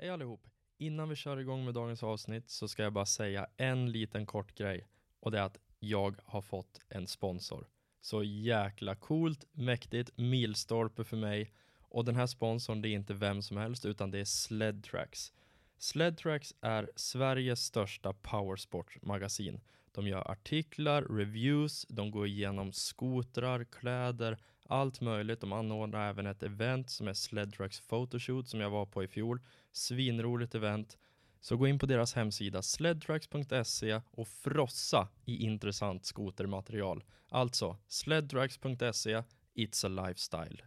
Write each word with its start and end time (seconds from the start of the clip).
Hej 0.00 0.10
allihop! 0.10 0.46
Innan 0.78 1.08
vi 1.08 1.16
kör 1.16 1.36
igång 1.36 1.64
med 1.64 1.74
dagens 1.74 2.02
avsnitt 2.02 2.50
så 2.50 2.68
ska 2.68 2.82
jag 2.82 2.92
bara 2.92 3.06
säga 3.06 3.46
en 3.56 3.92
liten 3.92 4.26
kort 4.26 4.54
grej. 4.54 4.88
Och 5.20 5.30
det 5.30 5.38
är 5.38 5.42
att 5.42 5.58
jag 5.78 6.16
har 6.24 6.42
fått 6.42 6.80
en 6.88 7.06
sponsor. 7.06 7.68
Så 8.00 8.22
jäkla 8.22 8.94
coolt, 8.94 9.44
mäktigt, 9.52 10.10
milstolpe 10.16 11.04
för 11.04 11.16
mig. 11.16 11.52
Och 11.80 12.04
den 12.04 12.16
här 12.16 12.26
sponsorn 12.26 12.82
det 12.82 12.88
är 12.88 12.90
inte 12.90 13.14
vem 13.14 13.42
som 13.42 13.56
helst 13.56 13.86
utan 13.86 14.10
det 14.10 14.18
är 14.18 14.24
Sledtracks. 14.24 15.32
Sledtracks 15.78 16.54
är 16.60 16.90
Sveriges 16.96 17.60
största 17.60 18.12
powersportmagasin. 18.12 19.60
De 19.92 20.06
gör 20.06 20.30
artiklar, 20.30 21.02
reviews, 21.02 21.86
de 21.88 22.10
går 22.10 22.26
igenom 22.26 22.72
skotrar, 22.72 23.64
kläder, 23.64 24.38
allt 24.64 25.00
möjligt. 25.00 25.40
De 25.40 25.52
anordnar 25.52 26.08
även 26.08 26.26
ett 26.26 26.42
event 26.42 26.90
som 26.90 27.08
är 27.08 27.14
Sledtracks 27.14 27.80
Photoshoot 27.80 28.48
som 28.48 28.60
jag 28.60 28.70
var 28.70 28.86
på 28.86 29.04
i 29.04 29.08
fjol. 29.08 29.40
Svinroligt 29.72 30.54
event. 30.54 30.98
Så 31.40 31.56
gå 31.56 31.66
in 31.66 31.78
på 31.78 31.86
deras 31.86 32.14
hemsida 32.14 32.62
sledtracks.se 32.62 34.00
och 34.10 34.28
frossa 34.28 35.08
i 35.24 35.36
intressant 35.36 36.04
skotermaterial. 36.04 37.04
Alltså 37.28 37.76
sledtracks.se, 37.88 39.22
it's 39.54 39.86
a 39.86 40.06
lifestyle. 40.06 40.62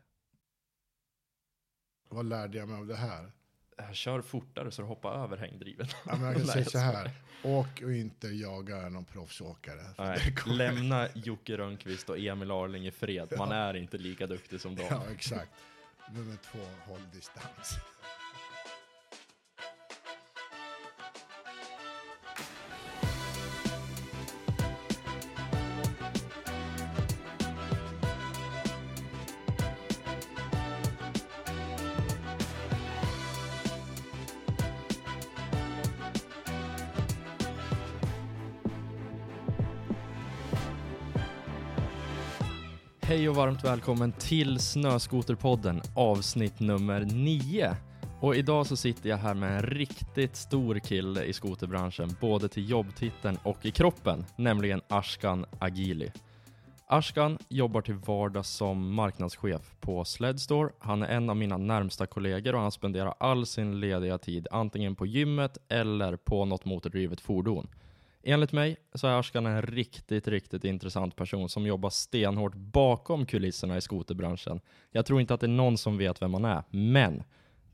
Vad 2.09 2.25
lärde 2.25 2.57
jag 2.57 2.69
mig 2.69 2.77
av 2.77 2.87
det 2.87 2.95
här? 2.95 3.31
Kör 3.93 4.21
fortare 4.21 4.71
så 4.71 4.81
du 4.81 4.87
hoppar 4.87 5.23
över 5.23 5.37
hängdrivet. 5.37 5.95
Ja, 6.05 6.15
men 6.15 6.21
jag 6.25 6.35
kan 6.35 6.45
säga 6.47 6.65
så 6.65 6.77
här. 6.77 7.11
Åk 7.43 7.81
och 7.83 7.93
inte 7.93 8.27
jaga 8.27 8.89
någon 8.89 9.05
proffsåkare. 9.05 9.81
Nej, 9.97 10.35
lämna 10.45 11.07
Jocke 11.13 11.57
Rönnqvist 11.57 12.09
och 12.09 12.19
Emil 12.19 12.51
Arling 12.51 12.87
i 12.87 12.91
fred. 12.91 13.33
Man 13.37 13.51
är 13.51 13.73
inte 13.73 13.97
lika 13.97 14.27
duktig 14.27 14.61
som 14.61 14.75
dem. 14.75 14.85
Ja, 14.89 15.03
exakt. 15.11 15.51
Nummer 16.11 16.37
två, 16.51 16.59
håll 16.85 17.01
distans. 17.13 17.77
Och 43.33 43.37
varmt 43.37 43.63
välkommen 43.63 44.11
till 44.11 44.59
Snöskoterpodden 44.59 45.81
avsnitt 45.95 46.59
nummer 46.59 46.99
9. 46.99 47.75
Och 48.21 48.35
idag 48.35 48.67
så 48.67 48.75
sitter 48.75 49.09
jag 49.09 49.17
här 49.17 49.33
med 49.33 49.57
en 49.57 49.63
riktigt 49.63 50.35
stor 50.35 50.79
kille 50.79 51.23
i 51.23 51.33
skoterbranschen, 51.33 52.15
både 52.21 52.49
till 52.49 52.69
jobbtiteln 52.69 53.37
och 53.43 53.65
i 53.65 53.71
kroppen, 53.71 54.25
nämligen 54.35 54.81
Ashkan 54.87 55.45
Agili. 55.59 56.11
Ashkan 56.87 57.37
jobbar 57.49 57.81
till 57.81 57.95
vardags 57.95 58.49
som 58.49 58.93
marknadschef 58.93 59.75
på 59.79 60.05
Sledstore. 60.05 60.69
Han 60.79 61.03
är 61.03 61.07
en 61.07 61.29
av 61.29 61.35
mina 61.35 61.57
närmsta 61.57 62.05
kollegor 62.05 62.55
och 62.55 62.61
han 62.61 62.71
spenderar 62.71 63.13
all 63.19 63.45
sin 63.45 63.79
lediga 63.79 64.17
tid 64.17 64.47
antingen 64.51 64.95
på 64.95 65.05
gymmet 65.05 65.57
eller 65.69 66.15
på 66.15 66.45
något 66.45 66.65
motordrivet 66.65 67.21
fordon. 67.21 67.67
Enligt 68.25 68.51
mig 68.51 68.77
så 68.93 69.07
är 69.07 69.19
Ashkan 69.19 69.45
en 69.45 69.61
riktigt, 69.61 70.27
riktigt 70.27 70.63
intressant 70.63 71.15
person 71.15 71.49
som 71.49 71.65
jobbar 71.65 71.89
stenhårt 71.89 72.55
bakom 72.55 73.25
kulisserna 73.25 73.77
i 73.77 73.81
skoterbranschen. 73.81 74.59
Jag 74.91 75.05
tror 75.05 75.21
inte 75.21 75.33
att 75.33 75.39
det 75.39 75.45
är 75.45 75.47
någon 75.47 75.77
som 75.77 75.97
vet 75.97 76.21
vem 76.21 76.33
han 76.33 76.45
är, 76.45 76.63
men 76.69 77.23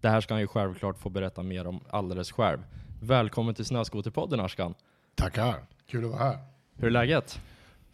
det 0.02 0.10
här 0.10 0.22
ska 0.22 0.34
han 0.34 0.42
ju 0.42 0.48
självklart 0.48 0.98
få 0.98 1.10
berätta 1.10 1.44
mer 1.44 1.68
om 1.68 1.80
alldeles 1.90 2.32
själv. 2.32 2.60
Välkommen 3.02 3.56
till 3.56 3.66
Snöskoterpodden 3.66 4.40
Ashkan. 4.40 4.74
Tackar. 5.16 5.66
Kul 5.88 6.06
att 6.06 6.12
vara 6.12 6.24
här. 6.24 6.38
Hur 6.76 6.88
är 6.88 6.92
läget? 6.92 7.42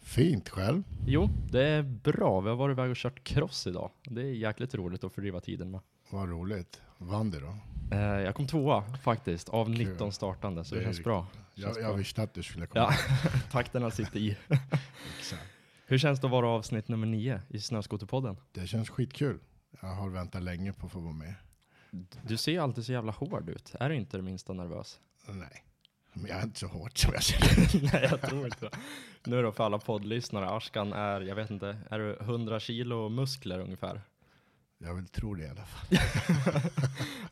Fint 0.00 0.48
själv. 0.48 0.82
Jo, 1.06 1.28
det 1.50 1.62
är 1.62 1.82
bra. 1.82 2.40
Vi 2.40 2.48
har 2.48 2.56
varit 2.56 2.74
iväg 2.74 2.90
och 2.90 2.96
kört 2.96 3.24
cross 3.24 3.66
idag. 3.66 3.90
Det 4.04 4.20
är 4.20 4.24
jäkligt 4.34 4.74
roligt 4.74 5.04
att 5.04 5.12
fördriva 5.12 5.40
tiden 5.40 5.70
med. 5.70 5.80
Vad 6.10 6.28
roligt. 6.28 6.80
Vann 6.98 7.30
du 7.30 7.40
då? 7.40 7.56
Eh, 7.96 8.00
jag 8.00 8.34
kom 8.34 8.46
tvåa 8.46 8.84
faktiskt, 9.04 9.48
av 9.48 9.66
Kul. 9.66 9.78
19 9.78 10.12
startande, 10.12 10.64
så 10.64 10.74
det, 10.74 10.80
Det 10.80 10.84
känns 10.84 10.96
riktigt 10.96 11.04
bra. 11.04 11.26
Jag, 11.58 11.80
jag 11.80 11.94
visste 11.94 12.22
att 12.22 12.34
du 12.34 12.42
skulle 12.42 12.66
komma. 12.66 12.94
Ja, 13.22 13.30
takterna 13.50 13.90
sitter 13.90 14.20
i. 14.20 14.36
Exakt. 15.18 15.42
Hur 15.86 15.98
känns 15.98 16.20
det 16.20 16.26
att 16.26 16.30
vara 16.30 16.48
avsnitt 16.48 16.88
nummer 16.88 17.06
nio 17.06 17.40
i 17.48 17.60
Snöskoterpodden? 17.60 18.36
Det 18.52 18.66
känns 18.66 18.90
skitkul. 18.90 19.38
Jag 19.80 19.88
har 19.88 20.08
väntat 20.08 20.42
länge 20.42 20.72
på 20.72 20.86
att 20.86 20.92
få 20.92 21.00
vara 21.00 21.12
med. 21.14 21.34
Du 22.22 22.36
ser 22.36 22.60
alltid 22.60 22.84
så 22.84 22.92
jävla 22.92 23.12
hård 23.12 23.48
ut. 23.50 23.74
Är 23.80 23.88
du 23.88 23.94
inte 23.96 24.16
det 24.16 24.22
minsta 24.22 24.52
nervös? 24.52 25.00
Nej, 25.28 25.64
men 26.12 26.26
jag 26.26 26.38
är 26.38 26.42
inte 26.42 26.58
så 26.58 26.66
hårt 26.66 26.98
som 26.98 27.12
jag 27.14 27.22
ser. 27.22 27.82
Nej, 27.92 28.08
jag 28.10 28.20
tror 28.22 28.44
inte 28.46 28.60
det. 28.60 28.78
Nu 29.26 29.42
då 29.42 29.52
för 29.52 29.64
alla 29.64 29.78
poddlyssnare, 29.78 30.50
Ashkan 30.50 30.92
är, 30.92 31.20
jag 31.20 31.34
vet 31.34 31.50
inte, 31.50 31.78
är 31.90 31.98
du 31.98 32.16
100 32.20 32.60
kilo 32.60 33.08
muskler 33.08 33.58
ungefär? 33.58 34.00
Jag 34.78 34.94
vill 34.94 35.08
tro 35.08 35.34
det 35.34 35.44
i 35.44 35.48
alla 35.48 35.64
fall. 35.66 35.86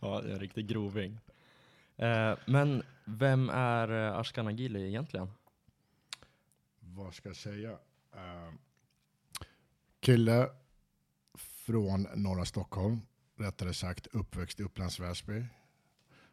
Ja, 0.00 0.20
det 0.20 0.28
är 0.28 0.32
en 0.32 0.40
riktig 0.40 0.68
groving. 0.68 1.18
Eh, 1.96 2.38
men 2.46 2.82
vem 3.04 3.50
är 3.50 4.06
eh, 4.06 4.18
Ashkan 4.18 4.46
Agili 4.46 4.88
egentligen? 4.88 5.30
Vad 6.80 7.14
ska 7.14 7.28
jag 7.28 7.36
säga? 7.36 7.70
Uh, 7.70 8.54
kille 10.00 10.48
från 11.38 12.08
norra 12.14 12.44
Stockholm. 12.44 13.00
Rättare 13.38 13.74
sagt 13.74 14.06
uppväxt 14.06 14.60
i 14.60 14.62
Upplands 14.62 15.00
Väsby. 15.00 15.44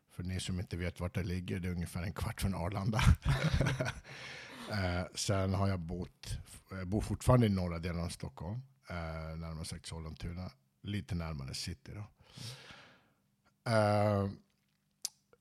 För 0.10 0.24
ni 0.24 0.40
som 0.40 0.60
inte 0.60 0.78
vet 0.78 1.00
vart 1.00 1.16
det 1.16 1.24
ligger, 1.24 1.60
det 1.60 1.68
är 1.68 1.72
ungefär 1.72 2.04
en 2.04 2.14
kvart 2.14 2.42
från 2.42 2.56
Arlanda. 2.56 3.02
Eh, 4.72 5.06
sen 5.16 5.54
har 5.54 5.68
jag 5.68 5.80
bott, 5.80 6.38
jag 6.70 6.88
bor 6.88 7.02
fortfarande 7.02 7.46
i 7.46 7.50
norra 7.50 7.80
delen 7.80 8.04
av 8.04 8.10
Stockholm. 8.10 8.62
Uh, 8.92 9.40
närmare 9.40 9.66
sagt 9.66 9.86
Sollentuna. 9.86 10.52
Lite 10.82 11.16
närmare 11.16 11.54
city 11.54 11.92
då. 11.96 12.04
Eh, 13.72 14.30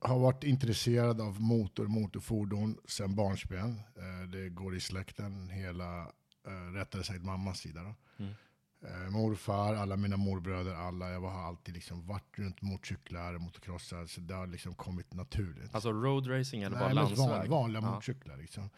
har 0.01 0.19
varit 0.19 0.45
intresserad 0.45 1.21
av 1.21 1.41
motor 1.41 1.87
motorfordon 1.87 2.79
sedan 2.89 3.15
barnsben. 3.15 3.81
Eh, 3.97 4.29
det 4.33 4.49
går 4.49 4.77
i 4.77 4.81
släkten, 4.81 5.49
hela, 5.51 6.01
eh, 6.47 6.73
rättare 6.75 7.05
sagt 7.05 7.23
mammas 7.25 7.59
sida. 7.59 7.81
Då. 7.83 7.95
Mm. 8.25 8.35
Eh, 8.85 9.11
morfar, 9.11 9.75
alla 9.75 9.97
mina 9.97 10.17
morbröder, 10.17 10.75
alla. 10.75 11.11
Jag 11.11 11.21
har 11.21 11.43
alltid 11.49 11.75
liksom 11.75 12.07
varit 12.07 12.39
runt 12.39 12.63
motorcyklar, 12.63 13.39
motocrossar. 13.39 14.07
Så 14.07 14.21
det 14.21 14.35
har 14.35 14.47
liksom 14.47 14.75
kommit 14.75 15.15
naturligt. 15.15 15.75
Alltså 15.75 15.93
roadracing 15.93 16.63
eller 16.63 16.77
bara 16.77 16.87
Nej, 16.87 16.95
men 16.95 17.05
landsväg? 17.05 17.29
van, 17.29 17.49
vanliga 17.51 17.83
Ja. 17.83 17.91
motorcyklar. 17.91 18.37
Liksom. 18.37 18.71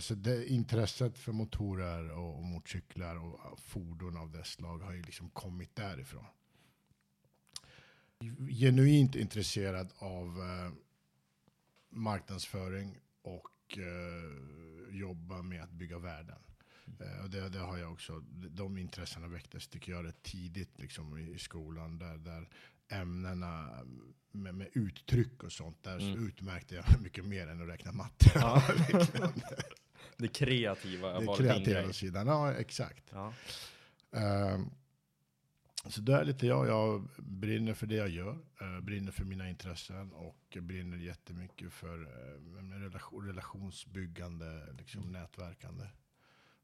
Så 0.00 0.14
det, 0.14 0.46
intresset 0.50 1.18
för 1.18 1.32
motorer 1.32 2.10
och, 2.10 2.36
och 2.36 2.44
motorcyklar 2.44 3.16
och 3.16 3.58
fordon 3.60 4.16
av 4.16 4.30
det 4.30 4.44
slag 4.44 4.78
har 4.78 4.92
ju 4.92 5.02
liksom 5.02 5.30
kommit 5.30 5.76
därifrån. 5.76 6.24
Genuint 8.50 9.14
intresserad 9.16 9.92
av 9.98 10.26
eh, 10.26 10.72
marknadsföring 11.90 12.98
och 13.22 13.78
eh, 13.78 14.96
jobba 14.98 15.42
med 15.42 15.62
att 15.62 15.70
bygga 15.70 15.98
värden. 15.98 16.38
Eh, 17.00 17.24
och 17.24 17.30
det, 17.30 17.48
det 17.48 17.58
har 17.58 17.78
jag 17.78 17.92
också, 17.92 18.20
de 18.50 18.78
intressena 18.78 19.28
väcktes 19.28 19.68
tycker 19.68 19.92
jag 19.92 20.04
rätt 20.06 20.22
tidigt 20.22 20.78
liksom, 20.78 21.18
i, 21.18 21.30
i 21.34 21.38
skolan. 21.38 21.98
Där, 21.98 22.16
där 22.18 22.48
ämnena 22.88 23.68
med, 24.32 24.54
med 24.54 24.68
uttryck 24.72 25.42
och 25.42 25.52
sånt, 25.52 25.82
där 25.82 25.98
Mm. 25.98 26.14
så 26.14 26.20
utmärkte 26.20 26.74
jag 26.74 26.84
mycket 27.02 27.24
mer 27.24 27.46
än 27.48 27.62
att 27.62 27.68
räkna 27.68 27.92
matte. 27.92 28.30
Ja. 28.34 28.62
Det 30.16 30.28
kreativa 30.28 31.20
Det 31.20 31.26
var 31.26 31.36
din 31.36 31.46
kreativa 31.46 31.82
grej. 31.82 31.94
sidan, 31.94 32.26
ja 32.26 32.52
exakt. 32.52 33.04
Ja. 33.12 33.32
Ehm, 34.12 34.70
så 35.86 36.00
det 36.00 36.14
är 36.14 36.24
lite 36.24 36.46
jag. 36.46 36.66
Jag 36.68 37.08
brinner 37.18 37.74
för 37.74 37.86
det 37.86 37.94
jag 37.94 38.08
gör, 38.08 38.38
eh, 38.60 38.80
brinner 38.80 39.12
för 39.12 39.24
mina 39.24 39.48
intressen 39.48 40.12
och 40.12 40.56
brinner 40.60 40.96
jättemycket 40.96 41.72
för 41.72 42.02
uh, 42.02 42.80
relation, 42.80 43.26
relationsbyggande, 43.26 44.72
liksom 44.78 45.12
nätverkande. 45.12 45.84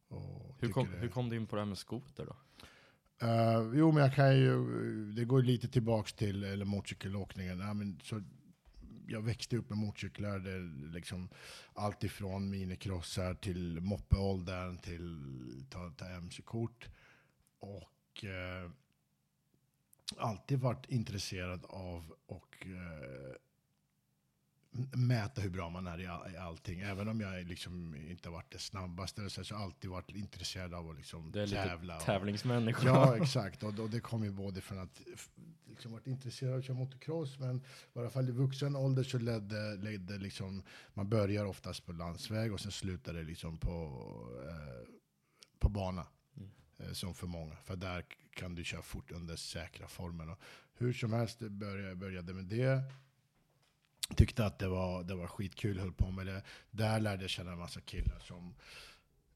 Och 0.08 0.56
Hur, 0.60 0.68
kom, 0.72 0.90
det- 0.90 0.98
hur 0.98 1.08
kom 1.08 1.28
du 1.28 1.36
in 1.36 1.46
på 1.46 1.56
det 1.56 1.62
här 1.62 1.66
med 1.66 1.78
skoter 1.78 2.26
då? 2.26 2.36
Eh, 3.26 3.70
jo, 3.74 3.92
men 3.92 4.02
jag 4.02 4.14
kan 4.14 4.36
ju, 4.38 4.56
det 5.12 5.24
går 5.24 5.42
lite 5.42 5.68
tillbaks 5.68 6.12
till 6.12 6.44
eller 6.44 6.64
motorcykelåkningen. 6.64 7.58
Ja, 7.58 7.74
men, 7.74 8.00
så, 8.02 8.22
jag 9.06 9.22
växte 9.22 9.56
upp 9.56 9.68
med 9.68 9.78
motorcyklar, 9.78 10.38
det 10.38 10.58
liksom 10.94 11.28
allt 11.74 12.04
ifrån 12.04 12.50
minicrossar 12.50 13.34
till 13.34 13.80
moppeåldern 13.80 14.78
till 14.78 15.24
ta, 15.70 15.90
ta 15.90 16.08
MC-kort. 16.08 16.88
Och 17.58 18.24
eh, 18.24 18.70
alltid 20.16 20.58
varit 20.60 20.86
intresserad 20.88 21.64
av 21.64 22.14
och 22.26 22.66
eh, 22.66 23.34
mäta 24.98 25.40
hur 25.40 25.50
bra 25.50 25.70
man 25.70 25.86
är 25.86 25.98
i, 26.00 26.32
i 26.34 26.36
allting. 26.36 26.80
Även 26.80 27.08
om 27.08 27.20
jag 27.20 27.44
liksom 27.46 27.94
inte 27.94 28.30
varit 28.30 28.50
det 28.52 28.58
snabbaste 28.58 29.30
så 29.30 29.40
har 29.40 29.46
jag 29.50 29.60
alltid 29.62 29.90
varit 29.90 30.10
intresserad 30.10 30.74
av 30.74 30.90
att 30.90 30.96
liksom 30.96 31.32
Du 31.32 31.42
är 31.42 31.46
lite 31.46 31.64
tävla. 31.64 31.96
och- 31.96 32.02
tävlingsmänniska. 32.02 32.86
Ja, 32.86 33.16
exakt. 33.22 33.62
Och, 33.62 33.78
och 33.78 33.90
det 33.90 34.00
kommer 34.00 34.26
ju 34.26 34.32
både 34.32 34.60
från 34.60 34.78
att 34.78 35.00
liksom 35.66 35.92
varit 35.92 36.06
intresserad 36.06 36.52
av 36.52 36.58
att 36.58 36.64
köra 36.64 36.76
motocross, 36.76 37.38
men 37.38 37.56
i 37.94 37.98
alla 37.98 38.10
fall 38.10 38.28
i 38.28 38.32
vuxen 38.32 38.76
ålder 38.76 39.02
så 39.02 39.18
ledde, 39.18 39.74
ledde 39.76 40.18
liksom, 40.18 40.62
man 40.94 41.08
börjar 41.08 41.44
oftast 41.44 41.86
på 41.86 41.92
landsväg 41.92 42.52
och 42.52 42.60
sen 42.60 42.72
slutar 42.72 43.12
det 43.14 43.22
liksom 43.22 43.58
på, 43.58 43.70
eh, 44.48 44.88
på 45.58 45.68
bana. 45.68 46.06
Mm. 46.36 46.50
Eh, 46.78 46.92
som 46.92 47.14
för 47.14 47.26
många, 47.26 47.56
för 47.56 47.76
där 47.76 48.04
kan 48.36 48.54
du 48.54 48.64
köra 48.64 48.82
fort 48.82 49.12
under 49.12 49.36
säkra 49.36 49.88
former. 49.88 50.30
Och 50.30 50.40
hur 50.74 50.92
som 50.92 51.12
helst 51.12 51.38
började, 51.38 51.96
började 51.96 52.34
med 52.34 52.44
det. 52.44 52.82
Tyckte 54.16 54.46
att 54.46 54.58
det 54.58 54.68
var, 54.68 55.04
det 55.04 55.14
var 55.14 55.26
skitkul, 55.26 55.78
höll 55.78 55.92
på 55.92 56.10
med 56.10 56.26
det. 56.26 56.42
Där 56.70 57.00
lärde 57.00 57.22
jag 57.22 57.30
känna 57.30 57.52
en 57.52 57.58
massa 57.58 57.80
killar 57.80 58.18
som 58.18 58.54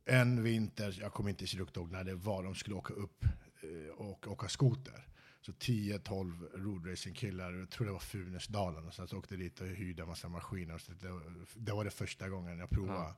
en 0.05 0.43
vinter, 0.43 0.99
jag 1.01 1.13
kommer 1.13 1.31
inte 1.31 1.45
ihåg 1.45 1.91
när 1.91 2.05
det 2.05 2.15
var, 2.15 2.43
de 2.43 2.55
skulle 2.55 2.77
åka 2.77 2.95
upp 2.95 3.25
eh, 3.61 3.95
och 3.97 4.27
åka 4.27 4.49
skoter. 4.49 5.07
Så 5.43 5.53
10-12 5.53 6.59
roadracingkillar, 6.59 7.53
jag 7.53 7.71
tror 7.71 7.87
det 7.87 7.93
var 7.93 7.99
Funäsdalen, 7.99 8.93
så 8.93 9.07
jag 9.11 9.19
åkte 9.19 9.37
dit 9.37 9.61
och 9.61 9.67
hyrde 9.67 10.03
en 10.03 10.09
massa 10.09 10.29
maskiner. 10.29 10.79
Så 10.79 10.93
det, 10.93 11.09
det 11.55 11.73
var 11.73 11.85
det 11.85 11.91
första 11.91 12.29
gången 12.29 12.59
jag 12.59 12.71
provade. 12.71 13.15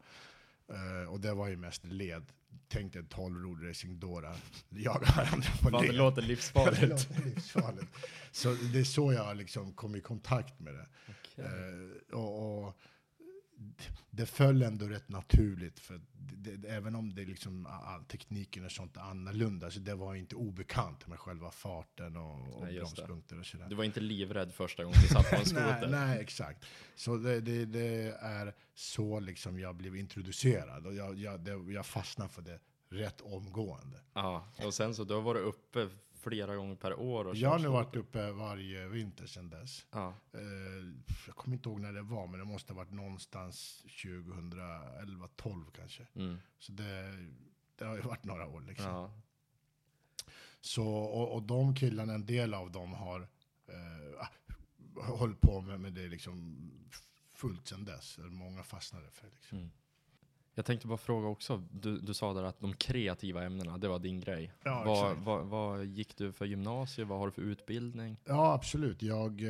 Uh, 0.72 1.08
och 1.12 1.20
det 1.20 1.34
var 1.34 1.48
ju 1.48 1.56
mest 1.56 1.84
led. 1.84 2.22
Tänk 2.68 2.92
dig 2.92 3.02
12 3.08 3.36
roadracing-dårar 3.42 4.36
jagar 4.68 5.16
varandra 5.16 5.48
på 5.62 5.70
Fan, 5.70 5.82
det 5.82 5.86
led. 5.88 5.94
låter 5.96 6.22
det 6.22 6.28
livsfarligt. 6.28 6.82
låter 6.82 7.24
livsfarligt. 7.24 7.86
Så 8.30 8.52
det 8.72 8.80
är 8.80 8.84
så 8.84 9.12
jag 9.12 9.36
liksom 9.36 9.72
kom 9.72 9.94
i 9.96 10.00
kontakt 10.00 10.60
med 10.60 10.74
det. 10.74 10.86
Okej. 11.08 11.44
Eh, 11.44 12.18
och, 12.18 12.66
och 12.66 12.76
det 14.10 14.26
föll 14.26 14.62
ändå 14.62 14.86
rätt 14.86 15.08
naturligt, 15.08 15.78
för 15.78 16.00
det, 16.12 16.56
det, 16.56 16.68
även 16.68 16.94
om 16.94 17.14
det 17.14 17.24
liksom, 17.24 17.66
all 17.66 18.04
tekniken 18.04 18.64
och 18.64 18.72
sånt 18.72 18.96
är 18.96 19.00
annorlunda, 19.00 19.70
så 19.70 19.80
det 19.80 19.94
var 19.94 20.14
inte 20.14 20.36
obekant 20.36 21.06
med 21.06 21.18
själva 21.18 21.50
farten 21.50 22.16
och, 22.16 22.56
och 22.56 22.64
Nej, 22.64 22.76
bromspunkter 22.76 23.38
och 23.38 23.46
sådär. 23.46 23.66
Du 23.68 23.74
var 23.74 23.84
inte 23.84 24.00
livrädd 24.00 24.52
första 24.52 24.84
gången 24.84 24.98
du 25.02 25.08
satt 25.08 25.30
på 25.30 25.36
en 25.36 25.42
nej, 25.54 25.72
skoter? 25.74 25.88
nej, 25.90 26.20
exakt. 26.20 26.64
Så 26.94 27.16
det, 27.16 27.40
det, 27.40 27.64
det 27.64 28.16
är 28.20 28.54
så 28.74 29.20
liksom 29.20 29.60
jag 29.60 29.76
blev 29.76 29.96
introducerad 29.96 30.86
och 30.86 30.94
jag, 30.94 31.18
jag, 31.18 31.72
jag 31.72 31.86
fastnade 31.86 32.30
för 32.30 32.42
det 32.42 32.60
rätt 32.88 33.20
omgående. 33.20 34.00
Ja, 34.14 34.46
och 34.64 34.74
sen 34.74 34.94
så 34.94 35.04
du 35.04 35.14
har 35.14 35.22
varit 35.22 35.42
uppe 35.42 35.88
flera 36.22 36.56
gånger 36.56 36.74
per 36.76 36.98
år 37.00 37.24
och 37.26 37.36
Jag 37.36 37.50
har 37.50 37.58
nu 37.58 37.68
varit 37.68 37.96
uppe 37.96 38.30
varje 38.32 38.88
vinter 38.88 39.26
sedan 39.26 39.50
dess. 39.50 39.86
Ja, 39.90 40.14
Eh, 40.32 40.40
jag 41.26 41.36
kommer 41.36 41.56
inte 41.56 41.68
ihåg 41.68 41.80
när 41.80 41.92
det 41.92 42.02
var, 42.02 42.26
men 42.26 42.38
det 42.40 42.44
måste 42.46 42.72
ha 42.72 42.76
varit 42.76 42.92
någonstans 42.92 43.82
2011, 44.02 45.28
12 45.36 45.64
kanske. 45.76 46.06
mm, 46.14 46.38
Så 46.58 46.72
det, 46.72 47.12
det 47.76 47.84
har 47.84 47.96
ju 47.96 48.02
varit 48.02 48.24
några 48.24 48.46
år 48.46 48.60
liksom. 48.60 48.86
ja. 48.86 49.12
Så, 50.60 50.86
och, 50.88 51.34
och 51.34 51.42
de 51.42 51.74
killarna, 51.74 52.14
en 52.14 52.26
del 52.26 52.54
av 52.54 52.70
dem 52.70 52.92
har 52.92 53.20
eh, 53.66 54.26
hållit 55.04 55.40
på 55.40 55.60
med, 55.60 55.80
med 55.80 55.92
det 55.92 56.08
liksom 56.08 56.70
fullt 57.34 57.68
sedan 57.68 57.84
dess. 57.84 58.18
Många 58.18 58.62
fastnade 58.62 59.10
för 59.10 59.26
det. 59.26 59.32
Liksom. 59.34 59.58
Mm. 59.58 59.70
Jag 60.54 60.64
tänkte 60.64 60.86
bara 60.86 60.98
fråga 60.98 61.28
också, 61.28 61.62
du, 61.72 61.98
du 61.98 62.14
sa 62.14 62.32
där 62.34 62.42
att 62.42 62.60
de 62.60 62.74
kreativa 62.74 63.44
ämnena, 63.44 63.78
det 63.78 63.88
var 63.88 63.98
din 63.98 64.20
grej. 64.20 64.52
Ja, 64.64 64.82
vad, 64.86 65.16
vad, 65.16 65.46
vad 65.46 65.84
gick 65.84 66.16
du 66.16 66.32
för 66.32 66.44
gymnasium? 66.44 67.08
Vad 67.08 67.18
har 67.18 67.26
du 67.26 67.32
för 67.32 67.42
utbildning? 67.42 68.16
Ja, 68.24 68.52
absolut. 68.52 69.02
Jag, 69.02 69.40
eh, 69.42 69.48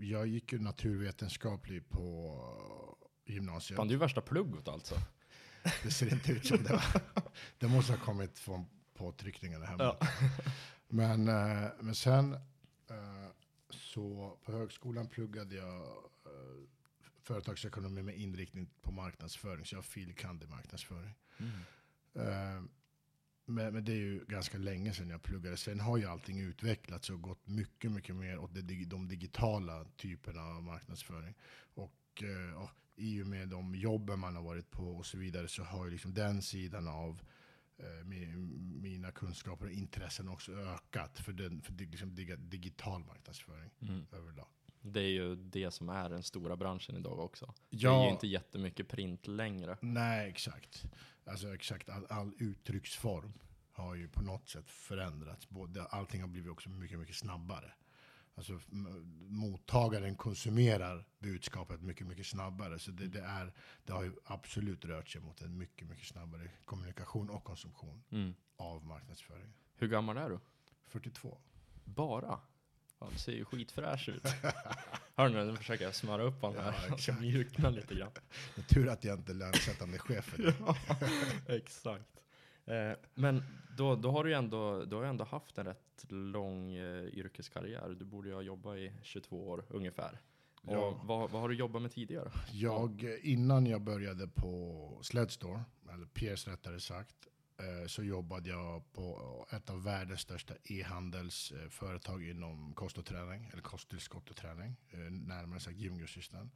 jag 0.00 0.26
gick 0.26 0.52
ju 0.52 0.58
naturvetenskaplig 0.58 1.88
på 1.88 2.34
gymnasiet. 3.26 3.76
Fan, 3.76 3.88
du 3.88 3.94
är 3.94 3.98
värsta 3.98 4.20
pluggot 4.20 4.68
alltså. 4.68 4.94
Det 5.82 5.90
ser 5.90 6.12
inte 6.12 6.32
ut 6.32 6.46
som 6.46 6.62
det. 6.64 6.72
var. 6.72 6.82
Det 7.58 7.68
måste 7.68 7.92
ha 7.92 8.00
kommit 8.00 8.38
från 8.38 8.66
påtryckningarna 8.94 9.66
hemma. 9.66 9.84
Ja. 9.84 9.98
Men, 10.88 11.28
eh, 11.28 11.68
men 11.80 11.94
sen 11.94 12.32
eh, 12.90 13.30
så 13.70 14.36
på 14.44 14.52
högskolan 14.52 15.06
pluggade 15.06 15.54
jag 15.54 15.86
företagsekonomi 17.26 18.02
med 18.02 18.16
inriktning 18.16 18.70
på 18.82 18.92
marknadsföring. 18.92 19.64
Så 19.64 19.74
jag 19.74 19.78
har 19.78 19.82
fil. 19.82 20.14
kand. 20.14 20.42
i 20.42 20.46
marknadsföring. 20.46 21.14
Mm. 21.38 21.52
Eh, 22.14 22.62
Men, 23.48 23.72
men 23.74 23.84
det 23.84 23.92
är 23.92 23.96
ju 23.96 24.24
ganska 24.28 24.58
länge 24.58 24.92
sedan 24.92 25.10
jag 25.10 25.22
pluggade. 25.22 25.56
Sen 25.56 25.80
har 25.80 25.96
ju 25.98 26.04
allting 26.04 26.40
utvecklats 26.40 27.10
och 27.10 27.22
gått 27.22 27.46
mycket, 27.46 27.92
mycket 27.92 28.16
mer 28.16 28.38
åt 28.38 28.54
det, 28.54 28.84
de 28.84 29.08
digitala 29.08 29.84
typerna 29.96 30.42
av 30.42 30.62
marknadsföring. 30.62 31.34
Och 31.74 32.22
eh, 32.22 32.68
i 32.96 33.22
och 33.22 33.26
med 33.26 33.48
de 33.48 33.74
jobben 33.74 34.18
man 34.18 34.36
har 34.36 34.42
varit 34.42 34.70
på 34.70 34.84
och 34.96 35.06
så 35.06 35.18
vidare 35.18 35.48
så 35.48 35.62
har 35.64 35.84
ju 35.84 35.90
liksom 35.90 36.14
den 36.14 36.42
sidan 36.42 36.88
av 36.88 37.22
eh, 37.78 37.84
mi- 38.04 38.36
mina 38.82 39.10
kunskaper 39.12 39.66
och 39.66 39.72
intressen 39.72 40.28
också 40.28 40.52
ökat 40.52 41.18
för, 41.18 41.32
den, 41.32 41.62
för 41.62 41.72
dig- 41.72 41.86
liksom 41.86 42.14
dig- 42.14 42.36
digital 42.38 43.04
marknadsföring 43.04 43.70
Mm. 43.80 44.06
överlag. 44.12 44.48
Det 44.92 45.00
är 45.00 45.08
ju 45.08 45.34
det 45.36 45.70
som 45.70 45.88
är 45.88 46.08
den 46.10 46.22
stora 46.22 46.56
branschen 46.56 46.96
idag 46.96 47.18
också. 47.18 47.54
Det 47.70 47.76
är 47.76 47.80
Ja. 47.80 48.04
ju 48.04 48.10
inte 48.10 48.26
jättemycket 48.26 48.88
print 48.88 49.26
längre. 49.26 49.78
Nej, 49.80 50.28
exakt. 50.30 50.84
Alltså 51.24 51.54
exakt, 51.54 51.88
all, 51.88 52.06
all 52.08 52.32
uttrycksform 52.38 53.32
har 53.72 53.94
ju 53.94 54.08
på 54.08 54.22
något 54.22 54.48
sätt 54.48 54.70
förändrats. 54.70 55.48
Både, 55.48 55.84
allting 55.84 56.20
har 56.20 56.28
blivit 56.28 56.50
också 56.52 56.70
mycket, 56.70 56.98
mycket 56.98 57.16
snabbare. 57.16 57.72
Alltså 58.34 58.60
mottagaren 59.28 60.16
konsumerar 60.16 61.08
budskapet 61.18 61.82
mycket, 61.82 62.06
mycket 62.06 62.26
snabbare. 62.26 62.78
Så 62.78 62.90
det, 62.90 63.06
det, 63.06 63.20
är, 63.20 63.52
det 63.84 63.92
har 63.92 64.02
ju 64.04 64.12
absolut 64.24 64.84
rört 64.84 65.08
sig 65.08 65.20
mot 65.20 65.40
en 65.42 65.58
mycket, 65.58 65.88
mycket 65.88 66.06
snabbare 66.06 66.50
kommunikation 66.64 67.30
och 67.30 67.44
konsumtion 67.44 68.02
Mm. 68.10 68.34
av 68.56 68.84
marknadsföring. 68.84 69.52
Hur 69.76 69.88
gammal 69.88 70.16
är 70.16 70.30
du? 70.30 70.40
42. 70.84 71.38
Bara? 71.84 72.40
Ja, 72.98 73.08
du 73.12 73.18
ser 73.18 73.32
ju 73.32 73.44
skitfräsch 73.44 74.08
ut. 74.08 74.22
Hör 75.16 75.28
nu, 75.28 75.44
nu 75.44 75.56
försöker 75.56 75.84
jag 75.84 75.94
smöra 75.94 76.22
upp 76.22 76.42
honom 76.42 76.56
Ja, 76.64 76.70
här. 76.70 76.88
Jag 76.88 77.00
ska 77.00 77.12
mjukna 77.12 77.70
lite 77.70 77.94
grann. 77.94 78.10
Är 78.56 78.62
tur 78.62 78.88
att 78.88 79.04
jag 79.04 79.18
inte 79.18 79.32
lönesättande 79.34 79.98
chef 79.98 80.24
för 80.24 80.42
det. 80.42 80.54
Exakt. 81.56 82.20
Eh, 82.64 82.92
men 83.14 83.42
då, 83.76 83.96
då 83.96 84.10
har 84.10 84.24
du 84.24 84.30
ju 84.30 84.36
ändå, 84.36 84.84
du 84.84 84.96
har 84.96 85.04
ändå 85.04 85.24
haft 85.24 85.58
en 85.58 85.66
rätt 85.66 86.04
lång 86.08 86.74
eh, 86.74 87.04
yrkeskarriär. 87.04 87.96
Du 87.98 88.04
borde 88.04 88.28
ju 88.28 88.34
ha 88.34 88.42
jobbat 88.42 88.76
i 88.76 88.92
22 89.02 89.48
år 89.48 89.64
ungefär. 89.68 90.20
Och 90.62 90.72
Ja. 90.74 91.00
vad, 91.04 91.30
vad 91.30 91.40
har 91.42 91.48
du 91.48 91.54
jobbat 91.54 91.82
med 91.82 91.92
tidigare? 91.92 92.30
Jag, 92.52 93.18
innan 93.22 93.66
jag 93.66 93.80
började 93.82 94.28
på 94.28 94.98
Sledstore, 95.02 95.64
eller 95.92 96.06
Pierce 96.06 96.48
rättare 96.50 96.80
sagt, 96.80 97.16
så 97.86 98.02
jobbade 98.02 98.48
jag 98.48 98.92
på 98.92 99.46
ett 99.50 99.70
av 99.70 99.82
världens 99.84 100.20
största 100.20 100.54
e-handelsföretag 100.64 102.28
inom 102.28 102.74
kost 102.74 102.98
och 102.98 103.06
träning, 103.06 103.50
eller 103.52 103.62
kosttillskott 103.62 104.30
och 104.30 104.36
träning, 104.36 104.76
eh, 104.90 104.98
närmare 105.10 105.60
sagt 105.60 105.76
gymgrossisten. 105.76 106.50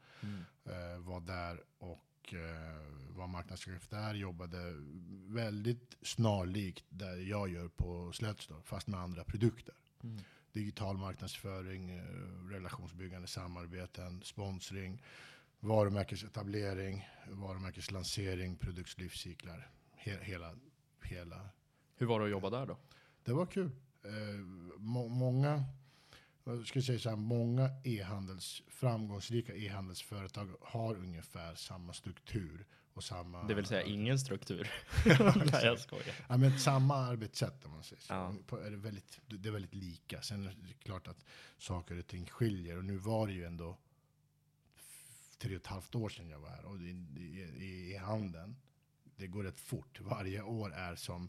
Eh, 0.65 0.99
Var 0.99 1.21
där 1.21 1.61
och 1.79 2.35
eh, 2.35 3.17
var 3.17 3.27
marknadschef 3.27 3.89
där, 3.89 4.15
jobbade 4.15 4.75
väldigt 5.35 5.97
snarlikt 6.03 6.85
där 6.89 7.17
jag 7.17 7.49
gör 7.49 7.69
på 7.69 8.13
Sledstore, 8.13 8.63
fast 8.65 8.87
med 8.87 9.01
andra 9.01 9.25
produkter 9.25 9.75
Mm. 10.03 10.19
digital 10.53 10.97
marknadsföring, 10.97 11.91
eh, 11.91 12.05
relationsbyggande 12.51 13.29
samarbeten, 13.29 14.23
sponsring, 14.23 15.03
varumärkesetablering, 15.61 17.09
varumärkeslansering, 17.29 18.57
produktslivscyklar. 18.57 19.71
He 19.97 20.19
hela, 20.23 20.55
hela. 21.11 21.49
Hur 21.97 22.07
var 22.07 22.21
det 22.21 22.25
att 22.25 22.31
jobba 22.31 22.51
där 22.51 22.67
då? 22.67 22.77
Det 23.25 23.33
var 23.33 23.47
kul. 23.47 23.71
Eh, 24.05 24.11
må 24.79 25.09
många, 25.09 25.65
jag 26.45 26.67
ska 26.67 26.83
säga 26.83 26.99
så 26.99 27.09
här, 27.09 27.17
många 27.17 27.71
e-handels, 27.85 28.63
framgångsrika 28.69 29.55
e-handelsföretag 29.55 30.55
har 30.61 30.95
ungefär 30.95 31.55
samma 31.55 31.93
struktur 31.93 32.67
och 32.95 33.05
samma... 33.05 33.43
Det 33.43 33.55
vill 33.55 33.67
säga 33.67 33.83
ingen 33.83 34.19
struktur. 34.19 34.71
Nej, 35.53 35.65
jag 35.65 35.79
skojar. 35.79 36.15
Ja, 36.29 36.37
men 36.37 36.59
samma 36.59 36.95
arbetssätt 36.95 37.65
om 37.65 37.71
man 37.71 37.83
säger 37.83 38.03
så. 38.03 38.13
Ja. 38.13 38.59
Är 38.59 38.71
det, 38.71 38.77
väldigt, 38.77 39.21
det 39.27 39.49
är 39.49 39.53
väldigt 39.53 39.75
lika. 39.75 40.23
Sen 40.23 40.47
är 40.47 40.57
det 40.69 40.73
klart 40.73 41.09
att 41.09 41.25
saker 41.59 41.99
och 41.99 42.07
ting 42.07 42.27
skiljer. 42.27 42.79
Och 42.79 42.85
nu 42.85 42.97
var 42.97 43.27
det 43.27 43.33
ju 43.33 43.45
ändå 43.45 43.79
tre 45.39 45.57
och 45.57 45.61
ett 45.61 45.67
halvt 45.67 45.95
år 45.95 46.09
sedan 46.09 46.29
jag 46.29 46.39
var 46.39 46.49
här. 46.49 46.65
Och 46.65 46.77
i, 46.77 46.91
i, 47.59 47.93
i 47.93 47.97
handeln, 47.97 48.57
det 49.21 49.27
går 49.27 49.45
rätt 49.45 49.61
fort. 49.61 50.01
Varje 50.01 50.43
år 50.43 50.75
är 50.75 50.95
som 50.95 51.29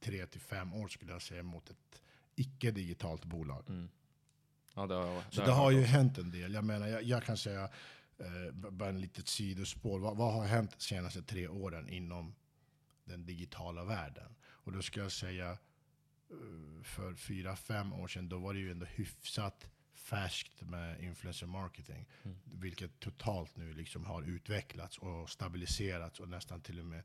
tre 0.00 0.26
till 0.26 0.40
fem 0.40 0.74
år 0.74 0.88
skulle 0.88 1.12
jag 1.12 1.22
säga 1.22 1.42
mot 1.42 1.70
ett 1.70 2.02
icke-digitalt 2.34 3.24
bolag. 3.24 3.64
Mm. 3.68 3.88
Ja, 4.74 4.86
det 4.86 4.94
har, 4.94 5.22
Så 5.30 5.40
har 5.40 5.46
det 5.46 5.52
har 5.52 5.70
ju 5.70 5.80
också. 5.80 5.90
hänt 5.90 6.18
en 6.18 6.30
del. 6.30 6.54
Jag 6.54 6.64
menar, 6.64 6.86
jag, 6.86 7.02
jag 7.02 7.24
kan 7.24 7.36
säga, 7.36 7.64
eh, 8.18 8.52
bara 8.52 8.88
en 8.88 9.00
litet 9.00 9.28
sidospår. 9.28 9.98
Vad, 9.98 10.16
vad 10.16 10.32
har 10.34 10.46
hänt 10.46 10.70
de 10.70 10.80
senaste 10.80 11.22
tre 11.22 11.48
åren 11.48 11.88
inom 11.88 12.34
den 13.04 13.26
digitala 13.26 13.84
världen? 13.84 14.34
Och 14.44 14.72
då 14.72 14.82
ska 14.82 15.00
jag 15.00 15.12
säga, 15.12 15.50
eh, 15.50 16.82
för 16.82 17.14
fyra, 17.14 17.56
fem 17.56 17.92
år 17.92 18.08
sedan, 18.08 18.28
då 18.28 18.38
var 18.38 18.54
det 18.54 18.60
ju 18.60 18.70
ändå 18.70 18.86
hyfsat 18.86 19.66
färskt 20.06 20.62
med 20.62 21.00
influencer 21.02 21.46
marketing. 21.46 22.06
Mm. 22.22 22.36
Vilket 22.44 23.00
totalt 23.00 23.56
nu 23.56 23.72
liksom 23.72 24.04
har 24.04 24.22
utvecklats 24.22 24.98
och 24.98 25.30
stabiliserats 25.30 26.20
och 26.20 26.28
nästan 26.28 26.60
till 26.60 26.78
och 26.78 26.84
med 26.86 27.02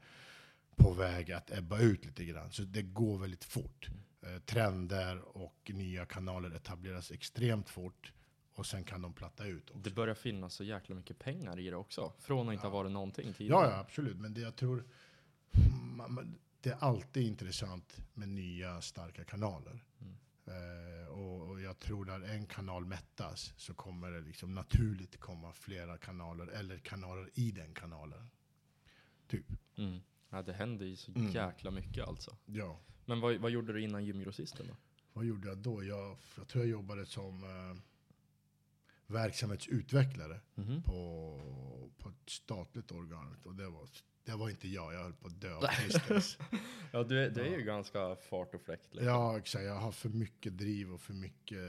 på 0.76 0.94
väg 0.94 1.32
att 1.32 1.52
ebba 1.52 1.80
ut 1.80 2.06
lite 2.06 2.26
grann. 2.26 2.52
Så 2.52 2.62
det 2.64 2.82
går 2.82 3.18
väldigt 3.18 3.44
fort. 3.44 3.90
Eh, 4.22 4.40
trender 4.40 5.38
och 5.38 5.72
nya 5.74 6.06
kanaler 6.06 6.56
etableras 6.56 7.12
extremt 7.12 7.70
fort. 7.70 8.14
Och 8.54 8.66
sen 8.66 8.84
kan 8.84 9.02
de 9.02 9.14
platta 9.14 9.46
ut 9.46 9.70
också. 9.70 9.82
Det 9.82 9.92
börjar 9.92 10.16
finnas 10.16 10.54
så 10.54 10.64
jäkla 10.64 10.96
mycket 10.96 11.20
pengar 11.20 11.60
i 11.60 11.70
det 11.70 11.76
också. 11.76 12.14
Från 12.20 12.50
att 12.50 12.54
inte 12.54 12.68
ha 12.68 12.74
varit 12.74 12.92
någonting 12.92 13.34
tidigare. 13.34 13.66
Ja, 13.66 13.72
ja, 13.72 13.78
absolut. 13.78 14.18
Men 14.18 14.34
det 14.34 14.42
jag 14.42 14.56
tror, 14.56 14.84
man, 15.96 16.14
man, 16.14 16.36
det 16.62 16.70
är 16.70 16.78
alltid 16.80 17.28
intressant 17.28 17.98
med 18.14 18.30
nya 18.30 18.82
starka 18.82 19.24
kanaler. 19.24 19.84
Mm. 20.02 20.18
Eh, 20.52 21.08
och, 21.08 21.62
jag 21.62 21.80
tror 21.80 22.06
när 22.06 22.22
en 22.22 22.46
kanal 22.46 22.86
mättas 22.86 23.54
så 23.58 23.74
kommer 23.74 24.12
det 24.12 24.22
liksom 24.22 24.54
naturligt 24.56 25.20
komma 25.20 25.54
flera 25.54 25.98
kanaler 25.98 26.48
eller 26.48 26.78
kanaler 26.78 27.30
i 27.34 27.52
den 27.52 27.74
kanalen. 27.74 28.30
Typ. 29.28 29.46
Mm. 29.78 30.00
Ja, 30.30 30.42
det 30.42 30.54
händer 30.54 30.86
ju 30.86 30.96
så 30.96 31.12
Mm. 31.12 31.32
jäkla 31.32 31.72
mycket 31.72 32.08
alltså. 32.08 32.38
Ja. 32.46 32.80
Men 33.06 33.20
vad, 33.20 33.36
vad 33.38 33.52
gjorde 33.52 33.74
du 33.74 33.82
innan 33.84 34.06
gymgrossisten 34.06 34.68
då? 34.68 34.76
Vad 35.14 35.26
gjorde 35.26 35.48
jag 35.48 35.58
då? 35.58 35.84
Jag, 35.84 36.18
jag 36.38 36.48
tror 36.48 36.64
jag 36.64 36.72
jobbade 36.72 37.06
som 37.06 37.44
eh, 37.44 37.82
verksamhetsutvecklare 39.08 40.40
Mhm. 40.56 40.84
på, 40.84 41.40
på 41.98 42.10
ett 42.10 42.30
statligt 42.30 42.92
organ. 42.92 43.38
Och 43.44 43.56
det 43.56 43.70
var, 43.70 43.88
det 44.26 44.32
var 44.32 44.50
inte 44.50 44.68
jag, 44.68 44.94
jag 44.94 45.04
höll 45.04 45.14
på 45.14 45.28
att 45.28 45.42
dö 45.42 45.56
av. 45.56 45.64
Ja, 46.94 47.04
du 47.04 47.24
är, 47.24 47.30
du 47.30 47.42
är 47.42 47.58
ju 47.58 47.64
ganska 47.64 48.16
fart 48.16 48.56
och 48.56 48.62
fläkt. 48.62 48.88
Liksom. 48.92 49.08
Ja, 49.08 49.38
exakt. 49.38 49.66
Jag 49.66 49.76
har 49.76 49.92
för 49.92 50.10
mycket 50.10 50.58
driv 50.58 50.94
och 50.94 51.02
för 51.02 51.14
mycket, 51.14 51.60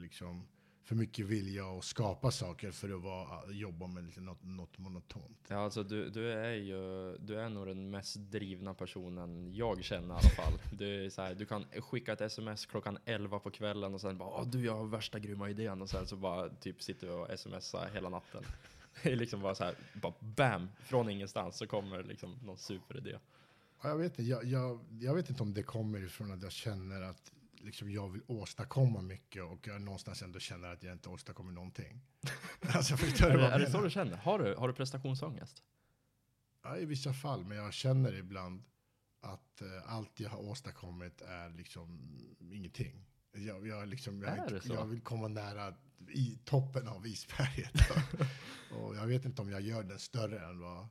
liksom, 0.00 0.48
för 0.84 0.94
mycket 0.94 1.26
vilja 1.26 1.64
att 1.64 1.84
skapa 1.84 2.30
saker 2.30 2.70
för 2.70 2.94
att 2.94 3.02
vara, 3.02 3.52
jobba 3.52 3.86
med 3.86 4.04
lite 4.04 4.20
något, 4.20 4.44
något 4.44 4.78
monotont. 4.78 5.38
Ja, 5.48 5.56
alltså 5.56 5.82
du, 5.82 6.10
du 6.10 6.32
är 6.32 6.52
ju, 6.52 7.16
du 7.18 7.40
är 7.40 7.48
nog 7.48 7.66
den 7.66 7.90
mest 7.90 8.16
drivna 8.16 8.74
personen 8.74 9.54
jag 9.54 9.84
känner 9.84 10.08
i 10.08 10.10
alla 10.10 10.20
fall. 10.20 10.52
Du, 10.78 11.04
är 11.04 11.10
så 11.10 11.22
här, 11.22 11.34
du 11.34 11.46
kan 11.46 11.64
skicka 11.64 12.12
ett 12.12 12.20
sms 12.20 12.66
klockan 12.66 12.98
11 13.04 13.38
på 13.38 13.50
kvällen 13.50 13.94
och 13.94 14.00
sen 14.00 14.18
bara 14.18 14.44
du 14.44 14.64
jag 14.64 14.76
har 14.76 14.84
värsta 14.84 15.18
grymma 15.18 15.50
idén 15.50 15.82
och 15.82 15.90
sen 15.90 16.06
så 16.06 16.16
bara 16.16 16.48
typ 16.48 16.82
sitter 16.82 17.06
du 17.06 17.12
och 17.12 17.38
smsar 17.38 17.90
hela 17.94 18.08
natten. 18.08 18.44
Det 19.02 19.12
är 19.12 19.16
liksom 19.16 19.40
bara 19.40 19.54
så 19.54 19.64
här, 19.64 19.74
bara 19.94 20.14
bam, 20.20 20.68
från 20.80 21.10
ingenstans 21.10 21.56
så 21.56 21.66
kommer 21.66 22.02
liksom 22.02 22.38
någon 22.42 22.58
superidé. 22.58 23.18
Ja, 23.82 23.88
Jag 23.88 23.96
vet, 23.96 24.12
inte, 24.12 24.22
jag, 24.22 24.44
jag, 24.44 24.80
jag 25.00 25.14
vet 25.14 25.30
inte 25.30 25.42
om 25.42 25.54
det 25.54 25.62
kommer 25.62 26.04
ifrån 26.04 26.32
att 26.32 26.42
jag 26.42 26.52
känner 26.52 27.02
att 27.02 27.32
liksom, 27.52 27.90
jag 27.90 28.08
vill 28.08 28.22
åstadkomma 28.26 29.00
mycket 29.00 29.42
och 29.42 29.66
jag 29.66 29.80
någonstans 29.80 30.22
ändå 30.22 30.38
känner 30.38 30.68
att 30.72 30.82
jag 30.82 30.92
inte 30.92 31.08
åstadkommer 31.08 31.52
någonting. 31.52 32.00
alltså, 32.60 32.94
Är 32.94 33.36
det, 33.36 33.46
är 33.46 33.58
det 33.58 33.70
så 33.70 33.80
du 33.80 33.90
känner? 33.90 34.16
Har 34.16 34.38
du, 34.38 34.54
har 34.54 34.68
du 34.68 34.74
prestationsångest? 34.74 35.62
Ja, 36.62 36.76
i 36.76 36.84
vissa 36.84 37.12
fall, 37.12 37.44
men 37.44 37.56
jag 37.56 37.72
känner 37.72 38.14
ibland 38.14 38.62
att 39.20 39.62
eh, 39.62 39.94
allt 39.94 40.20
jag 40.20 40.30
har 40.30 40.38
åstadkommit 40.38 41.20
är 41.20 41.50
liksom 41.50 42.18
ingenting. 42.52 43.06
Jag, 43.32 43.66
jag, 43.66 43.88
liksom, 43.88 44.22
jag, 44.22 44.60
jag 44.64 44.86
vill 44.86 45.00
komma 45.00 45.28
nära 45.28 45.74
i 46.08 46.38
toppen 46.44 46.88
av 46.88 47.06
isberget. 47.06 47.72
och 48.70 48.96
jag 48.96 49.06
vet 49.06 49.24
inte 49.24 49.42
om 49.42 49.50
jag 49.50 49.60
gör 49.60 49.82
den 49.82 49.98
större 49.98 50.40
än 50.40 50.60
vad... 50.60 50.88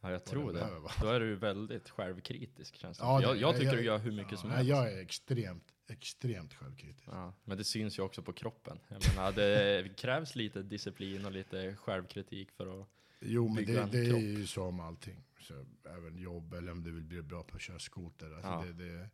Ja, 0.00 0.10
jag 0.10 0.24
tror 0.24 0.52
det. 0.52 0.58
behöver. 0.58 0.92
Då 1.00 1.08
är 1.08 1.20
du 1.20 1.36
väldigt 1.36 1.90
självkritisk 1.90 2.76
känns 2.76 2.98
det 2.98 3.04
Ja, 3.04 3.22
jag, 3.22 3.36
jag 3.36 3.54
tycker 3.54 3.66
jag- 3.66 3.76
du 3.76 3.84
gör 3.84 3.98
hur 3.98 4.12
mycket 4.12 4.32
Ja, 4.32 4.38
som 4.38 4.50
helst. 4.50 4.68
Jag 4.68 4.92
är 4.92 4.98
extremt, 4.98 5.64
extremt 5.88 6.54
självkritisk. 6.54 7.08
Ja, 7.10 7.34
men 7.44 7.58
det 7.58 7.64
syns 7.64 7.98
ju 7.98 8.02
också 8.02 8.22
på 8.22 8.32
kroppen. 8.32 8.78
Jag 8.88 9.02
menar, 9.14 9.32
det 9.32 9.96
krävs 9.96 10.34
lite 10.36 10.62
disciplin 10.62 11.24
och 11.26 11.32
lite 11.32 11.76
självkritik 11.76 12.50
för 12.52 12.80
att... 12.82 12.88
Jo, 13.20 13.48
men 13.48 13.64
det, 13.64 13.88
det 13.92 13.98
är 13.98 14.16
ju 14.38 14.46
så 14.46 14.62
om 14.62 14.80
allting. 14.80 15.24
Så 15.40 15.64
även 15.96 16.18
jobb 16.18 16.54
eller 16.54 16.72
om 16.72 16.82
du 16.82 16.92
vill 16.92 17.04
bli 17.04 17.22
bra 17.22 17.42
på 17.42 17.56
att 17.56 17.62
köra 17.62 17.78
skoter. 17.78 18.26
Alltså 18.34 18.48
Ja. 18.48 18.64
det, 18.66 18.72
det, 18.72 19.08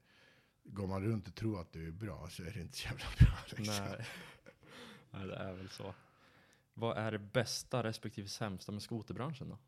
går 0.64 0.86
man 0.86 1.02
runt 1.02 1.28
och 1.28 1.34
tror 1.34 1.60
att 1.60 1.72
du 1.72 1.86
är 1.86 1.92
bra 1.92 2.28
så 2.30 2.42
är 2.42 2.50
det 2.50 2.60
inte 2.60 2.78
så 2.78 2.88
jävla 2.88 3.04
bra. 3.18 3.38
Liksom. 3.56 3.84
Nej. 3.84 4.06
Nej, 5.10 5.26
det 5.26 5.36
är 5.36 5.52
väl 5.52 5.68
så. 5.68 5.94
Vad 6.74 6.98
är 6.98 7.12
det 7.12 7.18
bästa 7.18 7.82
respektive 7.82 8.28
sämsta 8.28 8.72
med 8.72 8.82
skoterbranschen 8.82 9.48
då? 9.48 9.58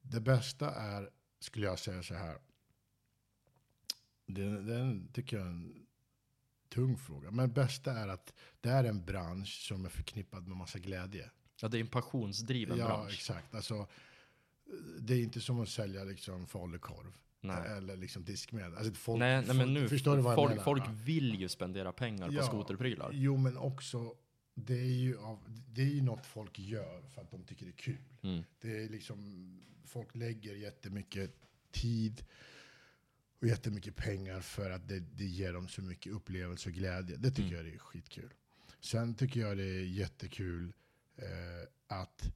Det 0.00 0.20
bästa 0.20 0.74
är, 0.74 1.10
skulle 1.38 1.66
jag 1.66 1.78
säga 1.78 2.02
så 2.02 2.14
här. 2.14 2.38
Det, 4.26 4.44
den 4.44 5.08
tycker 5.12 5.36
jag 5.36 5.46
är 5.46 5.50
en 5.50 5.86
tung 6.68 6.98
fråga. 6.98 7.30
Men 7.30 7.52
bästa 7.52 7.92
är 7.92 8.08
att 8.08 8.32
det 8.60 8.68
är 8.68 8.84
en 8.84 9.04
bransch 9.04 9.66
som 9.68 9.84
är 9.84 9.88
förknippad 9.88 10.48
med 10.48 10.56
massa 10.56 10.78
glädje. 10.78 11.30
Ja, 11.60 11.68
det 11.68 11.78
är 11.78 11.80
en 11.80 11.88
passionsdriven 11.88 12.78
ja, 12.78 12.86
bransch. 12.86 13.12
exakt. 13.12 13.54
Alltså, 13.54 13.86
det 14.98 15.14
är 15.14 15.22
inte 15.22 15.40
som 15.40 15.60
att 15.60 15.68
sälja 15.68 16.04
liksom 16.04 16.46
falukorv. 16.46 17.12
Nej. 17.44 17.76
Eller 17.76 17.96
liksom 17.96 18.24
diskmedel. 18.24 18.74
Alltså 18.76 18.92
folk, 18.94 19.18
nej, 19.18 19.44
nej, 19.46 19.56
men 19.56 19.74
nu, 19.74 19.88
förstår 19.88 20.16
du 20.16 20.22
vad 20.22 20.32
jag 20.32 20.36
folk, 20.38 20.50
menar? 20.50 20.64
folk 20.64 20.82
vill 21.04 21.34
ju 21.40 21.48
spendera 21.48 21.92
pengar 21.92 22.28
på 22.28 22.34
Ja, 22.34 22.42
skoterprylar. 22.42 23.10
Jo, 23.12 23.36
men 23.36 23.56
också, 23.56 24.14
det 24.54 24.74
är, 24.80 24.84
ju 25.02 25.18
av, 25.18 25.38
det 25.68 25.82
är 25.82 25.86
ju 25.94 26.02
något 26.02 26.26
folk 26.26 26.58
gör 26.58 27.02
för 27.14 27.20
att 27.22 27.30
de 27.30 27.44
tycker 27.44 27.66
det 27.66 27.70
är 27.72 27.76
kul. 27.76 27.96
Mm. 28.22 28.44
Det 28.60 28.84
är 28.84 28.88
liksom, 28.88 29.50
folk 29.84 30.14
lägger 30.14 30.54
jättemycket 30.54 31.34
tid 31.70 32.24
och 33.40 33.46
jättemycket 33.46 33.96
pengar 33.96 34.40
för 34.40 34.70
att 34.70 34.88
det, 34.88 35.00
det 35.00 35.24
ger 35.24 35.52
dem 35.52 35.68
så 35.68 35.82
mycket 35.82 36.12
upplevelse 36.12 36.68
och 36.68 36.74
glädje. 36.74 37.16
Det 37.16 37.30
tycker 37.30 37.48
Mm. 37.54 37.66
jag 37.66 37.74
är 37.74 37.78
skitkul. 37.78 38.32
Sen 38.80 39.14
tycker 39.14 39.40
jag 39.40 39.56
det 39.56 39.64
är 39.64 39.84
jättekul 39.84 40.72
eh, 41.16 41.26
att 41.98 42.32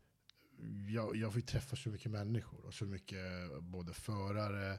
jag, 0.88 1.16
jag 1.16 1.32
får 1.32 1.40
träffa 1.40 1.76
så 1.76 1.88
mycket 1.88 2.10
människor 2.10 2.66
och 2.66 2.74
så 2.74 2.84
mycket 2.84 3.18
både 3.60 3.92
förare, 3.92 4.72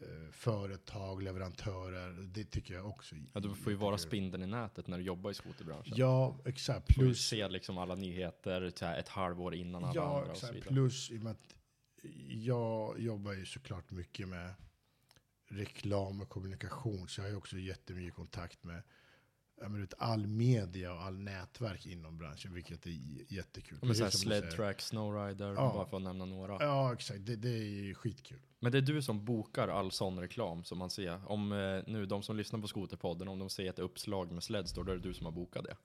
eh, 0.00 0.30
företag, 0.32 1.22
leverantörer. 1.22 2.12
Det 2.34 2.44
tycker 2.44 2.74
jag 2.74 2.86
också 2.86 3.14
Ja, 3.34 3.40
du 3.40 3.54
får 3.54 3.72
ju 3.72 3.78
vara 3.78 3.98
spindeln 3.98 4.42
i 4.42 4.46
nätet 4.46 4.86
när 4.86 4.98
du 4.98 5.04
jobbar 5.04 5.30
i 5.30 5.34
skoterbranschen. 5.34 5.92
Ja, 5.96 6.38
exakt. 6.44 6.88
Du 6.88 6.94
Plus 6.94 7.28
se 7.28 7.48
liksom 7.48 7.78
alla 7.78 7.94
nyheter 7.94 8.62
ett 8.98 9.08
halvår 9.08 9.54
innan 9.54 9.84
alla 9.84 9.94
Ja, 9.94 10.18
andra 10.18 10.30
och 10.32 10.36
så 10.36 10.46
exakt. 10.46 10.54
vidare. 10.54 10.68
Plus 10.74 11.10
i 11.10 11.18
och 11.18 11.22
med 11.22 11.32
att 11.32 11.54
jag 12.28 13.00
jobbar 13.00 13.32
ju 13.32 13.46
såklart 13.46 13.90
mycket 13.90 14.28
med 14.28 14.54
reklam 15.50 16.20
och 16.20 16.28
kommunikation. 16.28 17.08
Så 17.08 17.20
jag 17.20 17.24
har 17.24 17.30
ju 17.30 17.36
också 17.36 17.58
jättemycket 17.58 18.14
kontakt 18.14 18.64
med 18.64 18.82
menar, 19.60 19.88
all 19.98 20.26
media 20.26 20.92
och 20.94 21.02
all 21.02 21.18
nätverk 21.18 21.86
inom 21.86 22.18
branschen, 22.18 22.54
vilket 22.54 22.86
är 22.86 22.90
jättekul. 23.32 23.78
Ja, 23.80 23.86
men 23.86 23.94
så 23.96 24.02
här 24.02 24.10
Precis 24.10 24.20
som 24.22 24.30
du 24.30 24.36
sled 24.36 24.42
säger. 24.52 24.56
track, 24.56 24.80
snowrider, 24.80 25.48
Ja. 25.54 25.72
bara 25.74 25.86
för 25.86 25.96
att 25.96 26.02
nämna 26.02 26.24
några. 26.24 26.56
Ja, 26.60 26.92
exakt. 26.92 27.26
Det, 27.26 27.36
det 27.36 27.48
är 27.48 27.94
skitkul. 27.94 28.38
Men 28.60 28.72
det 28.72 28.78
är 28.78 28.82
du 28.82 29.02
som 29.02 29.24
bokar 29.24 29.68
all 29.68 29.90
sån 29.92 30.18
reklam 30.20 30.64
som 30.64 30.78
man 30.78 30.90
ser. 30.90 31.30
Om 31.32 31.52
eh, 31.52 31.82
nu 31.86 32.06
de 32.06 32.22
som 32.22 32.36
lyssnar 32.36 32.60
på 32.60 32.68
Skoterpodden, 32.68 33.28
om 33.28 33.38
de 33.38 33.50
ser 33.50 33.70
ett 33.70 33.78
uppslag 33.78 34.32
med 34.32 34.42
Sledstore, 34.42 34.86
då 34.86 34.92
är 34.92 34.96
det 34.96 35.02
du 35.08 35.14
som 35.14 35.26
har 35.26 35.32
bokat 35.32 35.64
det. 35.64 35.76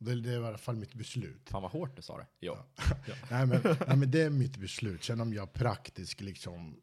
Det, 0.00 0.20
det 0.20 0.30
är 0.30 0.40
i 0.42 0.46
alla 0.46 0.58
fall 0.58 0.76
mitt 0.76 0.94
beslut. 0.94 1.48
Fan 1.50 1.62
vad 1.62 1.70
hårt 1.70 1.96
du 1.96 2.02
sa 2.02 2.18
det. 2.18 2.26
Ja. 2.38 2.66
Nej 3.30 3.46
men, 3.46 3.60
nej, 3.86 3.96
men 3.96 4.10
det 4.10 4.22
är 4.22 4.30
mitt 4.30 4.56
beslut. 4.56 5.04
Sen 5.04 5.20
om 5.20 5.32
jag 5.32 5.52
praktiskt 5.52 6.20
liksom 6.20 6.80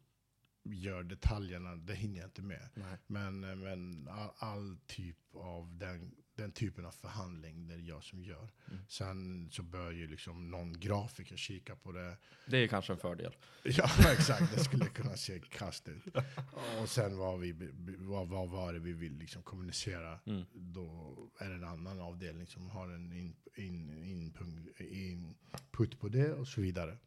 gör 0.74 1.02
detaljerna, 1.02 1.76
det 1.76 1.94
hinner 1.94 2.16
jag 2.16 2.26
inte 2.26 2.42
med. 2.42 2.68
Nej. 2.74 2.98
Men, 3.06 3.40
men 3.40 4.08
all, 4.08 4.30
all 4.38 4.76
typ 4.86 5.16
av 5.34 5.78
den, 5.78 6.14
den 6.34 6.52
typen 6.52 6.86
av 6.86 6.90
förhandling, 6.90 7.68
det 7.68 7.74
är 7.74 7.78
jag 7.78 8.04
som 8.04 8.24
gör. 8.24 8.50
Mm. 8.70 8.80
Sen 8.88 9.50
så 9.50 9.62
bör 9.62 9.90
ju 9.90 10.06
liksom 10.06 10.50
någon 10.50 10.80
grafiker 10.80 11.36
kika 11.36 11.76
på 11.76 11.92
det. 11.92 12.16
Det 12.46 12.56
är 12.56 12.68
kanske 12.68 12.92
en 12.92 12.98
fördel. 12.98 13.36
Ja, 13.64 13.90
exakt. 14.12 14.54
Det 14.56 14.64
skulle 14.64 14.86
kunna 14.86 15.16
se 15.16 15.40
kast 15.40 15.88
ut. 15.88 16.16
Och 16.82 16.88
sen 16.88 17.18
vad, 17.18 17.40
vi, 17.40 17.72
vad, 17.98 18.28
vad 18.28 18.48
var 18.48 18.72
det 18.72 18.78
vi 18.78 18.92
vill 18.92 19.18
liksom 19.18 19.42
kommunicera. 19.42 20.18
Mm. 20.26 20.44
Då 20.52 21.16
är 21.38 21.48
det 21.48 21.54
en 21.54 21.64
annan 21.64 22.00
avdelning 22.00 22.46
som 22.46 22.70
har 22.70 22.88
en 22.88 23.12
in, 23.12 23.36
in, 23.54 24.04
input, 24.04 24.80
input 24.80 26.00
på 26.00 26.08
det 26.08 26.32
och 26.32 26.48
så 26.48 26.60
vidare. 26.60 26.98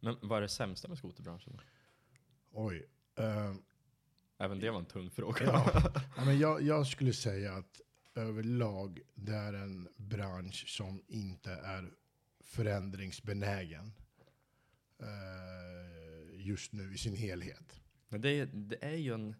Men 0.00 0.16
vad 0.22 0.38
är 0.38 0.42
det 0.42 0.48
sämsta 0.48 0.88
med 0.88 0.98
skoterbranschen? 0.98 1.60
Oj. 2.50 2.86
eh, 3.16 3.54
Även 4.40 4.60
det 4.60 4.70
var 4.70 4.78
en 4.78 4.86
tung 4.86 5.10
fråga. 5.10 5.42
Ja. 5.44 5.72
Ja, 6.16 6.24
men 6.24 6.38
jag, 6.38 6.62
jag 6.62 6.86
skulle 6.86 7.12
säga 7.12 7.52
att 7.54 7.80
överlag 8.14 9.00
det 9.14 9.34
är 9.34 9.52
en 9.52 9.88
bransch 9.96 10.64
som 10.68 11.02
inte 11.08 11.52
är 11.52 11.90
förändringsbenägen 12.44 13.92
eh, 14.98 16.40
just 16.46 16.72
nu 16.72 16.94
i 16.94 16.98
sin 16.98 17.16
helhet. 17.16 17.80
Men 18.08 18.20
det 18.20 18.30
är, 18.30 18.46
det 18.46 18.84
är 18.84 18.96
ju 18.96 19.14
en 19.14 19.34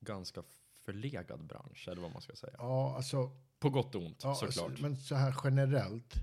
ganska 0.00 0.42
förlegad 0.84 1.44
bransch, 1.44 1.88
eller 1.88 2.02
vad 2.02 2.12
man 2.12 2.22
ska 2.22 2.34
säga. 2.36 2.54
Ja, 2.58 2.96
alltså, 2.96 3.30
På 3.58 3.70
gott 3.70 3.94
och 3.94 4.02
ont, 4.02 4.20
ja, 4.22 4.34
såklart. 4.34 4.66
alltså, 4.70 4.82
men 4.82 4.96
så 4.96 5.14
här 5.14 5.34
generellt, 5.44 6.14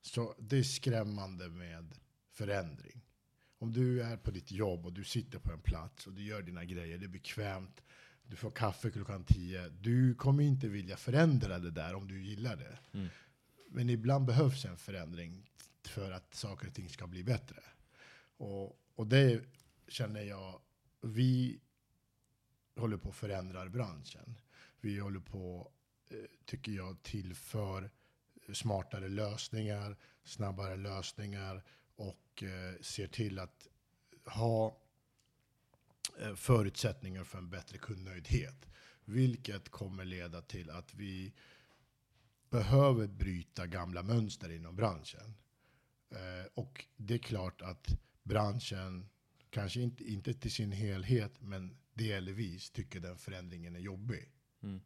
så 0.00 0.34
det 0.38 0.58
är 0.58 0.62
skrämmande 0.62 1.48
med 1.48 1.94
förändring. 2.32 3.04
Om 3.58 3.72
du 3.72 4.02
är 4.02 4.16
på 4.16 4.30
ditt 4.30 4.52
jobb 4.52 4.86
och 4.86 4.92
du 4.92 5.04
sitter 5.04 5.38
på 5.38 5.52
en 5.52 5.60
plats 5.60 6.06
och 6.06 6.12
du 6.12 6.22
gör 6.22 6.42
dina 6.42 6.64
grejer, 6.64 6.98
det 6.98 7.06
är 7.06 7.08
bekvämt, 7.08 7.82
du 8.26 8.36
får 8.36 8.50
kaffe 8.50 8.90
klockan 8.90 9.24
tio. 9.24 9.68
Du 9.68 10.14
kommer 10.14 10.42
inte 10.42 10.68
vilja 10.68 10.96
förändra 10.96 11.58
det 11.58 11.70
där 11.70 11.94
om 11.94 12.08
du 12.08 12.22
gillar 12.22 12.56
det. 12.56 12.78
Mm. 12.92 13.08
Men 13.68 13.90
ibland 13.90 14.26
behövs 14.26 14.64
en 14.64 14.76
förändring 14.76 15.50
för 15.84 16.12
att 16.12 16.34
saker 16.34 16.68
och 16.68 16.74
ting 16.74 16.88
ska 16.88 17.06
bli 17.06 17.24
bättre. 17.24 17.62
Och, 18.36 18.80
och 18.94 19.06
det 19.06 19.44
känner 19.88 20.22
jag, 20.22 20.60
vi 21.00 21.60
håller 22.76 22.96
på 22.96 23.08
att 23.08 23.16
förändra 23.16 23.68
branschen. 23.68 24.38
Vi 24.80 24.98
håller 24.98 25.20
på, 25.20 25.70
eh, 26.10 26.16
tycker 26.44 26.72
jag, 26.72 27.02
tillför 27.02 27.90
smartare 28.52 29.08
lösningar, 29.08 29.96
snabbare 30.24 30.76
lösningar 30.76 31.64
och 32.38 32.42
eh, 32.42 32.74
ser 32.80 33.06
till 33.06 33.38
att 33.38 33.68
ha 34.24 34.78
eh, 36.20 36.34
förutsättningar 36.34 37.24
för 37.24 37.38
en 37.38 37.50
bättre 37.50 37.78
kundnöjdhet. 37.78 38.66
Vilket 39.04 39.68
kommer 39.68 40.04
leda 40.04 40.42
till 40.42 40.70
att 40.70 40.94
vi 40.94 41.32
behöver 42.50 43.06
bryta 43.06 43.66
gamla 43.66 44.02
mönster 44.02 44.50
inom 44.50 44.76
branschen. 44.76 45.34
Eh, 46.10 46.46
och 46.54 46.84
det 46.96 47.14
är 47.14 47.18
klart 47.18 47.62
att 47.62 47.98
branschen, 48.22 49.08
kanske 49.50 49.80
inte, 49.80 50.04
inte 50.04 50.34
till 50.34 50.52
sin 50.52 50.72
helhet, 50.72 51.40
men 51.40 51.78
delvis 51.94 52.70
tycker 52.70 53.00
den 53.00 53.18
förändringen 53.18 53.76
är 53.76 53.80
jobbig. 53.80 54.32
Mm. 54.62 54.80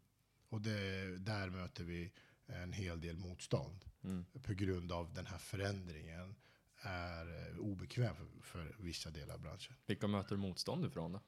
Och 0.49 0.61
det, 0.61 1.19
där 1.19 1.51
möter 1.51 1.85
vi 1.85 2.13
en 2.47 2.73
hel 2.73 3.01
del 3.01 3.17
motstånd 3.17 3.85
Mm. 4.05 4.25
på 4.43 4.53
grund 4.53 4.93
av 4.93 5.13
den 5.13 5.27
här 5.27 5.39
förändringen 5.39 6.35
är 6.83 7.51
eh, 7.51 7.59
obekväm 7.59 8.17
för, 8.17 8.27
för 8.43 8.77
vissa 8.79 9.11
delar 9.11 9.35
av 9.35 9.41
branschen. 9.41 9.75
Vilka 9.87 10.07
möter 10.07 10.37
motstånd 10.37 10.85
ifrån 10.85 11.13
då? 11.13 11.21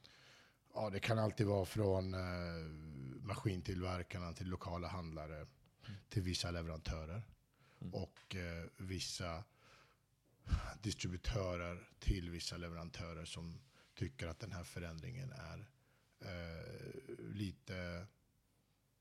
Ja, 0.74 0.90
det 0.90 1.00
kan 1.00 1.18
alltid 1.18 1.46
vara 1.46 1.64
från 1.64 2.14
eh, 2.14 2.20
maskintillverkarna 3.22 4.32
till 4.32 4.48
lokala 4.48 4.88
handlare 4.88 5.46
till 6.08 6.22
vissa 6.22 6.50
leverantörer 6.50 7.22
Mm. 7.84 7.94
och 7.94 8.36
eh, 8.36 8.64
vissa 8.76 9.44
distributörer 10.82 11.88
till 11.98 12.30
vissa 12.30 12.56
leverantörer 12.56 13.24
som 13.24 13.60
tycker 13.94 14.26
att 14.26 14.40
den 14.40 14.52
här 14.52 14.64
förändringen 14.64 15.32
är 15.32 15.70
eh, 16.20 17.16
lite 17.18 18.06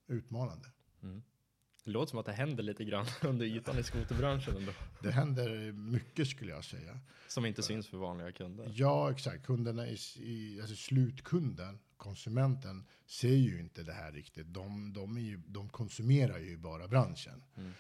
utmanande. 0.08 0.72
Mm. 1.04 1.24
Det 1.84 1.92
låter 1.92 2.10
som 2.10 2.20
att 2.20 2.26
det 2.26 2.32
händer 2.34 2.64
lite 2.64 2.84
grann 2.86 3.06
under 3.22 3.46
ytan 3.46 3.80
i 3.80 3.84
skoterbranschen 3.84 4.58
ändå. 4.58 4.72
Det 5.02 5.12
händer 5.12 5.72
mycket 5.72 6.28
skulle 6.28 6.52
jag 6.52 6.64
säga. 6.64 7.00
Som 7.28 7.46
inte 7.46 7.64
syns 7.64 7.88
för 7.88 7.98
vanliga 7.98 8.32
kunder. 8.32 8.72
Ja, 8.76 9.12
exakt. 9.12 9.46
Kunderna 9.46 9.88
i, 9.88 9.98
i 10.16 10.60
alltså 10.62 10.76
slutkunden, 10.76 11.80
konsumenten, 11.98 12.86
ser 13.06 13.36
ju 13.36 13.60
inte 13.60 13.84
det 13.84 13.94
här 13.94 14.12
riktigt. 14.12 14.54
De, 14.54 14.94
de, 14.94 15.18
ju, 15.18 15.38
de 15.48 15.70
konsumerar 15.70 16.40
ju 16.40 16.58
bara 16.58 16.88
branschen. 16.88 17.44
Mm. 17.56 17.72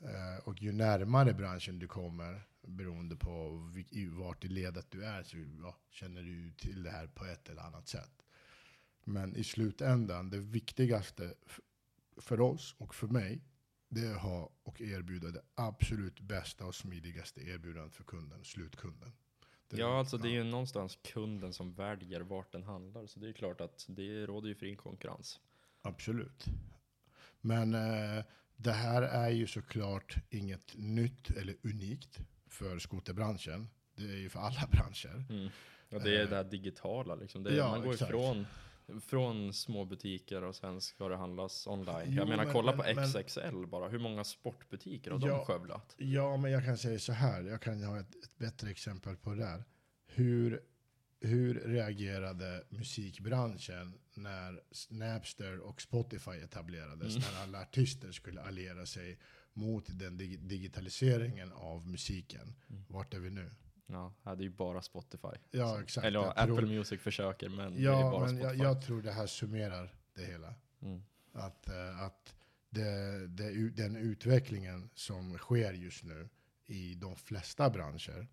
Eh, 0.00 0.38
och 0.44 0.62
ju 0.62 0.72
närmare 0.72 1.34
branschen 1.34 1.78
du 1.78 1.86
kommer, 1.86 2.42
beroende 2.66 3.16
på 3.16 3.60
i- 3.90 4.06
vart 4.06 4.44
i 4.44 4.48
ledet 4.48 4.86
du 4.90 5.04
är, 5.04 5.22
så 5.22 5.36
ja, 5.62 5.76
känner 5.90 6.22
du 6.22 6.52
till 6.56 6.82
det 6.82 6.90
här 6.90 7.06
på 7.06 7.24
ett 7.24 7.48
eller 7.48 7.62
annat 7.62 7.88
sätt. 7.88 8.22
Men 9.04 9.36
i 9.36 9.44
slutändan, 9.44 10.30
det 10.30 10.38
viktigaste 10.38 11.34
för 12.20 12.40
oss 12.40 12.74
och 12.78 12.94
för 12.94 13.06
mig, 13.06 13.42
det 13.88 14.00
är 14.00 14.14
att 14.14 14.22
ha 14.22 14.50
och 14.62 14.80
erbjuda 14.80 15.28
det 15.30 15.42
absolut 15.54 16.20
bästa 16.20 16.64
och 16.66 16.74
smidigaste 16.74 17.40
erbjudandet 17.40 17.94
för 17.94 18.04
kunden, 18.04 18.44
slutkunden. 18.44 19.12
Det- 19.68 19.76
Ja, 19.76 19.98
alltså 19.98 20.18
det 20.18 20.28
är 20.28 20.32
ju 20.32 20.44
någonstans 20.44 20.98
kunden 21.02 21.52
som 21.52 21.74
väljer 21.74 22.20
vart 22.20 22.52
den 22.52 22.62
handlar. 22.62 23.06
Så 23.06 23.20
det 23.20 23.28
är 23.28 23.32
klart 23.32 23.60
att 23.60 23.84
det 23.88 24.26
råder 24.26 24.48
ju 24.48 24.54
fri 24.54 24.76
konkurrens. 24.76 25.40
Absolut. 25.82 26.44
Men 27.40 27.74
eh, 27.74 28.24
det 28.56 28.72
här 28.72 29.02
är 29.02 29.30
ju 29.30 29.46
såklart 29.46 30.16
inget 30.30 30.76
nytt 30.76 31.30
eller 31.30 31.56
unikt 31.62 32.18
för 32.46 32.78
skoterbranschen. 32.78 33.68
Det 33.96 34.04
är 34.04 34.16
ju 34.16 34.28
för 34.28 34.40
alla 34.40 34.66
branscher. 34.70 35.24
Mm. 35.30 35.48
Och 35.90 36.02
det 36.02 36.16
är 36.16 36.22
Eh, 36.24 36.30
det 36.30 36.36
här 36.36 36.44
digitala 36.44 37.14
liksom. 37.14 37.46
Är, 37.46 37.50
ja, 37.50 37.68
man 37.70 37.82
går 37.82 37.92
exakt. 37.92 38.08
ifrån 38.10 38.46
från 39.06 39.52
små 39.52 39.84
butiker 39.84 40.44
och 40.44 40.56
sen 40.56 40.80
ska 40.80 41.08
det 41.08 41.16
handlas 41.16 41.66
online. 41.66 42.06
Jo, 42.06 42.16
jag 42.16 42.28
menar, 42.28 42.44
men- 42.44 42.52
kolla 42.52 42.76
men- 42.76 42.94
på 42.94 43.00
men- 43.00 43.08
XXL 43.24 43.66
bara. 43.66 43.88
Hur 43.88 43.98
många 43.98 44.24
sportbutiker 44.24 45.10
har 45.10 45.20
Ja. 45.28 45.36
de 45.36 45.44
skövlat? 45.44 45.94
Ja, 45.98 46.36
men 46.36 46.50
jag 46.50 46.64
kan 46.64 46.78
säga 46.78 46.98
så 46.98 47.12
här. 47.12 47.42
Jag 47.42 47.62
kan 47.62 47.82
ha 47.84 48.00
ett, 48.00 48.24
ett 48.24 48.38
bättre 48.38 48.70
exempel 48.70 49.16
på 49.16 49.30
det 49.30 49.40
där. 49.40 49.64
Hur, 50.06 50.60
hur 51.20 51.54
reagerade 51.54 52.64
musikbranschen 52.68 53.98
när 54.14 54.60
Napster 54.90 55.58
och 55.60 55.82
Spotify 55.82 56.30
etablerades? 56.30 57.16
Mm. 57.16 57.28
När 57.32 57.42
alla 57.42 57.60
artister 57.62 58.12
skulle 58.12 58.42
alliera 58.42 58.86
sig 58.86 59.18
mot 59.52 59.84
den 59.88 60.16
dig- 60.16 60.36
digitaliseringen 60.36 61.52
av 61.52 61.86
musiken. 61.88 62.54
Mm. 62.70 62.84
Vart 62.88 63.14
är 63.14 63.18
vi 63.18 63.30
nu? 63.30 63.50
Ja, 63.90 64.12
det 64.24 64.30
är 64.30 64.36
ju 64.40 64.50
bara 64.50 64.82
Spotify. 64.82 65.28
Ja, 65.50 65.80
exakt. 65.82 66.06
Eller 66.06 66.18
ja, 66.20 66.32
Jag 66.36 66.46
tror- 66.46 66.58
Apple 66.58 66.68
Music 66.76 67.00
försöker, 67.00 67.48
men 67.48 67.74
det 67.74 67.80
är 67.80 67.82
Ja, 67.84 68.10
bara 68.10 68.20
men 68.26 68.28
Spotify. 68.38 68.58
jag, 68.62 68.70
jag 68.70 68.82
tror 68.82 69.02
det 69.02 69.12
här 69.12 69.26
summerar 69.26 69.94
det 70.14 70.24
hela. 70.24 70.54
Mm. 70.80 71.02
Att, 71.32 71.68
eh, 71.68 72.02
att 72.02 72.34
det, 72.70 73.26
det, 73.26 73.70
den 73.70 73.96
utvecklingen 73.96 74.90
som 74.94 75.38
sker 75.38 75.72
just 75.72 76.04
nu 76.04 76.28
i 76.66 76.94
de 76.94 77.16
flesta 77.16 77.70
branscher 77.70 78.26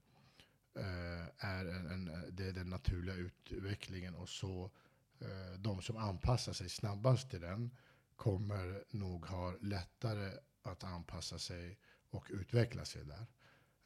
eh, 0.75 1.45
är, 1.49 1.65
en, 1.65 1.87
en, 1.91 2.35
det 2.35 2.47
är 2.47 2.51
den 2.51 2.69
naturliga 2.69 3.15
utvecklingen 3.15 4.15
och 4.15 4.29
så 4.29 4.71
eh, 5.19 5.59
de 5.59 5.81
som 5.81 5.97
anpassar 5.97 6.53
sig 6.53 6.69
snabbast 6.69 7.29
till 7.29 7.41
den 7.41 7.71
kommer 8.15 8.83
nog 8.89 9.25
ha 9.25 9.53
lättare 9.61 10.31
att 10.63 10.83
anpassa 10.83 11.39
sig 11.39 11.77
och 12.09 12.27
utveckla 12.29 12.85
sig 12.85 13.05
där. 13.05 13.25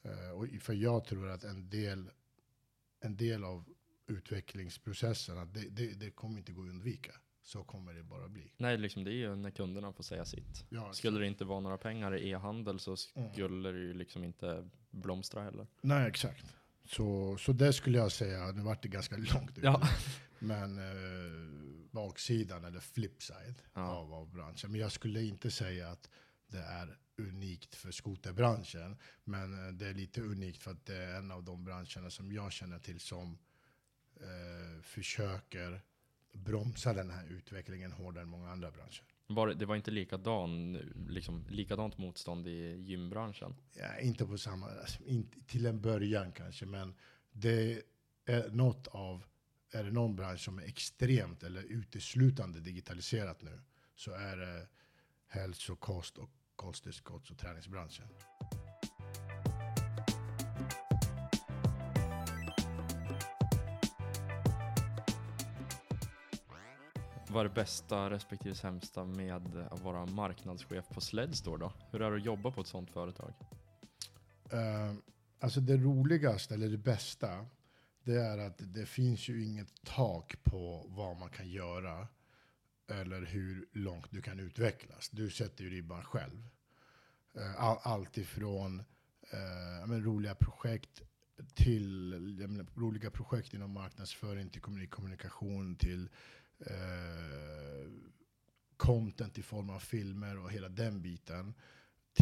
Eh, 0.03 0.29
och 0.31 0.47
för 0.61 0.73
jag 0.73 1.05
tror 1.05 1.29
att 1.29 1.43
en 1.43 1.69
del, 1.69 2.11
en 3.01 3.17
del 3.17 3.43
av 3.43 3.65
utvecklingsprocessen, 4.07 5.37
att 5.37 5.53
det, 5.53 5.69
det, 5.69 5.93
det 5.99 6.11
kommer 6.11 6.37
inte 6.37 6.51
gå 6.51 6.61
att 6.63 6.69
undvika. 6.69 7.11
Så 7.41 7.63
kommer 7.63 7.93
det 7.93 8.03
bara 8.03 8.27
bli. 8.29 8.53
Nej, 8.57 8.77
liksom 8.77 9.03
det 9.03 9.11
är 9.11 9.15
ju 9.15 9.35
när 9.35 9.51
kunderna 9.51 9.93
får 9.93 10.03
säga 10.03 10.25
sitt. 10.25 10.65
Ja, 10.69 10.93
Skulle 10.93 11.19
det 11.19 11.27
inte 11.27 11.45
vara 11.45 11.59
några 11.59 11.77
pengar 11.77 12.15
i 12.17 12.29
e-handel 12.29 12.79
så 12.79 12.95
Mm. 13.15 13.31
skulle 13.33 13.71
det 13.71 13.79
ju 13.79 13.93
liksom 13.93 14.23
inte 14.23 14.69
blomstra 14.91 15.43
heller. 15.43 15.67
Nej, 15.81 16.07
exakt. 16.07 16.45
Så, 16.85 17.37
så 17.37 17.53
det 17.53 17.73
skulle 17.73 17.97
jag 17.97 18.11
säga, 18.11 18.51
nu 18.51 18.61
vart 18.61 18.83
det 18.83 18.89
ganska 18.89 19.17
långt 19.33 19.57
ut. 19.57 19.63
Ja. 19.63 19.81
Men 20.39 20.77
eh, 20.77 21.49
baksidan 21.91 22.65
eller 22.65 22.79
flipside 22.79 23.61
Ja. 23.73 23.81
av, 23.89 24.13
av 24.13 24.31
branschen. 24.33 24.71
Men 24.71 24.81
jag 24.81 24.91
skulle 24.91 25.21
inte 25.23 25.51
säga 25.51 25.89
att 25.89 26.09
det 26.47 26.59
är 26.61 26.97
unikt 27.19 27.75
för 27.75 27.91
skoterbranschen. 27.91 28.97
Men 29.23 29.67
eh, 29.67 29.73
det 29.73 29.87
är 29.87 29.93
lite 29.93 30.21
unikt 30.21 30.61
för 30.61 30.71
att 30.71 30.85
det 30.85 30.95
är 30.95 31.15
en 31.17 31.31
av 31.31 31.43
de 31.43 31.63
branscherna 31.65 32.09
som 32.09 32.31
jag 32.31 32.51
känner 32.51 32.79
till 32.79 32.99
som 32.99 33.37
eh, 34.15 34.81
försöker 34.81 35.81
bromsa 36.33 36.93
den 36.93 37.09
här 37.09 37.25
utvecklingen 37.27 37.91
hårdare 37.91 38.23
än 38.23 38.29
många 38.29 38.49
andra 38.51 38.71
branscher. 38.71 39.03
Var, 39.27 39.47
det- 39.47 39.53
det 39.53 39.65
var 39.65 39.75
inte 39.75 39.91
likadan, 39.91 40.73
liksom, 41.09 41.45
likadant 41.49 41.97
motstånd 41.97 42.47
i 42.47 42.75
gymbranschen. 42.81 43.55
Ja, 43.73 43.99
inte 43.99 44.25
på 44.25 44.37
samma, 44.37 44.69
alltså, 44.69 45.03
inte, 45.03 45.37
till 45.47 45.65
en 45.65 45.81
början 45.81 46.31
kanske, 46.31 46.65
men 46.65 46.95
det 47.31 47.83
är 48.25 48.49
något 48.49 48.87
av, 48.87 49.23
är 49.71 49.83
det 49.83 49.91
någon 49.91 50.15
bransch 50.15 50.39
som 50.39 50.59
är 50.59 50.63
extremt 50.63 51.43
eller 51.43 51.63
uteslutande 51.63 52.59
digitaliserat 52.59 53.41
nu, 53.41 53.59
så 53.95 54.11
är 54.11 54.37
det 54.37 54.67
hälsokost 55.27 56.17
och 56.17 56.29
kosttillskotts 56.59 57.31
och 57.31 57.37
träningsbranschen. 57.37 58.05
Vad 67.27 67.39
är 67.39 67.43
det 67.43 67.55
bästa 67.55 68.09
respektive 68.09 68.55
sämsta 68.55 69.05
med 69.05 69.35
att 69.71 69.81
vara 69.81 70.05
marknadschef 70.05 70.89
på 70.89 71.01
Sledstore 71.01 71.59
då? 71.59 71.73
Hur 71.91 72.01
är 72.01 72.11
det 72.11 72.17
att 72.17 72.25
jobba 72.25 72.51
på 72.51 72.61
ett 72.61 72.67
sånt 72.67 72.91
företag? 72.91 73.33
Eh, 74.51 74.93
alltså 75.39 75.59
det 75.59 75.77
roligaste, 75.77 76.53
eller 76.53 76.69
det 76.69 76.77
bästa, 76.77 77.45
det 78.03 78.21
är 78.21 78.37
att 78.37 78.55
det 78.57 78.85
finns 78.85 79.29
ju 79.29 79.45
inget 79.45 79.83
tak 79.83 80.43
på 80.43 80.85
vad 80.87 81.17
man 81.17 81.29
kan 81.29 81.49
göra 81.49 82.07
eller 82.91 83.21
hur 83.21 83.67
långt 83.71 84.11
du 84.11 84.21
kan 84.21 84.39
utvecklas. 84.39 85.09
Du 85.09 85.29
sätter 85.29 85.63
ju 85.63 85.69
ribban 85.69 86.03
själv. 86.03 86.47
Eh, 87.35 87.63
all, 87.63 87.77
allt 87.83 88.17
ifrån 88.17 88.79
eh, 89.31 89.87
men 89.87 90.03
roliga 90.03 90.35
projekt 90.35 91.01
till 91.53 92.15
menar, 92.49 92.67
roliga 92.75 93.11
projekt 93.11 93.53
inom 93.53 93.71
marknadsföring, 93.71 94.49
till 94.49 94.61
kommunikation, 94.89 95.75
till 95.75 96.09
eh, 96.59 97.91
content 98.77 99.37
i 99.37 99.43
form 99.43 99.69
av 99.69 99.79
filmer 99.79 100.37
och 100.37 100.51
hela 100.51 100.69
den 100.69 101.01
biten 101.01 101.53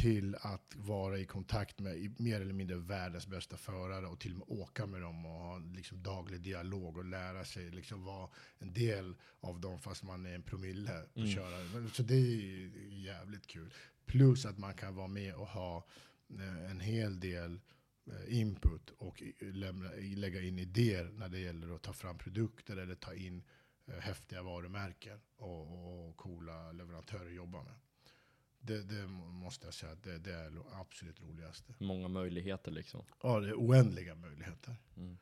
till 0.01 0.35
att 0.35 0.75
vara 0.75 1.17
i 1.19 1.25
kontakt 1.25 1.79
med 1.79 2.19
mer 2.19 2.41
eller 2.41 2.53
mindre 2.53 2.77
världens 2.77 3.27
bästa 3.27 3.57
förare 3.57 4.07
och 4.07 4.19
till 4.19 4.31
och 4.33 4.37
med 4.49 4.59
åka 4.59 4.85
med 4.85 5.01
dem 5.01 5.25
och 5.25 5.31
ha 5.31 5.57
liksom 5.57 6.03
daglig 6.03 6.41
dialog 6.41 6.97
och 6.97 7.05
lära 7.05 7.45
sig 7.45 7.71
liksom 7.71 8.03
vara 8.03 8.29
en 8.59 8.73
del 8.73 9.15
av 9.39 9.59
dem 9.59 9.79
fast 9.79 10.03
man 10.03 10.25
är 10.25 10.35
en 10.35 10.43
promille 10.43 11.01
och 11.13 11.17
Mm. 11.17 11.31
köra. 11.31 11.89
Så 11.93 12.03
det 12.03 12.15
är 12.15 12.69
jävligt 12.89 13.47
kul. 13.47 13.73
Plus 14.05 14.45
att 14.45 14.57
man 14.57 14.73
kan 14.73 14.95
vara 14.95 15.07
med 15.07 15.35
och 15.35 15.47
ha 15.47 15.85
eh, 16.39 16.71
en 16.71 16.79
hel 16.79 17.19
del 17.19 17.59
eh, 18.07 18.39
input 18.39 18.89
och 18.97 19.23
lämna, 19.39 19.89
lägga 20.15 20.41
in 20.41 20.59
idéer 20.59 21.09
när 21.13 21.29
det 21.29 21.39
gäller 21.39 21.75
att 21.75 21.81
ta 21.81 21.93
fram 21.93 22.17
produkter 22.17 22.77
eller 22.77 22.95
ta 22.95 23.13
in 23.13 23.43
eh, 23.87 23.99
häftiga 23.99 24.43
varumärken 24.43 25.19
och, 25.37 26.07
och 26.09 26.17
coola 26.17 26.71
leverantörer 26.71 27.27
att 27.27 27.33
jobba 27.35 27.63
med. 27.63 27.73
Det, 28.67 28.83
det 28.83 29.07
må- 29.07 29.31
måste 29.31 29.67
jag 29.67 29.73
säga, 29.73 29.95
det, 29.95 30.17
det 30.17 30.33
är 30.33 30.51
absolut 30.81 31.21
roligaste. 31.21 31.73
Många 31.79 32.07
möjligheter 32.07 32.71
liksom. 32.71 33.05
Ja, 33.23 33.39
det 33.39 33.49
är 33.49 33.53
oändliga 33.53 34.15
möjligheter. 34.15 34.75
Mm. 34.97 35.17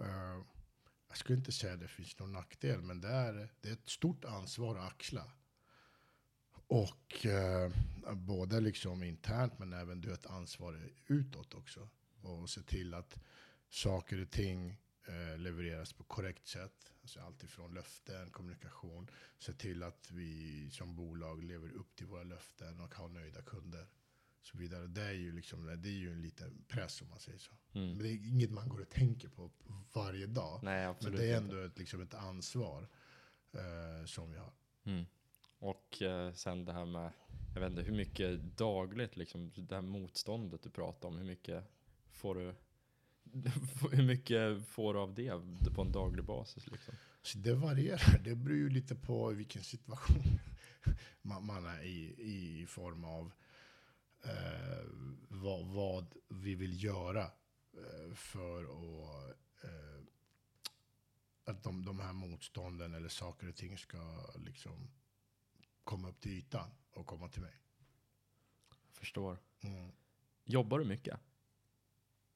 Eh, 0.00 0.44
jag 1.08 1.16
skulle 1.16 1.38
inte 1.38 1.52
säga 1.52 1.74
att 1.74 1.80
det 1.80 1.88
finns 1.88 2.18
någon 2.18 2.32
nackdel, 2.32 2.82
men 2.82 3.00
det 3.00 3.08
är, 3.08 3.48
det 3.60 3.68
är 3.68 3.72
ett 3.72 3.88
stort 3.88 4.24
ansvar 4.24 4.76
att 4.76 4.92
axla. 4.92 5.32
Och 6.68 7.26
eh, 7.26 7.72
både 8.14 8.60
liksom 8.60 9.02
internt, 9.02 9.58
men 9.58 9.72
även 9.72 10.00
du 10.00 10.08
har 10.08 10.14
ett 10.14 10.26
ansvar 10.26 10.90
utåt 11.06 11.54
också. 11.54 11.88
Och 12.22 12.50
se 12.50 12.62
till 12.62 12.94
att 12.94 13.18
saker 13.68 14.22
och 14.22 14.30
ting 14.30 14.76
eh, 15.08 15.38
levereras 15.38 15.92
på 15.92 16.04
korrekt 16.04 16.46
sätt. 16.46 16.92
Alltså 17.02 17.20
allt 17.20 17.42
ifrån 17.42 17.74
löften, 17.74 18.30
kommunikation. 18.30 19.10
Se 19.38 19.52
till 19.52 19.82
att 19.82 20.10
vi 20.10 20.70
som 20.70 20.96
bolag 20.96 21.44
lever 21.44 21.70
upp 21.70 21.96
till 21.96 22.06
våra 22.06 22.22
löften 22.22 22.80
och 22.80 22.94
har 22.94 23.08
nöjda 23.08 23.42
kunder. 23.42 23.86
Så 24.42 24.58
vidare. 24.58 24.86
Det 24.86 25.02
är 25.02 25.12
ju, 25.12 25.32
liksom, 25.32 25.66
det 25.82 25.88
är 25.88 25.92
ju 25.92 26.12
en 26.12 26.22
liten 26.22 26.64
press 26.68 27.02
om 27.02 27.08
man 27.08 27.20
säger 27.20 27.38
så. 27.38 27.52
Men 27.72 27.82
Mm. 27.82 27.98
det 27.98 28.08
är 28.08 28.28
inget 28.28 28.50
man 28.50 28.68
går 28.68 28.80
och 28.80 28.88
tänker 28.88 29.28
på 29.28 29.50
varje 29.92 30.26
dag. 30.26 30.60
Nej, 30.62 30.94
Men 31.02 31.12
det 31.12 31.30
är 31.32 31.36
ändå 31.36 31.56
ett, 31.58 31.78
liksom 31.78 32.00
ett 32.00 32.14
ansvar 32.14 32.88
eh, 33.52 34.04
som 34.06 34.30
vi 34.32 34.38
har. 34.38 34.52
Mm. 34.84 35.04
Och 35.58 36.02
eh, 36.02 36.32
sen 36.32 36.64
det 36.64 36.72
här 36.72 36.84
med, 36.86 37.12
jag 37.54 37.60
vet 37.60 37.70
inte, 37.70 37.82
hur 37.82 37.96
mycket 37.96 38.40
dagligt 38.40 39.16
liksom, 39.16 39.52
det 39.56 39.74
här 39.74 39.82
motståndet 39.82 40.62
du 40.62 40.70
pratar 40.70 41.08
om, 41.08 41.18
hur 41.18 41.24
mycket 41.24 41.64
får 42.10 42.34
du, 42.34 42.54
hur 43.92 44.02
mycket 44.02 44.68
får 44.68 44.94
du 44.94 45.00
av 45.00 45.14
det 45.14 45.32
på 45.74 45.82
en 45.82 45.92
daglig 45.92 46.24
basis 46.24 46.66
liksom? 46.70 46.94
Så 47.22 47.38
det 47.38 47.54
varierar. 47.54 48.18
Det 48.24 48.34
beror 48.34 48.56
ju 48.56 48.70
lite 48.70 48.94
på 48.94 49.30
vilken 49.30 49.62
situation 49.62 50.22
man, 51.22 51.46
man 51.46 51.66
är 51.66 51.82
i, 51.82 52.14
i 52.62 52.66
form 52.66 53.04
av 53.04 53.32
eh, 54.24 54.84
vad, 55.28 55.66
vad 55.66 56.14
vi 56.28 56.54
vill 56.54 56.84
göra 56.84 57.22
eh, 57.72 58.14
för 58.14 58.62
att, 58.64 59.36
eh, 59.64 60.02
att 61.44 61.62
de, 61.62 61.84
de 61.84 62.00
här 62.00 62.12
motstånden 62.12 62.94
eller 62.94 63.08
saker 63.08 63.48
och 63.48 63.56
ting 63.56 63.78
ska 63.78 64.30
liksom 64.36 64.90
komma 65.84 66.08
upp 66.08 66.20
till 66.20 66.32
ytan 66.32 66.70
och 66.92 67.06
komma 67.06 67.28
till 67.28 67.42
mig. 67.42 67.54
Förstår. 68.92 69.38
Mm. 69.60 69.92
Jobbar 70.44 70.78
du 70.78 70.84
mycket? 70.84 71.20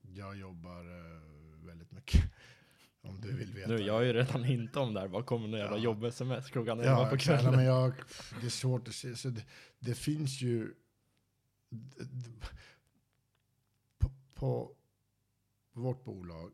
Jag 0.02 0.36
jobbar 0.36 0.80
eh, 0.80 1.66
väldigt 1.66 1.92
mycket. 1.92 2.22
Om 3.02 3.20
du 3.20 3.32
vill 3.36 3.52
veta. 3.54 3.68
Nu, 3.68 3.78
jag 3.78 3.94
har 3.94 4.00
ju 4.02 4.12
redan 4.12 4.44
hintat 4.44 4.76
om 4.76 4.94
det 4.94 5.00
här, 5.00 5.08
vad 5.08 5.26
kommer 5.26 5.48
några 5.48 5.64
Ja. 5.64 5.78
jobb-sms 5.78 6.50
klockan 6.50 6.80
11 6.80 6.90
Ja, 6.90 7.08
på 7.10 7.16
kvällen? 7.18 7.44
Nej, 7.44 7.56
men 7.56 7.64
jag, 7.64 7.92
det 8.40 8.46
är 8.46 8.50
svårt 8.50 8.88
att 8.88 8.94
se. 8.94 9.16
Så 9.16 9.28
det, 9.28 9.44
det 9.78 9.94
finns 9.94 10.40
ju... 10.42 10.74
På, 13.98 14.10
på 14.34 14.76
vårt 15.72 16.04
bolag, 16.04 16.52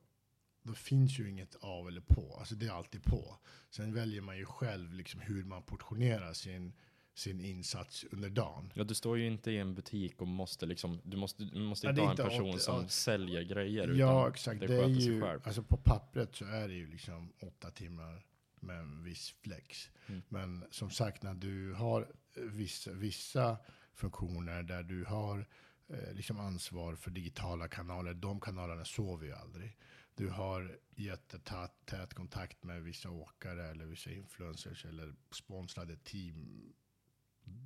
då 0.62 0.74
finns 0.74 1.18
ju 1.18 1.30
inget 1.30 1.54
av 1.54 1.88
eller 1.88 2.00
på. 2.00 2.36
Alltså 2.38 2.54
det 2.54 2.66
är 2.66 2.70
alltid 2.72 3.02
på. 3.04 3.38
Sen 3.70 3.94
väljer 3.94 4.20
man 4.20 4.36
ju 4.38 4.44
själv 4.44 4.92
liksom 4.94 5.20
hur 5.20 5.44
man 5.44 5.62
portionerar 5.62 6.32
sin, 6.32 6.72
sin 7.18 7.40
insats 7.40 8.04
under 8.10 8.30
dagen. 8.30 8.72
Ja, 8.74 8.84
du 8.84 8.94
står 8.94 9.18
ju 9.18 9.26
inte 9.26 9.50
i 9.50 9.58
en 9.58 9.74
butik 9.74 10.20
och 10.20 10.28
måste 10.28 10.66
liksom, 10.66 11.00
du 11.04 11.16
måste, 11.16 11.44
du 11.44 11.60
måste 11.60 11.86
inte 11.88 12.02
ha 12.02 12.10
en 12.10 12.16
person 12.16 12.54
åt- 12.54 12.62
som 12.62 12.82
ja. 12.82 12.88
säljer 12.88 13.42
grejer, 13.42 13.88
Ja, 13.88 14.28
exakt. 14.28 14.60
det 14.60 14.66
Det, 14.66 14.84
är 14.84 14.88
ju, 14.88 15.24
alltså 15.24 15.62
på 15.62 15.76
pappret 15.76 16.34
så 16.36 16.44
är 16.44 16.68
det 16.68 16.74
ju 16.74 16.86
liksom 16.86 17.32
åtta 17.40 17.70
timmar 17.70 18.26
med 18.60 18.78
en 18.80 19.02
viss 19.04 19.34
flex. 19.42 19.90
Mm. 20.06 20.22
Men 20.28 20.64
som 20.70 20.90
sagt, 20.90 21.22
när 21.22 21.34
du 21.34 21.72
har 21.74 22.02
eh, 22.36 22.42
vissa, 22.42 22.92
vissa 22.92 23.56
funktioner 23.94 24.62
där 24.62 24.82
du 24.82 25.04
har 25.04 25.46
eh, 25.88 26.12
liksom 26.14 26.40
ansvar 26.40 26.94
för 26.96 27.10
digitala 27.10 27.68
kanaler, 27.68 28.14
de 28.14 28.40
kanalerna 28.40 28.84
sover 28.84 29.26
ju 29.26 29.32
aldrig. 29.32 29.76
Du 30.14 30.28
har 30.28 30.78
jättetät 30.94 31.72
tät 31.84 32.14
kontakt 32.14 32.62
med 32.64 32.82
vissa 32.82 33.10
åkare 33.10 33.70
eller 33.70 33.84
vissa 33.86 34.10
influencers 34.10 34.84
eller 34.84 35.14
sponsrade 35.30 35.96
team. 35.96 36.62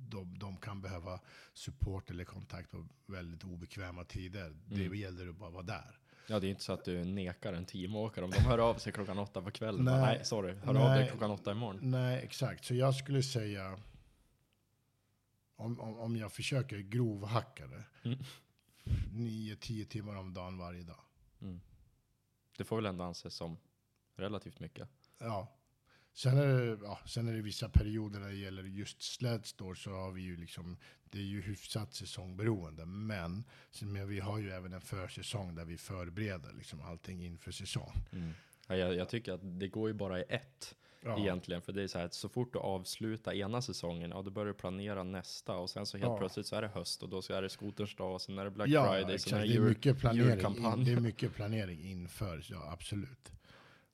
De, 0.09 0.39
de 0.39 0.57
kan 0.57 0.81
behöva 0.81 1.19
support 1.53 2.09
eller 2.09 2.23
kontakt 2.23 2.71
på 2.71 2.87
väldigt 3.05 3.43
obekväma 3.43 4.03
tider. 4.03 4.55
Det 4.67 4.85
Mm. 4.85 4.97
gäller 4.99 5.27
att 5.29 5.35
bara 5.35 5.49
vara 5.49 5.63
där. 5.63 5.97
Ja, 6.27 6.39
det 6.39 6.47
är 6.47 6.49
inte 6.49 6.63
så 6.63 6.73
att 6.73 6.85
du 6.85 7.03
nekar 7.05 7.53
en 7.53 7.65
teamåkare 7.65 8.25
om 8.25 8.31
de 8.31 8.39
hör 8.41 8.57
av 8.57 8.75
sig 8.75 8.93
klockan 8.93 9.19
åtta 9.19 9.41
på 9.41 9.51
kvällen. 9.51 9.85
Nej, 9.85 9.93
Nej. 10.01 10.15
nej 10.17 10.25
sorry, 10.25 10.53
hör 10.53 10.67
av 10.67 10.89
dig 10.89 10.99
Nej. 10.99 11.09
klockan 11.09 11.31
åtta 11.31 11.51
imorgon. 11.51 11.79
Nej, 11.91 12.23
exakt. 12.23 12.65
Så 12.65 12.75
jag 12.75 12.95
skulle 12.95 13.23
säga, 13.23 13.79
om, 15.55 15.79
om, 15.79 15.99
om 15.99 16.15
jag 16.17 16.31
försöker 16.31 16.77
grovhacka 16.79 17.67
det, 17.67 17.83
Mm. 18.03 18.19
9-10 19.13 19.85
timmar 19.85 20.15
om 20.15 20.33
dagen 20.33 20.57
varje 20.57 20.83
dag. 20.83 20.99
Mm. 21.41 21.61
Det 22.57 22.63
får 22.63 22.75
väl 22.75 22.85
ändå 22.85 23.03
anses 23.03 23.33
som 23.33 23.57
relativt 24.15 24.59
mycket. 24.59 24.89
Ja. 25.19 25.47
Sen 26.13 26.37
är, 26.37 26.47
det, 26.47 26.77
ja, 26.83 26.99
sen 27.05 27.27
är 27.27 27.33
det 27.33 27.41
vissa 27.41 27.69
perioder 27.69 28.19
när 28.19 28.27
det 28.27 28.35
gäller 28.35 28.63
just 28.63 29.01
Sledstore 29.01 29.75
så 29.75 29.91
har 29.91 30.11
vi 30.11 30.21
ju 30.21 30.37
liksom, 30.37 30.77
det 31.03 31.17
är 31.17 31.23
ju 31.23 31.41
hyfsat 31.41 31.93
säsongberoende. 31.93 32.85
Men, 32.85 33.43
men 33.81 34.07
vi 34.07 34.19
har 34.19 34.39
ju 34.39 34.51
även 34.51 34.73
en 34.73 34.81
försäsong 34.81 35.55
där 35.55 35.65
vi 35.65 35.77
förbereder 35.77 36.53
liksom 36.53 36.81
allting 36.81 37.25
inför 37.25 37.51
säsong. 37.51 37.93
Ja, 38.67 38.75
jag, 38.75 38.95
jag 38.95 39.09
tycker 39.09 39.33
att 39.33 39.59
det 39.59 39.67
går 39.67 39.87
ju 39.87 39.93
bara 39.93 40.19
i 40.19 40.23
ett 40.29 40.75
Ja, 41.03 41.19
egentligen. 41.19 41.61
För 41.61 41.73
det 41.73 41.83
är 41.83 41.87
så 41.87 41.97
här 41.97 42.05
att 42.05 42.13
så 42.13 42.29
fort 42.29 42.53
du 42.53 42.59
avslutar 42.59 43.33
ena 43.33 43.61
säsongen, 43.61 44.11
ja 44.11 44.21
då 44.21 44.31
börjar 44.31 44.47
du 44.47 44.53
planera 44.53 45.03
nästa 45.03 45.55
och 45.57 45.69
sen 45.69 45.85
så 45.85 45.97
helt 45.97 46.09
Ja. 46.09 46.17
plötsligt 46.17 46.45
så 46.47 46.55
är 46.55 46.61
det 46.61 46.67
höst 46.67 47.03
och 47.03 47.09
då 47.09 47.21
så 47.21 47.33
är 47.33 47.41
det 47.41 47.49
skoterns 47.49 47.95
dag 47.95 48.13
och 48.13 48.21
sen 48.21 48.39
är 48.39 48.43
det 48.43 48.51
Black 48.51 48.69
ja, 48.69 48.93
Friday, 48.93 49.15
exakt. 49.15 49.29
sen 49.29 49.39
är 49.39 49.43
det 49.43 49.53
det, 49.53 49.55
är 49.55 49.69
mycket 49.69 49.99
planering, 49.99 50.55
in, 50.57 50.85
det 50.85 50.91
är 50.91 50.99
mycket 50.99 51.35
planering 51.35 51.83
inför, 51.83 52.45
ja 52.49 52.71
absolut. 52.71 53.31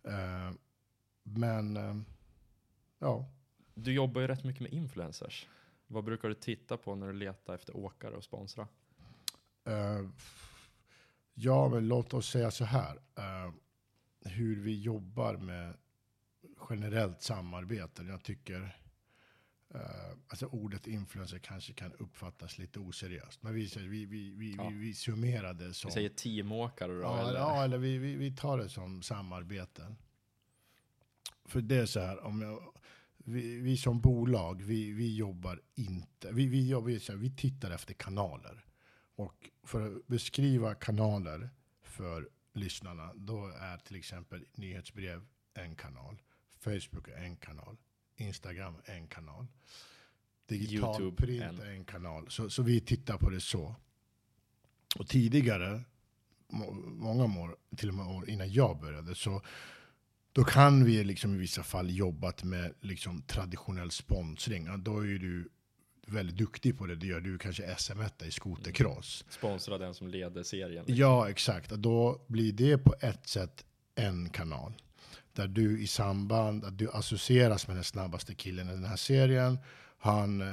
Eh, 0.04 0.52
men, 1.36 1.78
eh, 1.78 1.96
ja. 3.00 3.30
Du 3.74 3.94
jobbar 3.94 4.22
ju 4.22 4.28
rätt 4.28 4.44
mycket 4.44 4.62
med 4.62 4.74
influencers. 4.74 5.48
Vad 5.88 6.04
brukar 6.04 6.28
du 6.30 6.34
titta 6.36 6.78
på 6.78 6.96
när 6.96 7.08
du 7.08 7.14
letar 7.14 7.56
efter 7.56 7.78
åkare 7.78 8.16
och 8.16 8.24
sponsra? 8.24 8.68
Eh, 9.66 10.10
ja, 11.34 11.70
men 11.70 11.88
låt 11.88 12.14
oss 12.14 12.30
säga 12.30 12.52
så 12.52 12.66
här. 12.66 12.96
eh, 13.16 13.52
hur 14.22 14.56
vi 14.62 14.82
jobbar 14.82 15.38
med 15.38 15.74
generellt 16.70 17.22
samarbeten. 17.22 18.08
Jag 18.08 18.24
tycker 18.24 18.78
eh, 19.74 19.82
alltså 20.28 20.46
ordet 20.46 20.88
influencer 20.88 21.40
kanske 21.40 21.74
kan 21.74 21.94
uppfattas 21.94 22.58
lite 22.58 22.80
oseriöst. 22.80 23.44
Men 23.44 23.54
vi, 23.54 23.66
vi, 23.78 24.06
vi, 24.06 24.32
vi, 24.32 24.56
Ja. 24.56 24.68
vi, 24.70 24.76
vi 24.76 24.94
summerade 24.94 25.74
som... 25.74 25.90
Vi 25.90 25.94
säger 25.94 26.10
teamåkare 26.10 26.94
då, 26.94 27.02
Ja, 27.02 27.20
eller? 27.30 27.40
ja, 27.40 27.64
eller 27.64 27.78
vi, 27.78 27.98
vi, 27.98 28.16
vi 28.16 28.36
tar 28.36 28.58
det 28.58 28.70
som 28.70 29.02
samarbeten. 29.02 29.96
För 31.48 31.62
det 31.62 31.76
är 31.76 31.86
så 31.86 32.00
här, 32.00 32.24
om 32.24 32.42
jag, 32.42 32.74
vi, 33.18 33.60
vi 33.60 33.78
som 33.78 34.02
bolag, 34.02 34.62
vi, 34.64 34.92
vi 34.92 35.16
jobbar 35.16 35.62
inte, 35.76 36.32
vi, 36.32 36.48
vi, 36.48 36.70
jobbar, 36.70 36.88
vi, 36.88 37.00
så 37.00 37.12
här, 37.12 37.20
vi 37.20 37.36
tittar 37.36 37.72
efter 37.72 37.94
kanaler. 37.94 38.66
Och 39.16 39.50
för 39.64 39.98
att 39.98 40.08
beskriva 40.08 40.76
kanaler 40.76 41.50
för 41.82 42.30
lyssnarna, 42.54 43.14
då 43.16 43.48
är 43.48 43.78
till 43.78 43.96
exempel 43.96 44.46
nyhetsbrev 44.54 45.26
en 45.54 45.76
kanal, 45.76 46.22
Facebook 46.60 47.08
är 47.08 47.24
en 47.24 47.36
kanal, 47.36 47.78
Instagram 48.16 48.76
är 48.86 48.96
en 48.96 49.08
kanal, 49.08 49.48
digital 50.48 51.02
YouTube 51.02 51.18
print 51.18 51.44
en. 51.44 51.68
är 51.68 51.72
en 51.72 51.86
kanal. 51.86 52.32
Så, 52.32 52.50
så 52.50 52.64
vi 52.64 52.82
tittar 52.82 53.18
på 53.18 53.30
det 53.30 53.42
så. 53.42 53.76
Och 55.00 55.08
tidigare, 55.08 55.82
må- 56.48 56.74
många 56.88 57.42
år, 57.42 57.58
till 57.78 57.90
och 57.90 57.96
med 57.96 58.08
år 58.08 58.30
innan 58.30 58.52
jag 58.52 58.80
började, 58.80 59.16
så 59.16 59.42
då 60.38 60.44
kan 60.44 60.86
vi 60.86 61.04
liksom 61.04 61.36
i 61.36 61.38
vissa 61.38 61.64
fall 61.64 61.90
jobbat 61.90 62.44
med 62.44 62.74
liksom 62.82 63.22
traditionell 63.22 63.92
sponsring. 63.92 64.66
Ja, 64.66 64.78
då 64.78 65.00
är 65.00 65.20
du 65.20 65.50
väldigt 66.08 66.38
duktig 66.38 66.78
på 66.78 66.86
det. 66.86 66.96
Det 66.96 67.08
gör 67.08 67.20
du 67.20 67.38
kanske 67.38 67.64
SM1 67.64 68.26
i 68.26 68.32
skotercross. 68.32 69.26
Sponsra 69.30 69.78
den 69.78 69.94
som 69.94 70.08
leder 70.08 70.44
serien. 70.44 70.86
Ja, 70.88 71.30
exakt. 71.30 71.70
Då 71.70 72.26
blir 72.28 72.54
det 72.54 72.78
på 72.78 72.96
ett 73.02 73.28
sätt 73.28 73.66
en 73.96 74.30
kanal. 74.30 74.74
Där 75.34 75.48
du 75.48 75.82
i 75.82 75.88
samband, 75.88 76.66
att 76.66 76.78
du 76.78 76.92
associeras 76.92 77.68
med 77.68 77.78
den 77.78 77.84
snabbaste 77.84 78.36
killen 78.36 78.70
i 78.70 78.72
den 78.72 78.86
här 78.86 78.98
serien. 78.98 79.60
Han 79.98 80.42
eh, 80.42 80.48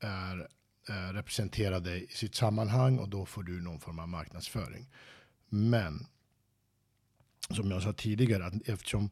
är 0.00 0.48
eh, 0.88 1.12
representerar 1.12 1.80
dig 1.80 2.06
i 2.10 2.12
sitt 2.12 2.34
sammanhang 2.34 2.98
och 2.98 3.08
då 3.08 3.26
får 3.26 3.42
du 3.42 3.60
någon 3.60 3.80
form 3.80 3.98
av 3.98 4.08
marknadsföring. 4.08 4.86
Men 5.48 6.06
som 7.54 7.70
jag 7.70 7.82
sa 7.82 7.92
tidigare, 7.92 8.46
att 8.46 8.68
eftersom 8.68 9.10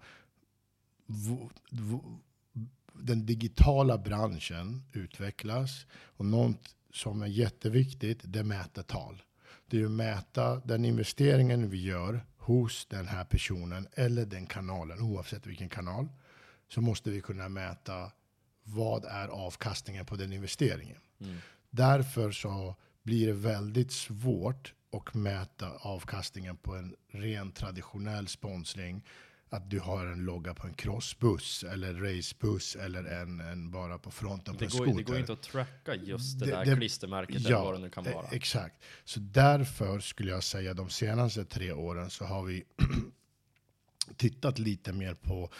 den 2.93 3.27
digitala 3.27 3.99
branschen 3.99 4.83
utvecklas 4.93 5.87
och 5.93 6.27
något 6.27 6.77
som 6.93 7.23
är 7.23 7.27
jätteviktigt, 7.27 8.21
det 8.25 8.45
mäter 8.45 8.83
tal. 8.83 9.23
Det 9.67 9.77
är 9.77 9.81
ju 9.81 9.87
att 9.87 9.93
mäta 9.93 10.57
den 10.57 10.85
investeringen 10.85 11.71
vi 11.71 11.83
gör 11.83 12.25
hos 12.37 12.87
den 12.87 13.09
här 13.09 13.25
personen 13.25 13.89
eller 13.93 14.27
den 14.27 14.47
kanalen, 14.47 15.01
oavsett 15.01 15.47
vilken 15.47 15.69
kanal, 15.69 16.09
så 16.69 16.81
måste 16.81 17.11
vi 17.11 17.21
kunna 17.21 17.49
mäta 17.49 18.13
vad 18.63 19.05
är 19.05 19.29
avkastningen 19.29 20.07
på 20.07 20.17
den 20.17 20.33
investeringen. 20.33 20.99
Mm. 21.21 21.37
Därför 21.71 22.33
så 22.33 22.77
blir 23.03 23.27
det 23.27 23.33
väldigt 23.33 23.93
svårt 23.93 24.75
att 24.93 25.15
mäta 25.15 25.71
avkastningen 25.81 26.57
på 26.57 26.75
en 26.77 26.95
ren 27.09 27.53
traditionell 27.53 28.29
sponsring. 28.29 29.05
Att 29.53 29.71
du 29.71 29.81
har 29.81 30.07
en 30.07 30.25
logga 30.25 30.55
på 30.55 30.67
en 30.67 30.75
crossbuss 30.75 31.65
eller 31.65 31.95
racebuss 31.95 32.77
eller 32.77 33.05
en, 33.05 33.41
en 33.41 33.71
bara 33.71 33.99
på 33.99 34.11
fronten 34.11 34.57
på 34.57 34.65
en 34.65 34.71
skoter. 34.71 34.95
det 34.97 35.03
går 35.03 35.19
inte 35.19 35.33
att 35.33 35.43
tracka 35.43 35.95
just 35.95 36.39
det, 36.41 36.45
Det- 36.47 36.51
där 36.53 36.65
det- 36.65 36.77
klistermärket 36.77 37.37
eller 37.37 37.51
Ja, 37.51 37.65
vad 37.65 37.75
det 37.75 37.79
nu 37.79 37.91
kan 37.91 38.07
eh, 38.07 38.15
vara. 38.15 38.27
Exakt. 38.27 38.83
Så 39.05 39.21
därför 39.21 40.01
skulle 40.01 40.31
jag 40.31 40.43
säga 40.45 40.75
de 40.75 40.91
senaste 40.91 41.45
tre 41.45 41.73
åren 41.73 42.11
så 42.11 42.25
har 42.25 42.43
vi 42.43 42.65
tittat 44.17 44.59
lite 44.59 44.93
mer 44.93 45.15
på 45.15 45.51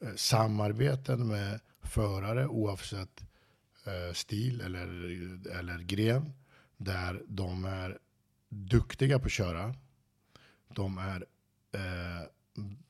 eh, 0.00 0.14
samarbeten 0.16 1.26
med 1.28 1.60
förare 1.82 2.46
oavsett 2.46 3.24
eh, 3.86 4.12
stil 4.14 4.60
eller, 4.60 4.86
eller 5.58 5.78
gren. 5.78 6.32
Där 6.76 7.22
de 7.28 7.64
är 7.64 7.98
duktiga 8.50 9.18
på 9.18 9.26
att 9.26 9.32
köra. 9.32 9.74
De 10.68 10.98
är 10.98 11.26
eh, 11.72 12.26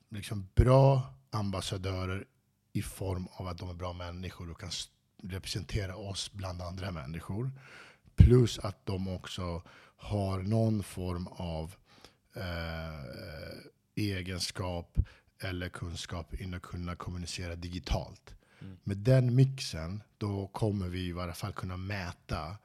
liksom 0.09 0.49
bra 0.55 1.13
ambassadörer 1.29 2.25
i 2.73 2.81
form 2.81 3.27
av 3.31 3.47
att 3.47 3.57
de 3.57 3.69
är 3.69 3.73
bra 3.73 3.93
människor 3.93 4.51
och 4.51 4.59
kan 4.59 4.71
representera 5.23 5.95
oss 5.95 6.31
bland 6.33 6.61
andra 6.61 6.91
människor. 6.91 7.51
Plus 8.15 8.59
att 8.59 8.85
de 8.85 9.07
också 9.07 9.61
har 9.97 10.39
någon 10.39 10.83
form 10.83 11.27
av 11.27 11.75
eh, 12.35 13.71
egenskap 13.95 14.97
eller 15.39 15.69
kunskap 15.69 16.33
inom 16.33 16.57
att 16.57 16.61
kunna 16.61 16.95
kommunicera 16.95 17.55
digitalt. 17.55 18.35
Mm. 18.61 18.77
Med 18.83 18.97
den 18.97 19.35
mixen, 19.35 20.03
då 20.17 20.47
kommer 20.47 20.87
vi 20.87 21.07
i 21.07 21.11
varje 21.11 21.33
fall 21.33 21.53
kunna 21.53 21.77
mäta 21.77 22.57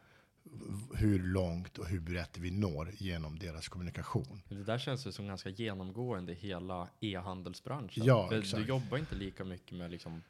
hur 0.95 1.19
långt 1.23 1.79
och 1.79 1.87
hur 1.87 2.01
brett 2.01 2.39
vi 2.39 2.51
når 2.51 2.91
genom 2.99 3.39
deras 3.39 3.69
kommunikation. 3.69 4.43
Det 4.49 4.65
där 4.65 4.79
känns 4.79 5.07
ju 5.07 5.13
som 5.13 5.27
ganska 5.27 5.49
genomgående 5.51 6.33
i 6.33 6.35
hela 6.35 6.89
e-handelsbranschen. 7.01 8.05
Ja, 8.05 8.29
För 8.29 8.39
exakt. 8.39 8.63
Du 8.63 8.69
jobbar 8.69 8.99
inte 8.99 9.15
lika 9.15 9.45
mycket 9.45 9.73
med 9.77 9.91
liksom 9.91 10.23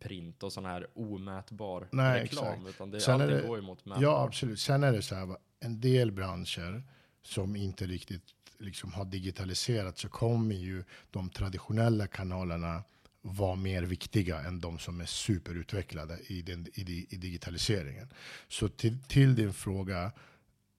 print 0.00 0.42
och 0.42 0.52
sån 0.52 0.64
här 0.64 0.86
omätbar 0.94 1.88
Nej, 1.92 2.22
reklam. 2.22 2.46
exakt. 2.46 2.68
Utan 2.68 2.90
det, 2.90 3.00
Sen 3.00 3.20
är 3.20 3.26
det- 3.26 3.46
går 3.46 3.56
ju 3.56 3.62
mot 3.62 3.84
mätbart. 3.84 4.02
Ja, 4.02 4.22
absolut. 4.24 4.60
Sen 4.60 4.82
är 4.84 4.92
det 4.92 5.02
så 5.02 5.14
här, 5.14 5.36
en 5.60 5.80
del 5.80 6.12
branscher 6.12 6.82
som 7.22 7.56
inte 7.56 7.86
riktigt 7.86 8.22
liksom 8.58 8.92
har 8.92 9.04
digitaliserat 9.04 9.98
så 9.98 10.08
kommer 10.08 10.54
ju 10.54 10.84
de 11.10 11.30
traditionella 11.30 12.06
kanalerna 12.06 12.82
vara 13.22 13.56
mer 13.56 13.82
viktiga 13.82 14.40
än 14.40 14.60
de 14.60 14.78
som 14.78 15.00
är 15.00 15.06
superutvecklade 15.06 16.18
i, 16.26 16.42
den, 16.42 16.66
i, 16.74 17.06
i 17.10 17.16
digitaliseringen. 17.16 18.08
Så 18.48 18.68
till, 18.68 19.02
till 19.02 19.34
din 19.34 19.52
fråga, 19.52 20.12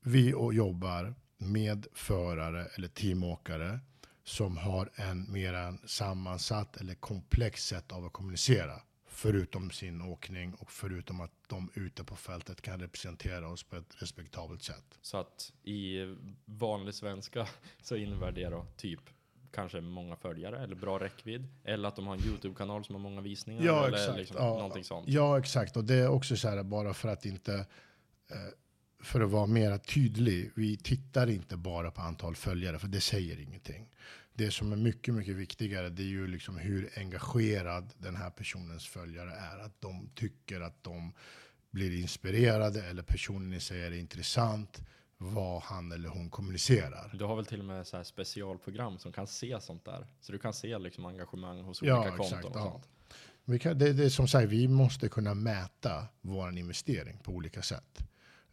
vi 0.03 0.29
jobbar 0.29 1.13
med 1.37 1.87
förare 1.93 2.67
eller 2.75 2.87
teamåkare 2.87 3.79
som 4.23 4.57
har 4.57 4.89
en 4.95 5.31
mer 5.31 5.87
sammansatt 5.87 6.77
eller 6.77 6.95
komplex 6.95 7.65
sätt 7.65 7.91
av 7.91 8.05
att 8.05 8.13
kommunicera. 8.13 8.81
Förutom 9.07 9.71
sin 9.71 10.01
åkning 10.01 10.53
och 10.53 10.71
förutom 10.71 11.21
att 11.21 11.31
de 11.47 11.69
ute 11.73 12.03
på 12.03 12.15
fältet 12.15 12.61
kan 12.61 12.79
representera 12.79 13.49
oss 13.49 13.63
på 13.63 13.75
ett 13.75 13.95
respektabelt 13.97 14.63
sätt. 14.63 14.99
Så 15.01 15.17
att 15.17 15.53
i 15.63 15.97
vanlig 16.45 16.93
svenska 16.93 17.47
så 17.81 17.95
innebär 17.95 18.31
det 18.31 18.49
då 18.49 18.65
typ 18.77 19.01
kanske 19.51 19.81
många 19.81 20.15
följare 20.15 20.63
eller 20.63 20.75
bra 20.75 20.99
räckvidd. 20.99 21.47
Eller 21.63 21.87
att 21.87 21.95
de 21.95 22.07
har 22.07 22.15
en 22.15 22.23
YouTube-kanal 22.25 22.85
som 22.85 22.95
har 22.95 23.01
många 23.01 23.21
visningar. 23.21 23.63
Ja, 23.65 23.87
eller 23.87 23.97
exakt. 23.97 24.17
Liksom 24.17 24.37
Ja. 24.39 24.43
någonting 24.53 24.83
sånt. 24.83 25.09
Ja, 25.09 25.39
exakt. 25.39 25.77
Och 25.77 25.83
det 25.83 25.95
är 25.95 26.07
också 26.07 26.35
så 26.35 26.49
här, 26.49 26.63
bara 26.63 26.93
för 26.93 27.09
att 27.09 27.25
inte 27.25 27.53
eh, 28.31 28.37
för 29.03 29.21
att 29.21 29.29
vara 29.29 29.45
mer 29.45 29.77
tydlig, 29.77 30.51
vi 30.55 30.77
tittar 30.77 31.29
inte 31.29 31.57
bara 31.57 31.91
på 31.91 32.01
antal 32.01 32.35
följare, 32.35 32.79
för 32.79 32.87
det 32.87 33.01
säger 33.01 33.39
ingenting. 33.39 33.89
Det 34.33 34.51
som 34.51 34.71
är 34.71 34.75
mycket, 34.75 35.13
mycket 35.13 35.35
viktigare, 35.35 35.89
det 35.89 36.01
är 36.03 36.07
ju 36.07 36.27
liksom 36.27 36.57
hur 36.57 36.89
engagerad 36.97 37.93
den 37.97 38.15
här 38.15 38.29
personens 38.29 38.87
följare 38.87 39.31
är. 39.31 39.59
Att 39.65 39.81
de 39.81 40.09
tycker 40.15 40.61
att 40.61 40.83
de 40.83 41.13
blir 41.71 41.99
inspirerade 42.01 42.83
eller 42.85 43.03
personen 43.03 43.53
i 43.53 43.59
sig 43.59 43.81
är 43.81 43.91
intressant, 43.93 44.81
vad 45.23 45.61
han 45.61 45.91
eller 45.91 46.09
hon 46.09 46.29
kommunicerar. 46.29 47.11
Du 47.13 47.25
har 47.25 47.35
väl 47.35 47.45
till 47.45 47.59
och 47.59 47.65
med 47.65 47.87
så 47.87 48.03
specialprogram 48.03 48.97
som 48.97 49.11
kan 49.11 49.27
se 49.27 49.61
sånt 49.61 49.85
där. 49.85 50.07
Så 50.21 50.31
du 50.31 50.39
kan 50.39 50.53
se 50.53 50.77
liksom 50.77 51.05
engagemang 51.05 51.63
hos 51.63 51.81
Ja, 51.81 51.99
olika 51.99 52.17
konton 52.17 52.39
exakt, 52.39 52.55
och 52.55 52.61
ja. 52.61 52.81
Vi 53.45 53.59
kan, 53.59 53.77
det, 53.77 53.93
det 53.93 54.05
är 54.05 54.09
som 54.09 54.27
sagt, 54.27 54.49
vi 54.49 54.67
måste 54.67 55.09
kunna 55.09 55.33
mäta 55.33 56.07
vår 56.21 56.57
investering 56.57 57.17
på 57.23 57.31
olika 57.31 57.61
sätt. 57.61 57.99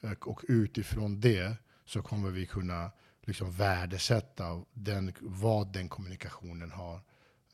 Och, 0.03 0.29
och 0.29 0.45
utifrån 0.49 1.21
det 1.21 1.57
så 1.85 2.03
kommer 2.03 2.31
vi 2.31 2.47
kunna 2.47 2.91
liksom 3.23 3.53
värdesätta 3.53 4.65
den, 4.73 5.13
vad 5.21 5.73
den 5.73 5.89
kommunikationen 5.89 6.71
har 6.71 6.95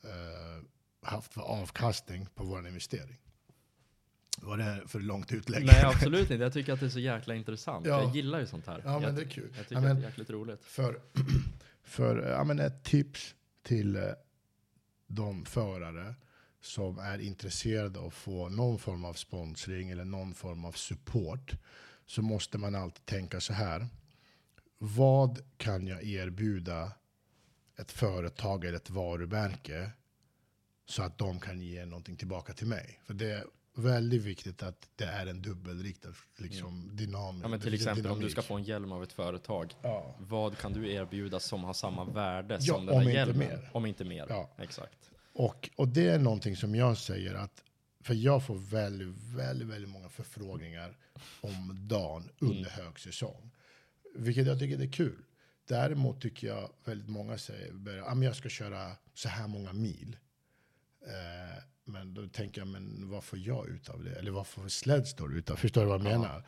eh, 0.03 0.63
haft 1.01 1.33
för 1.33 1.41
avkastning 1.41 2.27
på 2.35 2.43
vår 2.43 2.67
investering. 2.67 3.17
Var 4.57 4.65
det 4.81 4.87
för 4.87 4.99
långt 4.99 5.31
utlägg? 5.31 5.65
Nej, 5.65 5.83
absolut 5.83 6.31
inte. 6.31 6.43
Jag 6.43 6.53
tycker 6.53 6.73
att 6.73 6.79
det 6.79 6.85
är 6.85 6.89
så 6.89 6.99
jäkla 6.99 7.35
intressant. 7.35 7.85
Ja. 7.85 8.01
Jag 8.03 8.15
gillar 8.15 8.39
ju 8.39 8.47
sånt 8.47 8.67
här. 8.67 8.81
Ja, 8.85 8.93
men 8.93 9.01
jag, 9.03 9.15
det 9.15 9.21
är 9.21 9.29
kul. 9.29 9.49
jag 9.57 9.63
tycker 9.67 9.75
Ja, 9.75 9.81
men- 9.81 9.91
att 9.91 9.97
det 9.97 10.03
är 10.05 10.09
jäkligt 10.09 10.29
roligt. 10.29 10.63
För, 10.65 10.99
för 11.83 12.31
ja, 12.31 12.43
men 12.43 12.59
ett 12.59 12.83
tips 12.83 13.35
till 13.63 13.95
eh, 13.95 14.01
de 15.07 15.45
förare 15.45 16.15
som 16.61 16.99
är 16.99 17.19
intresserade 17.19 17.99
av 17.99 18.05
att 18.07 18.13
få 18.13 18.49
någon 18.49 18.79
form 18.79 19.05
av 19.05 19.13
sponsring 19.13 19.89
eller 19.89 20.05
någon 20.05 20.33
form 20.33 20.65
av 20.65 20.71
support 20.71 21.51
så 22.05 22.21
måste 22.21 22.57
man 22.57 22.75
alltid 22.75 23.05
tänka 23.05 23.39
så 23.39 23.53
här. 23.53 23.87
Vad 24.77 25.39
kan 25.57 25.87
jag 25.87 26.03
erbjuda 26.03 26.91
ett 27.79 27.91
företag 27.91 28.65
eller 28.65 28.77
ett 28.77 28.89
varumärke 28.89 29.91
så 30.85 31.03
att 31.03 31.17
de 31.17 31.39
kan 31.39 31.61
ge 31.61 31.85
någonting 31.85 32.15
tillbaka 32.15 32.53
till 32.53 32.67
mig? 32.67 32.99
För 33.05 33.13
det 33.13 33.43
väldigt 33.75 34.21
viktigt 34.21 34.63
att 34.63 34.89
det 34.95 35.05
är 35.05 35.27
en 35.27 35.41
dubbelriktad 35.41 36.13
liksom, 36.37 36.89
dynamisk. 36.95 37.45
Ja, 37.45 37.47
men 37.49 37.59
till 37.59 37.73
exempel 37.73 38.07
om 38.07 38.19
du 38.19 38.29
ska 38.29 38.41
få 38.41 38.55
en 38.55 38.63
hjälm 38.63 38.91
av 38.91 39.03
ett 39.03 39.13
företag. 39.13 39.73
Ja. 39.81 40.15
Vad 40.19 40.57
kan 40.57 40.73
du 40.73 40.91
erbjuda 40.91 41.39
som 41.39 41.63
har 41.63 41.73
samma 41.73 42.05
värde 42.05 42.57
Ja, 42.61 42.73
som 42.75 42.85
den 42.85 42.95
om 42.95 43.05
där 43.05 43.11
hjälmen? 43.11 43.37
mer. 43.37 43.69
Om 43.73 43.85
inte 43.85 44.03
mer. 44.03 44.25
Ja. 44.29 44.49
Exakt. 44.57 45.11
Och, 45.33 45.69
och 45.75 45.87
det 45.87 46.07
är 46.07 46.19
någonting 46.19 46.57
som 46.57 46.75
jag 46.75 46.97
säger 46.97 47.33
att, 47.33 47.63
för 48.03 48.13
jag 48.13 48.45
får 48.45 48.55
väldigt, 48.55 49.15
väldigt, 49.35 49.67
väldigt 49.67 49.89
många 49.89 50.09
förfrågningar 50.09 50.97
om 51.41 51.87
dagen 51.87 52.29
under 52.39 52.69
högsäsong. 52.69 53.51
Vilket 54.15 54.47
jag 54.47 54.59
tycker 54.59 54.81
är 54.81 54.91
kul. 54.91 55.23
Däremot 55.67 56.21
tycker 56.21 56.47
jag 56.47 56.69
väldigt 56.85 57.09
många 57.09 57.37
säger, 57.37 57.71
men 58.15 58.21
jag 58.21 58.35
ska 58.35 58.49
köra 58.49 58.91
så 59.13 59.29
här 59.29 59.47
många 59.47 59.73
mil. 59.73 60.17
Eh, 61.07 61.63
men 61.85 62.13
då 62.13 62.27
tänker 62.27 62.61
jag, 62.61 62.67
men 62.67 63.09
vad 63.09 63.23
får 63.23 63.39
jag 63.39 63.67
ut 63.69 63.89
av 63.89 64.03
det? 64.03 64.15
Eller 64.15 64.31
vad 64.31 64.47
får 64.47 64.67
Sledstore 64.67 65.35
ut 65.37 65.49
av? 65.49 65.55
Förstår 65.55 65.81
du 65.81 65.87
vad 65.87 66.01
jag 66.01 66.11
Ja. 66.11 66.17
menar? 66.19 66.43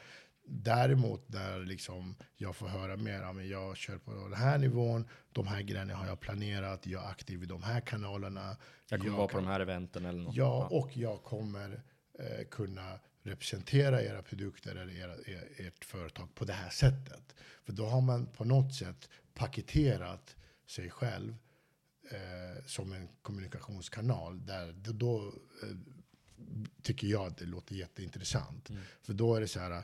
Däremot 0.49 1.29
när 1.29 1.59
liksom 1.59 2.15
jag 2.35 2.55
får 2.55 2.67
höra 2.67 2.97
mer, 2.97 3.21
ja, 3.21 3.33
men 3.33 3.47
jag 3.49 3.77
kör 3.77 3.97
på 3.97 4.11
den 4.13 4.33
här 4.33 4.57
nivån, 4.57 5.07
de 5.33 5.47
här 5.47 5.61
grejerna 5.61 5.95
har 5.95 6.07
jag 6.07 6.19
planerat, 6.19 6.85
jag 6.85 7.03
är 7.03 7.07
aktiv 7.09 7.43
i 7.43 7.45
de 7.45 7.63
här 7.63 7.81
kanalerna. 7.81 8.57
Jag 8.89 8.99
kommer 8.99 9.11
jag 9.11 9.17
vara 9.17 9.27
på 9.27 9.33
kan- 9.33 9.43
de 9.43 9.49
här 9.49 9.59
eventen 9.59 10.05
eller 10.05 10.19
något. 10.23 10.35
Ja, 10.35 10.67
och 10.71 10.97
jag 10.97 11.23
kommer 11.23 11.83
eh, 12.19 12.45
kunna 12.51 12.99
representera 13.23 14.01
era 14.03 14.21
produkter 14.21 14.75
eller 14.75 14.93
era, 14.97 15.13
er, 15.25 15.47
ert 15.67 15.85
företag 15.85 16.35
på 16.35 16.45
det 16.45 16.53
här 16.53 16.69
sättet. 16.69 17.35
För 17.65 17.73
då 17.73 17.85
har 17.85 18.01
man 18.01 18.25
på 18.27 18.43
något 18.45 18.73
sätt 18.75 19.09
paketerat 19.33 20.35
sig 20.67 20.89
själv 20.89 21.35
eh, 22.11 22.65
som 22.65 22.91
en 22.91 23.07
kommunikationskanal. 23.21 24.45
Där, 24.45 24.73
då 24.73 24.91
då 24.91 25.33
eh, 25.63 25.77
tycker 26.81 27.07
jag 27.07 27.27
att 27.27 27.37
det 27.37 27.45
låter 27.45 27.75
jätteintressant. 27.75 28.69
Mm. 28.69 28.81
För 29.01 29.13
då 29.13 29.35
är 29.35 29.41
det 29.41 29.47
så 29.47 29.59
här, 29.59 29.83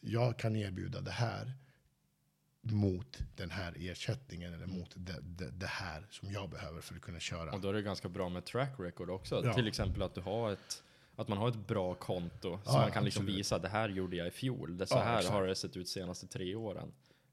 jag 0.00 0.38
kan 0.38 0.56
erbjuda 0.56 1.00
det 1.00 1.10
här 1.10 1.52
mot 2.60 3.18
den 3.36 3.50
här 3.50 3.74
ersättningen 3.78 4.54
eller 4.54 4.66
mot 4.66 4.92
det, 4.96 5.20
det, 5.22 5.50
det 5.50 5.66
här 5.66 6.06
som 6.10 6.32
jag 6.32 6.50
behöver 6.50 6.80
för 6.80 6.94
att 6.94 7.00
kunna 7.00 7.20
köra. 7.20 7.52
Och 7.52 7.60
då 7.60 7.68
är 7.68 7.72
det 7.72 7.82
ganska 7.82 8.08
bra 8.08 8.28
med 8.28 8.44
track 8.44 8.74
record 8.78 9.10
också. 9.10 9.42
Ja. 9.44 9.54
Till 9.54 9.68
exempel 9.68 10.02
att 10.02 10.14
du 10.14 10.20
har 10.20 10.52
ett 10.52 10.82
att 11.16 11.28
man 11.28 11.38
har 11.38 11.48
ett 11.48 11.66
bra 11.66 11.94
konto 11.94 12.58
så 12.64 12.70
Ja, 12.70 12.72
man 12.80 12.90
kan 12.90 13.04
liksom 13.04 13.22
absolut. 13.22 13.38
visa 13.38 13.58
det 13.58 13.68
här 13.68 13.88
gjorde 13.88 14.16
jag 14.16 14.26
i 14.26 14.30
fjol. 14.30 14.76
Det 14.76 14.86
så 14.86 14.94
Ja, 14.94 15.02
här 15.02 15.18
exakt. 15.18 15.34
har 15.34 15.46
det 15.46 15.54
sett 15.54 15.76
ut 15.76 15.88
senaste 15.88 16.26
tre 16.26 16.54
åren. 16.54 16.92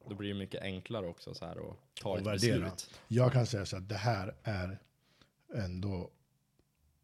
Då 0.10 0.16
blir 0.16 0.30
det 0.30 0.36
mycket 0.36 0.62
enklare 0.62 1.08
också 1.08 1.34
så 1.34 1.46
här 1.46 1.70
att 1.70 1.78
ta 2.02 2.18
ett 2.18 2.26
värdera. 2.26 2.60
beslut. 2.60 3.00
Jag 3.08 3.34
kan 3.34 3.46
säga 3.46 3.66
så 3.66 3.78
att 3.78 3.90
det 3.90 3.96
här 3.96 4.36
är 4.44 4.80
ändå, 5.54 6.12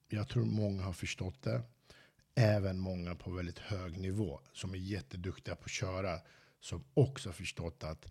jag 0.10 0.30
tror 0.30 0.46
många 0.46 0.84
har 0.84 0.94
förstått 0.94 1.42
det. 1.42 1.62
Även 2.36 2.80
många 2.80 3.16
på 3.16 3.32
väldigt 3.32 3.60
hög 3.60 3.98
nivå 4.00 4.40
som 4.54 4.74
är 4.74 4.78
jätteduktiga 4.78 5.56
på 5.56 5.64
att 5.66 5.72
köra. 5.72 6.20
Som 6.60 6.84
också 6.94 7.30
har 7.30 7.34
förstått 7.34 7.84
att 7.84 8.08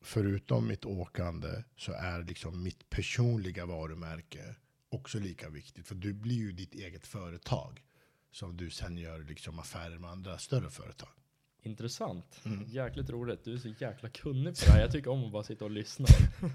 förutom 0.00 0.68
mitt 0.68 0.84
åkande 0.84 1.62
så 1.76 1.92
är 1.92 2.22
liksom 2.22 2.62
mitt 2.62 2.90
personliga 2.90 3.66
varumärke 3.66 4.54
också 4.88 5.18
lika 5.18 5.48
viktigt. 5.48 5.86
För 5.86 5.94
du 5.94 6.12
blir 6.12 6.36
ju 6.36 6.52
ditt 6.52 6.74
eget 6.74 7.06
företag 7.06 7.82
som 8.30 8.56
du 8.56 8.70
sen 8.70 8.98
gör 8.98 9.18
liksom 9.18 9.58
affärer 9.58 9.98
med 9.98 10.10
andra 10.10 10.38
större 10.38 10.70
företag. 10.70 11.08
Intressant. 11.62 12.40
Mm. 12.44 12.64
Jäkligt 12.68 13.10
roligt. 13.10 13.44
Du 13.44 13.52
är 13.52 13.58
så 13.58 13.68
jäkla 13.68 14.08
kunnig 14.08 14.58
på 14.58 14.64
det 14.66 14.72
här. 14.72 14.80
Jag 14.80 14.92
tycker 14.92 15.10
om 15.10 15.24
att 15.24 15.32
bara 15.32 15.42
sitta 15.42 15.64
och 15.64 15.70
lyssna. 15.70 16.06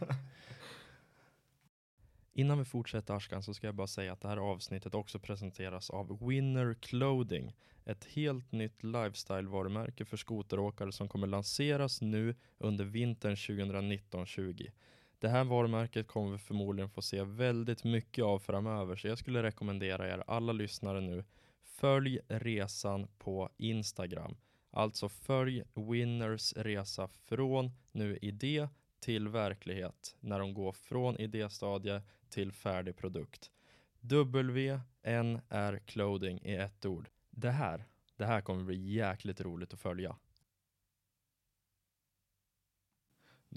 Innan 2.33 2.57
vi 2.57 2.65
fortsätter 2.65 3.13
Ashkan 3.13 3.43
så 3.43 3.53
ska 3.53 3.67
jag 3.67 3.75
bara 3.75 3.87
säga 3.87 4.13
att 4.13 4.21
det 4.21 4.27
här 4.27 4.37
avsnittet 4.37 4.95
också 4.95 5.19
presenteras 5.19 5.89
av 5.89 6.27
Winner 6.27 6.73
Clothing. 6.73 7.55
Ett 7.85 8.05
helt 8.05 8.51
nytt 8.51 8.83
lifestyle-varumärke 8.83 10.05
för 10.05 10.17
skoteråkare 10.17 10.91
som 10.91 11.09
kommer 11.09 11.27
lanseras 11.27 12.01
nu 12.01 12.35
under 12.57 12.85
vintern 12.85 13.35
2019-20. 13.35 14.71
Det 15.19 15.29
här 15.29 15.43
varumärket 15.43 16.07
kommer 16.07 16.31
vi 16.31 16.37
förmodligen 16.37 16.89
få 16.89 17.01
se 17.01 17.23
väldigt 17.23 17.83
mycket 17.83 18.25
av 18.25 18.39
framöver 18.39 18.95
så 18.95 19.07
jag 19.07 19.17
skulle 19.17 19.43
rekommendera 19.43 20.13
er 20.13 20.23
alla 20.27 20.53
lyssnare 20.53 21.01
nu 21.01 21.23
Följ 21.63 22.19
resan 22.27 23.07
på 23.17 23.49
Instagram. 23.57 24.35
Alltså 24.71 25.09
följ 25.09 25.63
Winners 25.73 26.53
resa 26.53 27.07
från 27.07 27.71
nu 27.91 28.17
idé 28.21 28.67
till 28.99 29.27
verklighet 29.27 30.15
när 30.19 30.39
de 30.39 30.53
går 30.53 30.71
från 30.71 31.19
idéstadie 31.19 32.01
till 32.29 32.51
färdig 32.51 32.97
produkt. 32.97 33.51
WNR 33.99 35.79
Clothing 35.85 36.39
i 36.43 36.55
ett 36.55 36.85
ord. 36.85 37.09
Det 37.29 37.51
här, 37.51 37.85
det 38.15 38.25
här 38.25 38.41
kommer 38.41 38.63
bli 38.63 38.93
jäkligt 38.93 39.41
roligt 39.41 39.73
att 39.73 39.79
följa. 39.79 40.15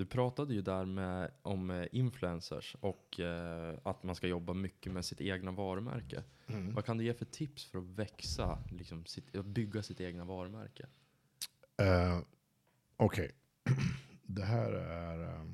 Du 0.01 0.07
pratade 0.07 0.55
ju 0.55 0.63
där 0.63 0.85
med, 0.85 1.31
om 1.43 1.71
eh, 1.71 1.87
influencers 1.93 2.77
och 2.81 3.21
eh, 3.21 3.79
att 3.83 4.03
man 4.03 4.15
ska 4.15 4.27
jobba 4.27 4.53
mycket 4.53 4.93
med 4.93 5.05
sitt 5.05 5.21
egna 5.21 5.51
varumärke. 5.51 6.23
Mm. 6.47 6.75
Vad 6.75 6.85
kan 6.85 6.99
du 6.99 7.05
ge 7.05 7.15
för 7.15 7.25
tips 7.25 7.65
för 7.65 7.79
att 7.79 7.85
växa, 7.85 8.59
liksom 8.71 9.07
sitt, 9.07 9.37
att 9.37 9.47
bygga 9.47 9.83
sitt 9.83 10.01
egna 10.01 10.25
varumärke? 10.25 10.87
Uh, 11.83 12.23
Okej, 12.97 13.31
det 14.23 14.45
här 14.45 14.73
är... 14.73 15.23
eh, 15.23 15.45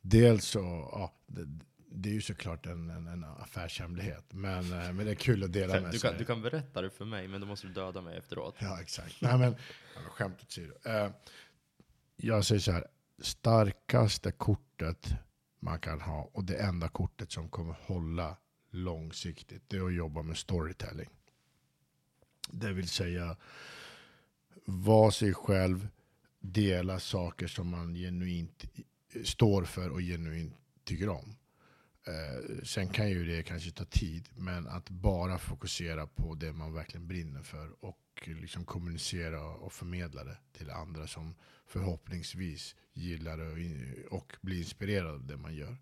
dels 0.00 0.44
så, 0.44 0.58
ja, 0.92 1.14
det, 1.26 1.60
det 1.90 2.08
är 2.08 2.14
ju 2.14 2.20
såklart 2.20 2.66
en, 2.66 2.90
en, 2.90 3.06
en 3.06 3.24
affärshemlighet. 3.24 4.32
Men, 4.32 4.72
eh, 4.72 4.92
men 4.92 5.06
det 5.06 5.10
är 5.10 5.14
kul 5.14 5.44
att 5.44 5.52
dela 5.52 5.80
med 5.80 5.92
Du 5.92 5.98
sig. 5.98 6.10
kan, 6.10 6.18
du 6.18 6.24
kan 6.24 6.42
berätta 6.42 6.82
det 6.82 6.90
för 6.90 7.04
mig, 7.04 7.28
men 7.28 7.40
då 7.40 7.46
måste 7.46 7.66
du 7.66 7.72
döda 7.72 8.00
mig 8.00 8.18
efteråt. 8.18 8.56
Ja, 8.58 8.80
exakt. 8.80 9.20
Nej, 9.20 9.38
men 9.38 9.56
skämt 9.94 10.42
åsido. 10.42 10.74
Uh, 10.86 11.10
jag 12.20 12.44
säger 12.44 12.60
så 12.60 12.72
här, 12.72 12.86
starkaste 13.18 14.32
kortet 14.32 15.14
man 15.60 15.80
kan 15.80 16.00
ha 16.00 16.30
och 16.32 16.44
det 16.44 16.56
enda 16.56 16.88
kortet 16.88 17.32
som 17.32 17.48
kommer 17.48 17.76
hålla 17.82 18.36
långsiktigt, 18.70 19.62
det 19.68 19.76
är 19.76 19.86
att 19.86 19.94
jobba 19.94 20.22
med 20.22 20.36
storytelling. 20.36 21.08
Det 22.50 22.72
vill 22.72 22.88
säga, 22.88 23.36
vara 24.64 25.10
sig 25.10 25.34
själv, 25.34 25.88
dela 26.40 27.00
saker 27.00 27.46
som 27.46 27.68
man 27.68 27.94
genuint 27.94 28.64
står 29.24 29.64
för 29.64 29.90
och 29.90 30.00
genuint 30.00 30.54
tycker 30.84 31.08
om. 31.08 31.36
Eh, 32.06 32.64
sen 32.64 32.88
kan 32.88 33.10
ju 33.10 33.24
det 33.24 33.42
kanske 33.42 33.70
ta 33.70 33.84
tid, 33.84 34.28
men 34.36 34.66
att 34.66 34.90
bara 34.90 35.38
fokusera 35.38 36.06
på 36.06 36.34
det 36.34 36.52
man 36.52 36.72
verkligen 36.72 37.08
brinner 37.08 37.42
för 37.42 37.84
och 37.84 37.98
liksom 38.26 38.64
kommunicera 38.64 39.44
och 39.44 39.72
förmedla 39.72 40.24
det 40.24 40.36
till 40.52 40.70
andra 40.70 41.06
som 41.06 41.34
förhoppningsvis 41.66 42.76
gillar 42.92 43.36
det 43.36 43.46
och, 44.06 44.18
och 44.18 44.36
blir 44.40 44.58
inspirerade 44.58 45.12
av 45.12 45.26
det 45.26 45.36
man 45.36 45.54
gör. 45.54 45.76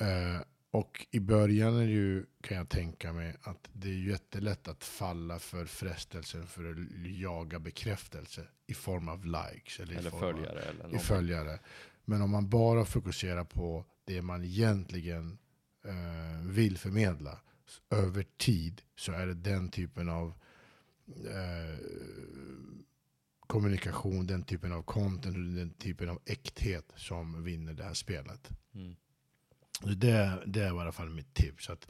Eh, 0.00 0.40
och 0.70 1.06
i 1.10 1.20
början 1.20 1.76
är 1.76 1.86
ju, 1.86 2.26
kan 2.40 2.56
jag 2.56 2.68
tänka 2.68 3.12
mig, 3.12 3.36
att 3.42 3.68
det 3.72 3.88
är 3.88 4.08
jättelätt 4.08 4.68
att 4.68 4.84
falla 4.84 5.38
för 5.38 5.66
frestelsen 5.66 6.46
för 6.46 6.70
att 6.70 6.76
jaga 7.20 7.58
bekräftelse 7.58 8.46
i 8.66 8.74
form 8.74 9.08
av 9.08 9.24
likes. 9.24 9.80
Eller, 9.80 9.94
i 9.94 9.96
Eller 9.96 10.10
av- 10.10 10.20
följare 10.20 10.62
eller 10.62 10.96
i 10.96 10.98
följare. 10.98 11.58
Men 12.04 12.22
om 12.22 12.30
man 12.30 12.48
bara 12.48 12.84
fokuserar 12.84 13.44
på 13.44 13.84
det 14.04 14.22
man 14.22 14.44
egentligen 14.44 15.38
eh, 15.84 16.46
vill 16.46 16.78
förmedla 16.78 17.40
över 17.90 18.26
tid 18.36 18.82
så 18.96 19.12
är 19.12 19.26
det 19.26 19.34
den 19.34 19.68
typen 19.70 20.08
av 20.08 20.34
eh, 21.06 21.78
kommunikation, 23.40 24.26
den 24.26 24.42
typen 24.42 24.72
av 24.72 24.82
content 24.82 25.36
och 25.36 25.42
den 25.42 25.70
typen 25.70 26.08
av 26.08 26.20
äkthet 26.26 26.92
som 26.96 27.44
vinner 27.44 27.72
det 27.74 27.84
här 27.84 27.94
spelet. 27.94 28.50
Mm. 28.74 28.96
Det, 29.96 30.42
det 30.46 30.60
är 30.62 30.66
i 30.76 30.80
alla 30.80 30.92
fall 30.92 31.10
mitt 31.10 31.34
tips. 31.34 31.70
Att 31.70 31.88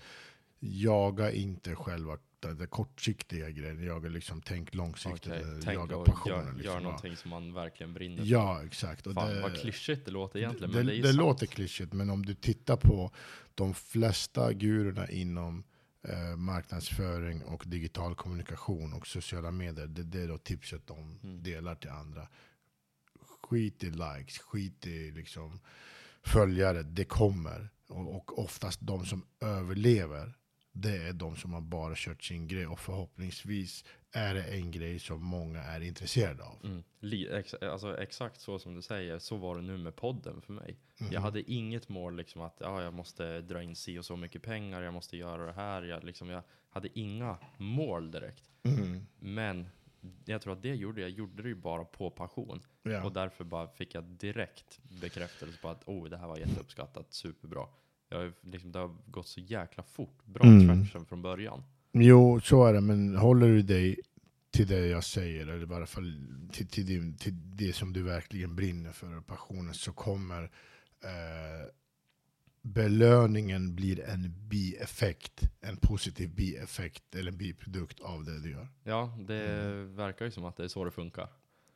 jaga 0.60 1.32
inte 1.32 1.74
själva 1.74 2.18
den 2.40 2.66
kortsiktiga 2.66 3.50
grejen. 3.50 3.84
Jaga 3.84 4.08
liksom, 4.08 4.42
tänk 4.42 4.74
långsiktigt. 4.74 5.26
Okej, 5.32 5.42
eh, 5.42 5.58
tänk 5.64 5.74
jaga 5.78 6.04
passionen. 6.04 6.36
gör, 6.38 6.44
liksom. 6.44 6.64
gör 6.64 6.74
Ja. 6.74 6.80
någonting 6.80 7.16
som 7.16 7.30
man 7.30 7.54
verkligen 7.54 7.94
brinner 7.94 8.16
för. 8.16 8.24
Ja, 8.24 8.64
exakt. 8.64 9.06
Och 9.06 9.14
Fan 9.14 9.34
det- 9.34 9.40
vad 9.42 9.56
klyschigt 9.60 10.04
det 10.04 10.10
låter 10.10 10.38
egentligen, 10.38 10.70
det, 10.72 10.76
men 10.78 10.86
det 10.86 10.96
det 10.96 11.02
sant. 11.08 11.16
låter 11.16 11.46
klyschigt, 11.46 11.92
men 11.92 12.10
om 12.10 12.26
du 12.26 12.34
tittar 12.34 12.76
på 12.76 13.10
de 13.54 13.74
flesta 13.74 14.52
gurorna 14.52 15.08
inom 15.08 15.64
eh, 16.02 16.36
marknadsföring 16.36 17.42
och 17.42 17.64
digital 17.66 18.14
kommunikation 18.14 18.92
och 18.92 19.06
sociala 19.06 19.50
medier, 19.50 19.86
det, 19.86 20.02
det 20.02 20.22
är 20.22 20.28
då 20.28 20.38
tipset 20.38 20.86
de 20.86 21.18
Mm. 21.22 21.42
delar 21.42 21.74
till 21.74 21.90
andra. 21.90 22.28
Skit 23.48 23.84
i 23.84 23.90
likes, 23.90 24.38
skit 24.38 24.86
i 24.86 25.10
liksom 25.10 25.60
följare, 26.22 26.82
det 26.82 27.04
kommer. 27.04 27.68
Och, 27.86 28.16
och 28.16 28.38
oftast 28.38 28.78
de 28.80 29.06
som 29.06 29.26
överlever, 29.40 30.34
det 30.72 30.96
är 30.96 31.12
de 31.12 31.36
som 31.36 31.52
har 31.52 31.60
bara 31.60 31.94
kört 31.96 32.24
sin 32.24 32.48
grej 32.48 32.66
och 32.66 32.80
förhoppningsvis 32.80 33.84
är 34.12 34.34
det 34.34 34.42
en 34.42 34.70
grej 34.70 34.98
som 34.98 35.24
många 35.24 35.62
är 35.62 35.80
intresserade 35.80 36.42
av. 36.44 36.58
Mm. 36.64 36.82
Ex 37.30 37.54
alltså, 37.54 37.98
exakt 37.98 38.40
så 38.40 38.58
som 38.58 38.74
du 38.74 38.82
säger, 38.82 39.18
så 39.18 39.36
var 39.36 39.56
det 39.56 39.62
nu 39.62 39.76
med 39.76 39.96
podden 39.96 40.40
för 40.40 40.52
mig. 40.52 40.78
Mhm. 41.00 41.12
Jag 41.12 41.20
hade 41.20 41.52
inget 41.52 41.88
mål 41.88 42.16
liksom 42.16 42.42
att 42.42 42.56
ja, 42.60 42.82
jag 42.82 42.94
måste 42.94 43.40
dra 43.40 43.62
in 43.62 43.76
si 43.76 43.98
och 43.98 44.04
så 44.04 44.16
mycket 44.16 44.42
pengar, 44.42 44.82
jag 44.82 44.94
måste 44.94 45.16
göra 45.16 45.46
det 45.46 45.52
här. 45.52 45.82
Jag, 45.82 46.04
liksom, 46.04 46.28
jag 46.28 46.42
hade 46.70 46.98
inga 46.98 47.38
mål 47.56 48.10
direkt. 48.10 48.50
Mm. 48.62 49.06
Men 49.18 49.68
jag 50.24 50.42
tror 50.42 50.52
att 50.52 50.62
det 50.62 50.74
gjorde 50.74 51.00
jag, 51.00 51.10
gjorde 51.10 51.42
det 51.42 51.48
ju 51.48 51.54
bara 51.54 51.84
på 51.84 52.10
passion. 52.10 52.60
Ja. 52.82 53.04
Och 53.04 53.12
därför 53.12 53.44
bara 53.44 53.68
fick 53.68 53.94
jag 53.94 54.04
direkt 54.04 54.80
bekräftelse 55.00 55.58
på 55.62 55.68
att 55.68 55.88
oh, 55.88 56.08
det 56.08 56.16
här 56.16 56.26
var 56.28 56.38
jätteuppskattat, 56.38 57.12
superbra. 57.12 57.66
Jag 58.08 58.32
liksom, 58.40 58.72
det 58.72 58.78
har 58.78 58.96
gått 59.06 59.26
så 59.26 59.40
jäkla 59.40 59.82
fort, 59.82 60.24
bra 60.24 60.44
Mm. 60.46 60.86
från 60.86 61.22
början. 61.22 61.64
Jo, 61.92 62.40
så 62.40 62.64
är 62.66 62.72
det, 62.72 62.80
men 62.80 63.16
håller 63.16 63.46
du 63.46 63.62
dig 63.62 64.00
till 64.50 64.66
det 64.68 64.86
jag 64.86 65.04
säger, 65.04 65.42
eller 65.46 65.62
i 65.62 65.64
varje 65.64 65.86
fall 65.86 66.26
till, 66.52 66.66
till, 66.68 66.86
det, 66.86 67.18
till 67.18 67.56
det 67.56 67.72
som 67.72 67.92
du 67.92 68.02
verkligen 68.02 68.56
brinner 68.56 68.92
för, 68.92 69.16
och 69.16 69.26
passionen, 69.26 69.74
så 69.74 69.92
kommer 69.92 70.42
eh, 71.04 71.68
belöningen 72.62 73.74
blir 73.74 74.00
en 74.08 74.48
bieffekt, 74.48 75.40
en 75.60 75.76
positiv 75.76 76.34
bieffekt 76.34 77.14
eller 77.14 77.32
biprodukt 77.32 78.00
av 78.00 78.24
det 78.24 78.40
du 78.42 78.50
gör. 78.50 78.68
Ja, 78.84 79.18
det 79.20 79.42
Mm. 79.62 79.96
verkar 79.96 80.24
ju 80.24 80.30
som 80.30 80.44
att 80.44 80.56
det 80.56 80.64
är 80.64 80.68
så 80.68 80.84
det 80.84 80.90
funkar. 80.90 81.28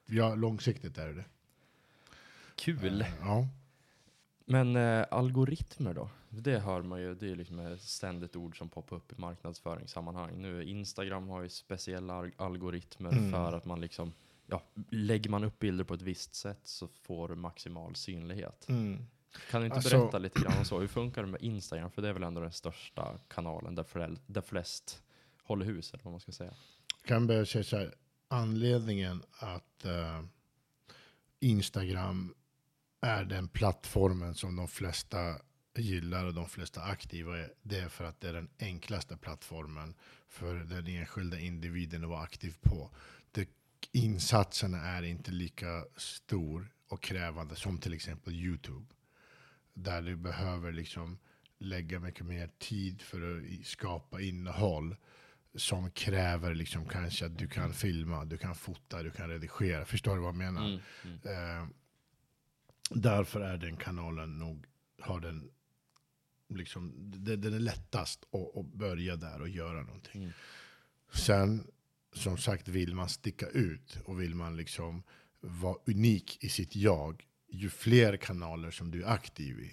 Ja, 0.06 0.34
långsiktigt 0.34 0.98
är 0.98 1.06
det 1.06 1.14
det. 1.14 1.24
Kul! 2.56 3.00
Eh, 3.00 3.06
Ja. 3.20 3.48
Men 4.48 4.76
eh, 4.76 5.06
algoritmer 5.10 5.94
då? 5.94 6.10
Det 6.28 6.58
hör 6.58 6.82
man 6.82 7.00
ju, 7.00 7.14
det 7.14 7.30
är 7.30 7.36
liksom 7.36 7.58
ett 7.58 7.80
ständigt 7.82 8.36
ord 8.36 8.58
som 8.58 8.68
poppar 8.68 8.96
upp 8.96 9.12
i 9.12 9.14
marknadsföringssammanhang. 9.20 10.42
Nu 10.42 10.64
Instagram 10.64 11.28
har 11.28 11.42
ju 11.42 11.48
speciella 11.48 12.14
al- 12.14 12.32
algoritmer 12.36 13.12
Mm. 13.12 13.30
för 13.32 13.52
att 13.52 13.64
man 13.64 13.80
liksom, 13.80 14.12
ja, 14.46 14.62
lägger 14.90 15.30
man 15.30 15.44
upp 15.44 15.58
bilder 15.58 15.84
på 15.84 15.94
ett 15.94 16.02
visst 16.02 16.34
sätt 16.34 16.60
så 16.62 16.88
får 16.88 17.28
du 17.28 17.34
maximal 17.34 17.94
synlighet. 17.96 18.68
Mm. 18.68 19.06
Kan 19.50 19.60
du 19.60 19.64
inte 19.66 19.76
Alltså- 19.76 19.98
berätta 19.98 20.18
lite 20.18 20.40
grann 20.40 20.58
om 20.58 20.64
så? 20.64 20.80
Hur 20.80 20.86
funkar 20.88 21.22
det 21.22 21.28
med 21.28 21.42
Instagram? 21.42 21.90
För 21.90 22.02
det 22.02 22.08
är 22.08 22.12
väl 22.12 22.22
ändå 22.22 22.40
den 22.40 22.52
största 22.52 23.18
kanalen 23.28 23.74
där, 23.74 24.16
där 24.26 24.40
flest 24.40 25.02
håller 25.42 25.66
hus, 25.66 25.92
eller 25.94 26.04
vad 26.04 26.12
man 26.12 26.20
ska 26.20 26.32
säga. 26.32 26.54
kan 27.04 27.26
börja 27.26 27.46
säga 27.46 27.64
så 27.64 27.76
här, 27.76 27.94
anledningen 28.28 29.22
att 29.38 29.84
eh, 29.84 30.22
Instagram 31.40 32.34
är 33.00 33.24
den 33.24 33.48
plattformen 33.48 34.34
som 34.34 34.56
de 34.56 34.68
flesta 34.68 35.38
gillar 35.76 36.24
och 36.24 36.34
de 36.34 36.48
flesta 36.48 36.82
aktiva 36.82 37.38
är, 37.38 37.52
det 37.62 37.78
är 37.78 37.88
för 37.88 38.04
att 38.04 38.20
det 38.20 38.28
är 38.28 38.32
den 38.32 38.48
enklaste 38.58 39.16
plattformen 39.16 39.94
för 40.28 40.54
den 40.54 40.86
enskilda 40.86 41.38
individen 41.38 42.04
att 42.04 42.10
vara 42.10 42.22
aktiv 42.22 42.56
på. 42.60 42.90
Det, 43.30 43.48
insatserna 43.92 44.78
är 44.78 45.02
inte 45.02 45.30
lika 45.30 45.84
stor 45.96 46.72
och 46.88 47.02
krävande 47.02 47.56
som 47.56 47.78
till 47.78 47.94
exempel 47.94 48.34
YouTube. 48.34 48.86
Där 49.74 50.02
du 50.02 50.16
behöver 50.16 50.72
liksom 50.72 51.18
lägga 51.58 52.00
mycket 52.00 52.26
mer 52.26 52.50
tid 52.58 53.02
för 53.02 53.38
att 53.38 53.66
skapa 53.66 54.20
innehåll 54.20 54.96
som 55.54 55.90
kräver 55.90 56.54
liksom 56.54 56.88
kanske 56.88 57.26
att 57.26 57.38
du 57.38 57.48
kan 57.48 57.72
filma, 57.72 58.24
du 58.24 58.38
kan 58.38 58.54
fota, 58.54 59.02
du 59.02 59.10
kan 59.10 59.28
redigera. 59.30 59.84
Förstår 59.84 60.14
du 60.14 60.20
vad 60.20 60.28
jag 60.28 60.34
menar? 60.34 60.66
Mm, 60.66 60.80
mm. 61.04 61.60
Eh, 61.60 61.68
därför 62.90 63.40
är 63.40 63.58
den 63.58 63.76
kanalen 63.76 64.38
nog, 64.38 64.66
har 65.00 65.20
den, 65.20 65.50
liksom, 66.48 66.92
det- 67.24 67.36
den 67.36 67.54
är 67.54 67.58
lättast 67.60 68.24
att, 68.32 68.56
att 68.56 68.66
börja 68.66 69.16
där 69.16 69.40
och 69.40 69.48
göra 69.48 69.82
någonting. 69.82 70.22
Mm. 70.22 70.32
Sen, 71.12 71.66
som 72.12 72.38
sagt, 72.38 72.68
vill 72.68 72.94
man 72.94 73.08
sticka 73.08 73.46
ut 73.48 73.98
och 74.04 74.20
vill 74.20 74.34
man 74.34 74.56
liksom 74.56 75.02
vara 75.40 75.76
unik 75.86 76.44
i 76.44 76.48
sitt 76.48 76.76
jag, 76.76 77.26
ju 77.48 77.70
fler 77.70 78.16
kanaler 78.16 78.70
som 78.70 78.90
du 78.90 79.02
är 79.02 79.08
aktiv 79.08 79.60
i 79.60 79.72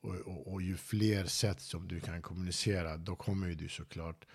och, 0.00 0.14
och, 0.14 0.52
och 0.52 0.62
ju 0.62 0.76
fler 0.76 1.24
sätt 1.26 1.60
som 1.60 1.88
du 1.88 2.00
kan 2.00 2.22
kommunicera, 2.22 2.96
då 2.96 3.16
kommer 3.16 3.48
ju 3.48 3.54
du 3.54 3.68
såklart 3.68 4.26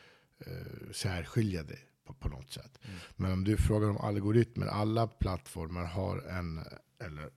eh, 0.45 0.91
särskilja 0.91 1.63
dig 1.63 1.79
på, 2.05 2.13
på 2.13 2.29
något 2.29 2.51
sätt. 2.51 2.79
Mm. 2.83 2.97
Men 3.15 3.31
om 3.31 3.43
du 3.43 3.57
frågar 3.57 3.89
om 3.89 3.97
algoritmer, 3.97 4.65
alla 4.67 5.07
plattformar 5.07 5.85
har 5.85 6.17
en, 6.21 6.59
eller 7.03 7.29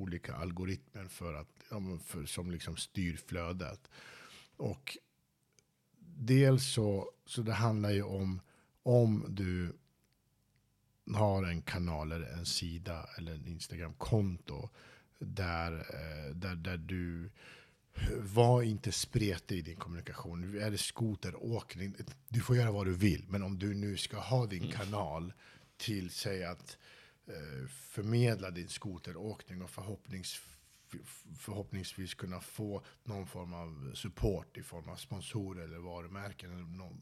olika 0.00 0.34
algoritmer 0.34 1.08
för 1.08 1.34
att, 1.34 1.48
för, 2.04 2.26
som 2.26 2.50
liksom 2.50 2.76
styr 2.76 3.16
flödet. 3.16 3.90
Och 4.56 4.98
dels 6.16 6.72
så, 6.72 7.10
så 7.26 7.42
det 7.42 7.52
handlar 7.52 7.90
ju 7.90 8.02
om, 8.02 8.40
om 8.82 9.24
du 9.28 9.72
har 11.14 11.42
en 11.44 11.62
kanal 11.62 12.12
eller 12.12 12.28
en 12.28 12.46
sida 12.46 13.08
eller 13.18 13.34
en 13.34 13.46
Instagram-konto 13.46 14.68
där, 15.18 15.72
eh, 15.72 16.34
där, 16.34 16.54
där 16.54 16.76
du 16.76 17.30
var 18.16 18.62
inte 18.62 18.92
spretig 18.92 19.58
i 19.58 19.62
din 19.62 19.76
kommunikation. 19.76 20.60
Är 20.60 20.70
det 20.70 20.78
skoteråkning? 20.78 21.94
Du 22.28 22.40
får 22.40 22.56
göra 22.56 22.72
vad 22.72 22.86
du 22.86 22.94
vill. 22.94 23.24
Men 23.28 23.42
om 23.42 23.58
du 23.58 23.74
nu 23.74 23.96
ska 23.96 24.18
ha 24.18 24.46
din 24.46 24.72
kanal 24.72 25.32
till, 25.76 26.10
säg 26.10 26.44
att 26.44 26.78
eh, 27.26 27.68
förmedla 27.68 28.50
din 28.50 28.68
skoteråkning 28.68 29.62
och 29.62 29.70
förhoppnings, 29.70 30.40
förhoppningsvis 31.38 32.14
kunna 32.14 32.40
få 32.40 32.84
någon 33.04 33.26
form 33.26 33.52
av 33.52 33.94
support 33.94 34.56
i 34.56 34.62
form 34.62 34.88
av 34.88 34.96
sponsorer 34.96 35.64
eller 35.64 35.78
varumärken. 35.78 36.52
Eller 36.52 36.62
någon, 36.62 36.96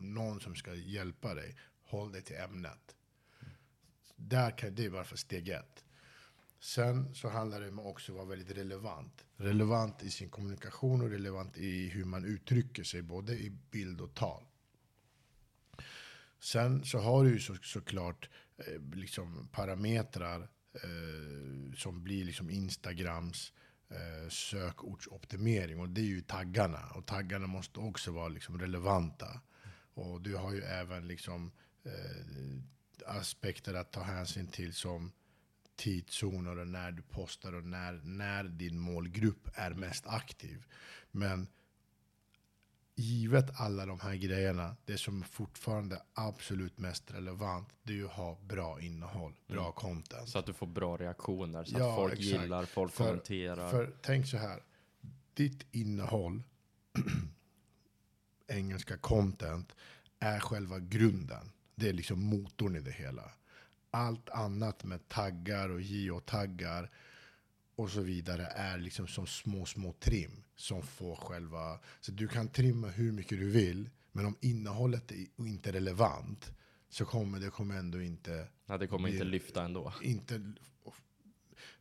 någon 0.00 0.40
som 0.40 0.56
ska 0.56 0.74
hjälpa 0.74 1.34
dig. 1.34 1.56
Håll 1.84 2.12
dig 2.12 2.22
till 2.22 2.36
ämnet. 2.36 2.96
Där 4.16 4.58
kan, 4.58 4.74
det 4.74 4.84
är 4.84 4.90
varför 4.90 5.16
steg 5.16 5.48
ett. 5.48 5.84
Sen 6.60 7.14
så 7.14 7.28
handlar 7.28 7.60
det 7.60 7.68
om 7.68 7.78
också 7.78 8.12
att 8.12 8.16
vara 8.16 8.26
väldigt 8.26 8.56
relevant. 8.56 9.24
Relevant 9.36 10.02
i 10.02 10.10
sin 10.10 10.30
kommunikation 10.30 11.00
och 11.00 11.10
relevant 11.10 11.56
i 11.56 11.88
hur 11.88 12.04
man 12.04 12.24
uttrycker 12.24 12.84
sig, 12.84 13.02
både 13.02 13.32
i 13.32 13.50
bild 13.70 14.00
och 14.00 14.14
tal. 14.14 14.42
Sen 16.40 16.84
så 16.84 16.98
har 16.98 17.24
du 17.24 17.30
ju 17.30 17.40
så, 17.40 17.56
såklart 17.62 18.24
eh, 18.24 18.30
Eh, 18.58 18.80
liksom 18.94 19.48
parametrar 19.52 20.48
eh, 20.74 21.74
som 21.76 22.02
blir 22.04 22.24
liksom 22.24 22.50
Instagrams 22.50 23.52
eh, 23.88 24.28
sökordsoptimering. 24.28 25.80
Och 25.80 25.88
det 25.88 26.00
är 26.00 26.04
ju 26.04 26.20
taggarna. 26.20 26.90
Och 26.94 27.06
taggarna 27.06 27.46
måste 27.46 27.80
också 27.80 28.10
vara 28.10 28.28
liksom 28.28 28.58
relevanta. 28.58 29.40
Och 29.94 30.20
du 30.20 30.36
har 30.36 30.52
ju 30.52 30.62
även 30.62 31.08
liksom 31.08 31.52
eh, 31.84 32.56
aspekter 33.06 33.74
att 33.74 33.92
ta 33.92 34.02
hänsyn 34.02 34.46
till 34.46 34.74
som 34.74 35.12
tidszoner 35.76 36.58
och 36.58 36.68
när 36.68 36.92
du 36.92 37.02
postar 37.02 37.54
och 37.54 37.64
när, 37.64 37.92
när 37.92 38.44
din 38.44 38.78
målgrupp 38.78 39.48
är 39.54 39.70
mest 39.70 40.06
aktiv. 40.06 40.64
Men 41.10 41.48
givet 42.98 43.60
alla 43.60 43.86
de 43.86 44.00
här 44.00 44.14
grejerna, 44.14 44.76
det 44.84 44.98
som 44.98 45.22
fortfarande 45.22 45.94
är 45.96 46.02
absolut 46.14 46.78
mest 46.78 47.10
relevant, 47.10 47.68
det 47.82 47.92
är 47.92 47.96
ju 47.96 48.06
att 48.06 48.12
ha 48.12 48.38
bra 48.48 48.80
innehåll, 48.80 49.32
bra 49.46 49.60
Mm. 49.62 49.72
content. 49.72 50.28
Så 50.28 50.38
att 50.38 50.46
du 50.46 50.52
får 50.52 50.66
bra 50.66 50.96
reaktioner, 50.96 51.64
så 51.64 51.78
Ja, 51.78 51.88
att 51.90 51.96
folk 51.96 52.12
exakt. 52.12 52.42
gillar, 52.42 52.64
folk 52.64 52.92
För- 52.92 53.04
kommenterar. 53.04 53.70
För 53.70 53.92
tänk 54.02 54.26
så 54.26 54.36
här, 54.36 54.62
ditt 55.34 55.66
innehåll, 55.72 56.42
engelska 58.48 58.96
content, 58.96 59.76
är 60.18 60.38
själva 60.40 60.78
grunden. 60.78 61.52
Det 61.74 61.88
är 61.88 61.92
liksom 61.92 62.22
motorn 62.22 62.76
i 62.76 62.80
det 62.80 62.90
hela. 62.92 63.30
Allt 63.90 64.28
annat 64.30 64.84
med 64.84 65.08
taggar 65.08 65.68
och 65.68 65.80
geotaggar 65.80 66.90
och 67.76 67.90
så 67.90 68.00
vidare 68.00 68.46
är 68.46 68.78
liksom 68.78 69.06
som 69.08 69.26
små, 69.26 69.66
små 69.66 69.92
trim 69.92 70.42
som 70.56 70.82
får 70.82 71.16
själva... 71.16 71.78
Så 72.00 72.12
du 72.12 72.28
kan 72.28 72.48
trimma 72.48 72.88
hur 72.88 73.12
mycket 73.12 73.38
du 73.38 73.50
vill, 73.50 73.90
men 74.12 74.26
om 74.26 74.36
innehållet 74.40 75.10
är 75.12 75.26
inte 75.36 75.72
relevant 75.72 76.52
så 76.88 77.04
kommer 77.04 77.40
det 77.40 77.50
kommer 77.50 77.76
ändå 77.76 78.00
inte... 78.02 78.48
Nej, 78.66 78.78
det 78.78 78.86
kommer 78.86 79.08
inte 79.08 79.24
det- 79.24 79.30
lyfta 79.30 79.64
ändå. 79.64 79.92
inte 80.02 80.52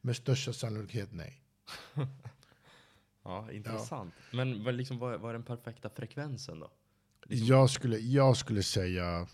med 0.02 0.16
största 0.16 0.54
sannolikhet 0.54 1.10
nej. 1.14 1.41
Ja, 3.24 3.52
intressant. 3.52 4.14
Men 4.34 4.64
vad, 4.64 4.74
liksom, 4.76 5.00
vad, 5.00 5.20
vad 5.20 5.30
är 5.30 5.34
den 5.34 5.43
perfekta 5.43 5.89
frekvensen 5.89 6.60
då? 6.60 6.72
Liksom, 7.26 7.48
Jag 7.48 7.70
skulle, 7.70 7.98
jag 7.98 8.38
skulle 8.38 8.64
säga... 8.64 9.28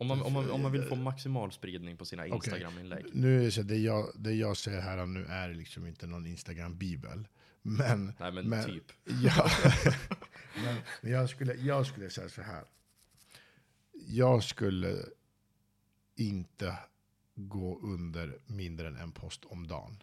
om, 0.00 0.06
man, 0.06 0.22
om, 0.22 0.32
man, 0.32 0.50
om 0.50 0.62
man 0.62 0.72
vill 0.72 0.82
få 0.82 0.94
maximal 0.94 1.52
spridning 1.52 1.96
på 1.96 2.04
sina. 2.04 2.26
Instagram-inlägg. 2.26 3.06
Nu 3.12 3.46
är 3.46 3.62
det 3.62 3.76
jag, 3.76 4.10
det 4.14 4.32
jag 4.32 4.56
säger 4.56 4.80
här 4.80 5.06
nu 5.06 5.24
är 5.24 5.54
liksom 5.54 5.86
inte 5.86 6.06
någon 6.06 6.26
Instagram-bibel. 6.26 7.28
Men, 7.62 8.12
Nej, 8.18 8.32
men, 8.32 8.48
men- 8.48 8.64
typ. 8.64 8.92
ja, 9.04 9.50
men, 11.02 11.12
jag, 11.12 11.30
skulle, 11.30 11.54
jag 11.54 11.86
skulle 11.86 12.10
säga 12.10 12.28
så 12.28 12.42
här. 12.42 12.64
Jag 13.92 14.44
skulle 14.44 14.96
inte 16.16 16.78
gå 17.34 17.80
under 17.82 18.38
mindre 18.46 18.88
än 18.88 18.96
en 18.96 19.12
post 19.12 19.44
om 19.44 19.66
dagen. 19.66 20.02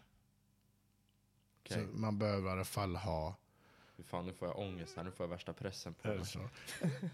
Så 1.70 1.80
man 1.80 2.20
behöver 2.20 2.50
i 2.50 2.52
alla 2.52 2.66
fall 2.66 2.95
ha 2.95 3.36
Fan, 4.04 4.26
nu 4.26 4.34
får 4.34 4.48
jag 4.48 4.60
ångest 4.60 4.98
här. 4.98 5.04
Nu 5.04 5.12
får 5.12 5.24
jag 5.24 5.30
värsta 5.30 5.54
pressen 5.54 5.93
på 5.93 6.08
mig. 6.08 6.24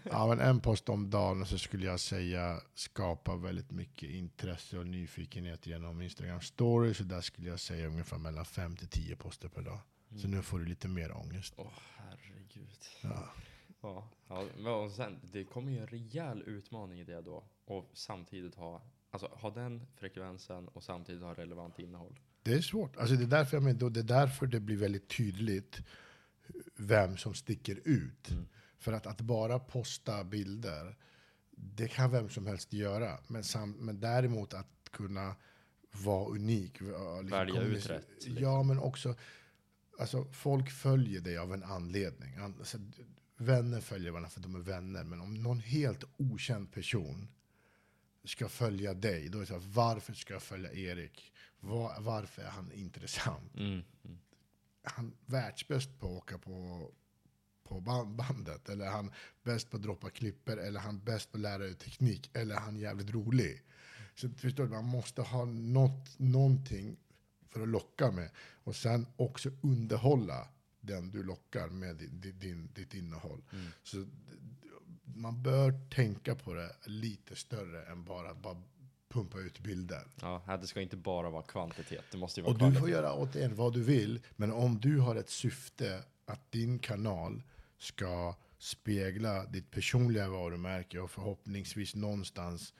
Ja, 0.02 0.26
men 0.26 0.40
en 0.40 0.60
post 0.60 0.88
om 0.88 1.10
dagen 1.10 1.46
så 1.46 1.58
skulle 1.58 1.86
jag 1.86 2.00
säga 2.00 2.60
skapar 2.74 3.36
väldigt 3.36 3.70
mycket 3.70 4.10
intresse 4.10 4.78
och 4.78 4.86
nyfikenhet 4.86 5.66
genom 5.66 6.02
Instagram 6.02 6.40
stories. 6.40 6.96
Så 6.96 7.04
där 7.04 7.20
skulle 7.20 7.48
jag 7.48 7.60
säga 7.60 7.86
ungefär 7.86 8.18
mellan 8.18 8.44
5 8.44 8.76
till 8.76 8.88
10 8.88 9.16
poster 9.16 9.48
per 9.48 9.62
dag. 9.62 9.78
Så 10.16 10.28
nu 10.28 10.42
får 10.42 10.58
du 10.58 10.64
lite 10.64 10.88
mer 10.88 11.16
ångest. 11.16 11.54
Åh, 11.56 11.72
herregud. 11.96 12.78
Ja. 13.02 13.28
Ja, 13.80 14.08
ja, 14.28 14.76
och 14.76 14.90
sen, 14.90 15.20
det 15.32 15.44
kommer 15.44 15.72
ju 15.72 15.78
en 15.78 15.86
rejäl 15.86 16.42
utmaning 16.46 17.00
i 17.00 17.04
det 17.04 17.22
då. 17.22 17.44
Och 17.64 17.90
samtidigt 17.92 18.54
ha, 18.54 18.82
alltså, 19.10 19.26
ha 19.32 19.50
den 19.50 19.86
frekvensen 19.96 20.68
och 20.68 20.82
samtidigt 20.82 21.22
ha 21.22 21.34
relevant 21.34 21.78
innehåll. 21.78 22.20
Det 22.42 22.52
är 22.52 22.60
svårt. 22.60 22.96
Alltså 22.96 23.14
det, 23.14 23.24
är 23.24 23.26
därför 23.26 23.56
jag 23.56 23.64
menar, 23.64 23.90
det 23.90 24.00
är 24.00 24.04
därför 24.04 24.46
det 24.46 24.60
blir 24.60 24.76
väldigt 24.76 25.08
tydligt 25.08 25.80
vem 26.76 27.16
som 27.16 27.34
sticker 27.34 27.80
ut. 27.84 28.30
Mm. 28.30 28.46
För 28.78 28.92
att, 28.92 29.06
att 29.06 29.20
bara 29.20 29.58
posta 29.58 30.24
bilder, 30.24 30.96
det 31.56 31.88
kan 31.88 32.10
vem 32.10 32.28
som 32.28 32.46
helst 32.46 32.72
göra. 32.72 33.18
Men, 33.26 33.44
sam, 33.44 33.70
men 33.72 34.00
däremot 34.00 34.54
att 34.54 34.68
kunna 34.90 35.36
vara 35.92 36.28
unik. 36.28 36.80
liksom 36.80 37.28
Välja 37.30 37.62
ut 37.62 37.86
rätt, 37.86 38.08
liksom. 38.16 38.36
Ja, 38.38 38.62
men 38.62 38.78
också, 38.78 39.14
alltså 39.98 40.24
folk 40.24 40.70
följer 40.70 41.20
dig 41.20 41.38
av 41.38 41.54
en 41.54 41.62
anledning. 41.62 42.36
An- 42.36 42.54
Alltså, 42.58 42.78
vänner 43.36 43.80
följer 43.80 44.10
varandra 44.10 44.30
för 44.30 44.40
att 44.40 44.42
de 44.42 44.54
är 44.54 44.58
vänner. 44.60 45.04
Men 45.04 45.20
om 45.20 45.34
någon 45.34 45.60
helt 45.60 46.04
okänd 46.16 46.72
person 46.72 47.28
ska 48.24 48.48
följa 48.48 48.94
dig, 48.94 49.28
då 49.28 49.38
är 49.38 49.40
det 49.40 49.46
så 49.46 49.54
här, 49.58 49.68
varför 49.72 50.12
ska 50.12 50.32
jag 50.32 50.42
följa 50.42 50.72
Erik? 50.72 51.32
Var, 51.60 52.00
varför 52.00 52.42
är 52.42 52.48
han 52.50 52.72
intressant? 52.72 53.54
Mm. 53.54 53.82
Mm. 54.04 54.18
Han 54.84 55.12
världsbäst 55.26 56.00
på 56.00 56.06
att 56.06 56.12
åka 56.12 56.38
på, 56.38 56.90
på 57.64 57.80
ban- 57.80 58.16
bandet? 58.16 58.68
Eller 58.68 58.86
han 58.86 59.10
bäst 59.42 59.70
på 59.70 59.76
att 59.76 59.82
droppa 59.82 60.10
klipper? 60.10 60.56
Eller 60.56 60.80
han 60.80 61.04
bäst 61.04 61.32
på 61.32 61.36
att 61.36 61.42
lära 61.42 61.64
ut 61.64 61.78
teknik? 61.78 62.30
Eller 62.34 62.56
han 62.56 62.78
jävligt 62.78 63.10
rolig? 63.10 63.62
Så 64.14 64.28
förstår 64.28 64.64
du, 64.64 64.70
man 64.70 64.84
måste 64.84 65.22
ha 65.22 65.44
något, 65.44 66.18
någonting 66.18 66.96
för 67.48 67.62
att 67.62 67.68
locka 67.68 68.10
med. 68.10 68.30
Och 68.64 68.76
sen 68.76 69.06
också 69.16 69.50
underhålla 69.62 70.48
den 70.80 71.10
du 71.10 71.22
lockar 71.22 71.68
med 71.68 71.96
din, 71.96 72.38
din, 72.38 72.68
ditt 72.74 72.94
innehåll. 72.94 73.42
Mm. 73.52 73.66
Så 73.82 74.06
man 75.04 75.42
bör 75.42 75.88
tänka 75.90 76.34
på 76.34 76.54
det 76.54 76.76
lite 76.86 77.36
större 77.36 77.84
än 77.84 78.04
bara 78.04 78.34
bara 78.34 78.62
pumpa 79.08 79.38
ut 79.38 79.58
bilder. 79.60 80.06
Ja, 80.20 80.58
det 80.60 80.66
ska 80.66 80.80
inte 80.80 80.96
bara 80.96 81.30
vara 81.30 81.42
kvantitet. 81.42 82.04
Det 82.10 82.18
måste 82.18 82.40
ju 82.40 82.44
vara 82.44 82.52
Och 82.52 82.58
du 82.58 82.60
kvalitet. 82.60 82.80
får 82.80 82.90
göra 82.90 83.14
återigen 83.14 83.54
vad 83.54 83.72
du 83.72 83.82
vill, 83.82 84.20
men 84.36 84.52
om 84.52 84.80
du 84.80 84.98
har 84.98 85.16
ett 85.16 85.30
syfte 85.30 86.04
att 86.24 86.52
din 86.52 86.78
kanal 86.78 87.42
ska 87.78 88.34
spegla 88.58 89.44
ditt 89.44 89.70
personliga 89.70 90.28
varumärke 90.28 91.00
och 91.00 91.10
förhoppningsvis 91.10 91.94
någonstans 91.94 92.74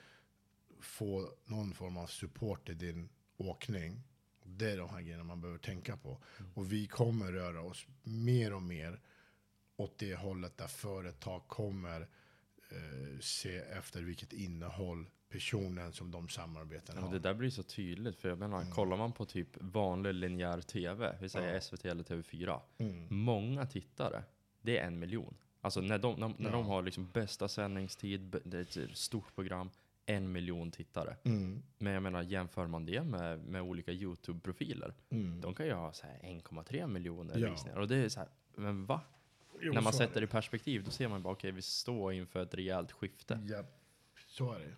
få 0.81 1.31
någon 1.45 1.75
form 1.75 1.97
av 1.97 2.07
support 2.07 2.69
i 2.69 2.75
din 2.75 3.09
åkning. 3.37 4.03
Det 4.43 4.71
är 4.71 4.77
de 4.79 4.89
här 4.91 5.01
grejerna 5.01 5.25
man 5.25 5.41
behöver 5.41 5.59
tänka 5.59 5.97
på. 5.97 6.19
Och 6.55 6.73
vi 6.73 6.87
kommer 6.87 7.33
röra 7.33 7.63
oss 7.63 7.87
mer 8.03 8.53
och 8.53 8.63
mer 8.63 9.01
åt 9.77 9.99
det 9.99 10.15
hållet 10.15 10.59
där 10.59 10.67
företag 10.67 11.49
kommer 11.49 12.01
eh, 12.71 13.19
se 13.21 13.57
efter 13.57 14.03
vilket 14.03 14.33
innehåll 14.33 15.07
personen 15.35 15.93
som 15.93 16.11
de 16.11 16.29
samarbetar 16.29 16.95
Ja, 16.95 17.01
har. 17.01 17.13
det 17.13 17.19
där 17.19 17.35
blir 17.35 17.51
så 17.51 17.63
tydligt, 17.63 18.17
för 18.21 18.29
jag 18.29 18.39
menar, 18.39 18.61
Mm. 18.61 18.73
kollar 18.73 18.97
man 18.97 19.13
på 19.13 19.25
typ 19.25 19.49
vanlig 19.61 20.15
linjär 20.15 20.61
TV, 20.61 21.17
vi 21.21 21.29
säger 21.29 21.53
Ja. 21.55 21.61
SVT 21.61 21.85
eller 21.85 22.03
TV4, 22.05 22.61
Mm. 22.79 23.07
många 23.11 23.67
tittare, 23.67 24.23
det 24.63 24.79
är 24.79 24.87
en 24.87 24.99
miljon. 24.99 25.35
Alltså 25.61 25.81
när 25.81 25.99
de, 25.99 26.21
när, 26.21 26.29
när 26.29 26.51
Ja. 26.51 26.57
de 26.57 26.67
har 26.67 26.83
liksom 26.83 27.11
bästa 27.13 27.49
sändningstid, 27.49 28.37
det 28.45 28.77
är 28.77 28.85
ett 28.85 28.97
stort 28.97 29.35
program, 29.35 29.71
en 30.07 30.33
miljon 30.33 30.71
tittare. 30.71 31.17
Mm. 31.25 31.63
Men 31.79 31.93
jag 31.93 32.03
menar, 32.03 32.23
jämför 32.23 32.67
man 32.67 32.87
det 32.87 33.03
med, 33.03 33.39
med 33.45 33.63
olika 33.63 33.93
YouTube-profiler, 33.93 34.95
Mm. 35.11 35.41
de 35.41 35.55
kan 35.55 35.67
ju 35.67 35.73
ha 35.73 35.93
så 35.93 36.07
här 36.07 36.19
1,3 36.23 36.87
miljoner 36.87 37.39
Ja. 37.39 37.51
visningar. 37.51 37.79
Och 37.79 37.89
det 37.89 37.97
är 37.97 38.09
så 38.09 38.21
här, 38.21 38.29
men 38.57 38.87
va? 38.87 39.01
Jo, 39.61 39.73
när 39.73 39.81
man 39.81 39.93
sätter 39.93 40.21
det 40.21 40.25
i 40.25 40.29
perspektiv, 40.29 40.85
då 40.85 40.91
ser 40.91 41.09
man 41.09 41.23
bara, 41.23 41.33
okej, 41.33 41.53
vi 41.53 41.63
står 41.63 42.13
inför 42.13 42.43
ett 42.43 42.55
rejält 42.55 42.93
skifte. 42.93 43.41
Ja, 43.51 43.65
så 44.27 44.53
är 44.53 44.59
det. 44.59 44.73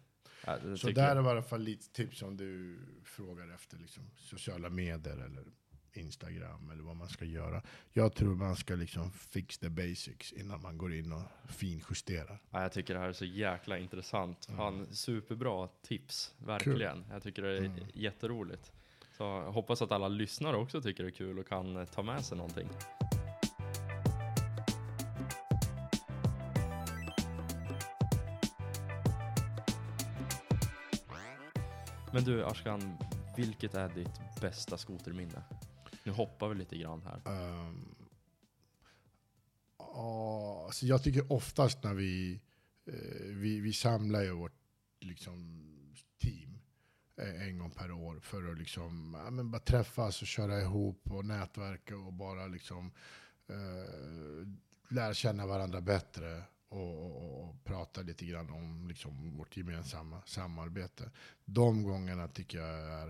Ja, 0.47 0.77
Så 0.77 0.91
där 0.91 1.03
jag. 1.03 1.11
är 1.19 1.25
i 1.25 1.29
alla 1.29 1.43
fall 1.43 1.61
lite 1.63 1.91
tips 1.93 2.23
om 2.23 2.37
du 2.37 2.79
frågar 3.05 3.55
efter 3.55 3.79
liksom, 3.79 4.03
sociala 4.17 4.71
medier 4.71 5.17
eller 5.17 5.45
Instagram 5.93 6.71
eller 6.71 6.83
vad 6.83 6.97
man 6.97 7.09
ska 7.09 7.25
göra. 7.25 7.63
Jag 7.93 8.15
tror 8.15 8.35
man 8.35 8.57
ska 8.57 8.75
liksom 8.75 9.11
fix 9.13 9.59
the 9.59 9.69
basics 9.71 10.33
innan 10.33 10.63
man 10.63 10.79
går 10.79 10.95
in 10.95 11.13
och 11.13 11.23
finjusterar. 11.51 12.39
Ja, 12.51 12.63
jag 12.63 12.73
tycker 12.73 12.95
det 12.95 13.01
här 13.01 13.09
är 13.09 13.13
så 13.13 13.25
jäkla 13.25 13.79
intressant. 13.79 14.49
Mm. 14.49 14.57
Fan, 14.59 14.87
superbra 14.95 15.69
tips, 15.83 16.35
verkligen. 16.39 17.05
Jag 17.11 17.23
tycker 17.23 17.43
det 17.43 17.57
är 17.57 17.65
Mm. 17.65 17.85
jätteroligt. 17.95 18.73
Så 19.17 19.41
hoppas 19.41 19.83
att 19.83 19.93
alla 19.93 20.09
lyssnare 20.09 20.57
också 20.57 20.83
tycker 20.83 21.03
det 21.03 21.09
är 21.09 21.15
kul 21.15 21.39
och 21.39 21.49
kan 21.49 21.87
ta 21.87 22.03
med 22.03 22.25
sig 22.25 22.37
någonting. 22.37 22.69
Men 32.17 32.25
du 32.25 32.45
Ashkan, 32.45 32.97
vilket 33.37 33.75
är 33.75 33.89
ditt 33.89 34.41
bästa 34.41 34.79
skoterminne? 34.79 35.43
Nu 36.05 36.13
hoppar 36.13 36.49
vi 36.49 36.55
lite 36.55 36.77
grann 36.77 37.03
här. 37.03 37.21
Um, 37.25 37.97
uh, 39.81 40.71
så 40.71 40.87
jag 40.87 41.03
tycker 41.03 41.33
oftast 41.33 41.83
när 41.83 41.95
vi, 41.95 42.41
uh, 42.89 43.37
vi, 43.37 43.61
vi 43.61 43.73
samlar 43.73 44.23
ju 44.23 44.31
vårt 44.31 44.59
liksom, 45.01 45.63
team 46.23 46.59
uh, 47.21 47.49
en 47.49 47.59
gång 47.59 47.71
per 47.71 47.91
år 47.91 48.21
för 48.21 48.51
att 48.51 48.59
liksom, 48.59 49.15
uh, 49.15 49.31
men 49.31 49.51
bara 49.51 49.63
träffas 49.63 50.23
och 50.23 50.29
köra 50.29 50.61
ihop 50.61 51.11
och 51.11 51.25
nätverka 51.25 51.97
och 51.97 52.13
bara 52.13 52.47
liksom, 52.47 52.93
eh, 53.49 54.49
lära 54.89 55.15
känna 55.15 55.47
varandra 55.47 55.81
bättre 55.81 56.43
och, 56.69 57.05
och, 57.07 57.43
och 57.43 57.65
prata 57.65 58.03
lite 58.03 58.27
grann 58.27 58.51
om 58.51 58.89
liksom, 58.89 59.37
vårt 59.37 59.57
gemensamma 59.57 60.23
samarbete. 60.27 61.11
De 61.45 61.83
gångerna 61.83 62.29
tycker 62.29 62.59
jag 62.59 63.03
är 63.03 63.09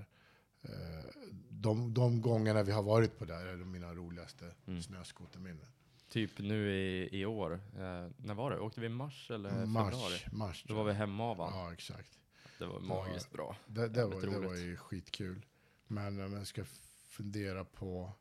eh, 0.63 1.05
de, 1.51 1.95
de 1.95 2.21
gångerna 2.21 2.63
vi 2.63 2.73
har 2.73 2.83
varit 2.83 3.19
på 3.19 3.25
där 3.25 3.47
är 3.47 3.57
de 3.57 3.71
mina 3.71 3.95
roligaste 3.95 4.55
Mm. 4.67 4.83
snöskoterminnen. 4.83 5.67
Typ 6.09 6.39
nu 6.39 6.73
i, 6.73 7.21
i 7.21 7.27
år, 7.27 7.53
eh, 7.53 8.11
när 8.17 8.35
var 8.35 8.51
det? 8.51 8.59
Åkte 8.61 8.81
vi 8.81 8.87
i 8.87 8.91
mars 8.91 9.31
eller 9.31 9.51
februari? 9.51 9.93
Mars, 9.93 10.33
mars 10.33 10.65
Då 10.69 10.75
var 10.75 10.85
vi 10.85 10.93
hemma 10.93 11.35
Ja, 11.39 11.73
exakt. 11.73 12.19
Det 12.59 12.67
var 12.67 12.81
magiskt 12.81 13.33
bra. 13.33 13.57
Det, 13.67 13.89
det, 13.89 14.07
var, 14.07 14.21
det 14.21 14.39
var 14.39 14.55
ju 14.55 14.77
skitkul. 14.77 15.47
Men 15.87 16.21
om 16.21 16.33
jag 16.33 16.47
ska 16.47 16.65
fundera 17.09 17.65
på 17.65 18.13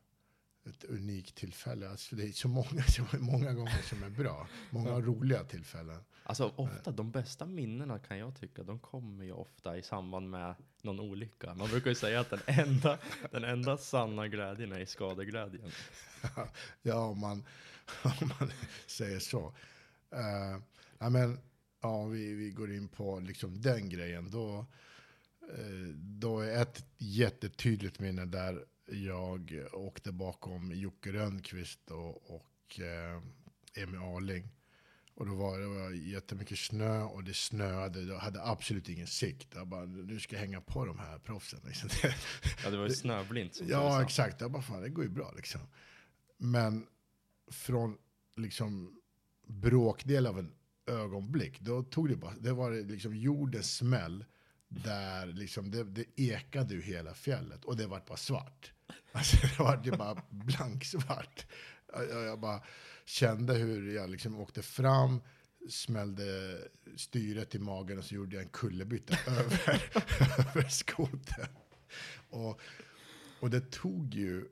ett 0.66 0.84
unikt 0.84 1.34
tillfälle. 1.34 1.90
Alltså 1.90 2.16
det 2.16 2.24
är 2.24 2.32
så 2.32 2.48
många, 2.48 2.82
så 2.88 3.02
många 3.18 3.52
gånger 3.52 3.82
som 3.82 4.02
är 4.02 4.10
bra. 4.10 4.48
Många 4.70 5.00
roliga 5.00 5.44
tillfällen. 5.44 6.00
Alltså 6.22 6.52
ofta, 6.56 6.90
de 6.90 7.10
bästa 7.10 7.46
minnena 7.46 7.98
kan 7.98 8.18
jag 8.18 8.40
tycka, 8.40 8.62
de 8.62 8.78
kommer 8.78 9.24
ju 9.24 9.32
ofta 9.32 9.76
i 9.76 9.82
samband 9.82 10.30
med 10.30 10.54
någon 10.82 11.00
olycka. 11.00 11.54
Man 11.54 11.68
brukar 11.68 11.90
ju 11.90 11.94
säga 11.94 12.20
att 12.20 12.30
den 12.30 12.40
enda, 12.46 12.98
den 13.30 13.44
enda 13.44 13.76
sanna 13.78 14.28
glädjen 14.28 14.72
är 14.72 14.86
skadeglädjen. 14.86 15.70
Ja, 16.82 17.06
om 17.06 17.20
man, 17.20 17.44
om 18.02 18.30
man 18.40 18.52
säger 18.86 19.18
så. 19.18 19.46
Uh, 20.14 20.62
ja, 20.98 21.10
men, 21.10 21.38
ja, 21.80 22.04
vi, 22.04 22.34
vi 22.34 22.50
går 22.50 22.72
in 22.72 22.88
på 22.88 23.20
liksom 23.20 23.60
den 23.60 23.88
grejen. 23.88 24.30
Då, 24.30 24.66
eh, 25.40 25.88
då 25.96 26.40
är 26.40 26.62
ett 26.62 26.84
jättetydligt 26.98 28.00
minne 28.00 28.24
där 28.24 28.64
jag 28.86 29.64
åkte 29.72 30.12
bakom 30.12 30.72
Jocke 30.74 31.12
Rönnqvist 31.12 31.90
och, 31.90 32.30
och 32.34 32.80
eh, 32.80 33.22
Emil 33.82 34.00
Arling. 34.00 34.48
Och 35.14 35.26
då 35.26 35.34
var 35.34 35.58
det 35.58 35.66
var 35.66 35.90
jättemycket 35.90 36.58
snö 36.58 37.02
och 37.02 37.24
det 37.24 37.34
snöade. 37.34 38.00
Jag 38.00 38.18
hade 38.18 38.42
absolut 38.44 38.88
ingen 38.88 39.06
sikt. 39.06 39.48
Jag 39.54 39.66
bara, 39.66 39.84
nu 39.84 40.20
ska 40.20 40.36
jag 40.36 40.40
hänga 40.40 40.60
på 40.60 40.84
de 40.84 40.98
här 40.98 41.18
proffsen. 41.18 41.60
Liksom. 41.66 41.88
Ja, 42.64 42.70
det 42.70 42.76
var 42.76 42.84
ju 42.84 42.94
snöblint 42.94 43.54
som 43.54 43.68
Ja, 43.68 44.02
exakt. 44.02 44.40
Jag 44.40 44.52
bara, 44.52 44.62
fan, 44.62 44.82
det 44.82 44.88
går 44.88 45.04
ju 45.04 45.10
bra 45.10 45.32
liksom. 45.36 45.60
Men 46.38 46.86
från 47.50 47.98
liksom 48.36 49.00
bråkdel 49.46 50.26
av 50.26 50.38
en 50.38 50.52
ögonblick, 50.86 51.60
då 51.60 51.82
tog 51.82 52.08
det 52.08 52.16
bara, 52.16 52.34
det 52.34 52.52
var 52.52 52.70
liksom 52.70 53.16
jordens 53.16 53.76
smäll 53.76 54.24
där 54.68 55.26
liksom 55.26 55.70
det, 55.70 55.84
det 55.84 56.04
ekade 56.16 56.74
ur 56.74 56.82
hela 56.82 57.14
fjället 57.14 57.64
och 57.64 57.76
det 57.76 57.86
var 57.86 58.02
bara 58.06 58.16
svart. 58.16 58.72
Alltså 59.12 59.36
det 59.46 59.58
var 59.58 59.82
ju 59.84 59.90
bara 59.90 60.22
blanksvart. 60.30 61.46
Jag, 61.92 62.10
jag 62.10 62.40
bara 62.40 62.62
kände 63.04 63.54
hur 63.54 63.94
jag 63.94 64.10
liksom 64.10 64.40
åkte 64.40 64.62
fram, 64.62 65.20
smällde 65.68 66.58
styret 66.96 67.54
i 67.54 67.58
magen 67.58 67.98
och 67.98 68.04
så 68.04 68.14
gjorde 68.14 68.36
jag 68.36 68.42
en 68.42 68.48
kullerbytta 68.48 69.16
över, 69.26 69.82
över 70.38 70.68
skotern. 70.68 71.48
Och, 72.30 72.60
och 73.40 73.50
det 73.50 73.70
tog 73.70 74.14
ju, 74.14 74.48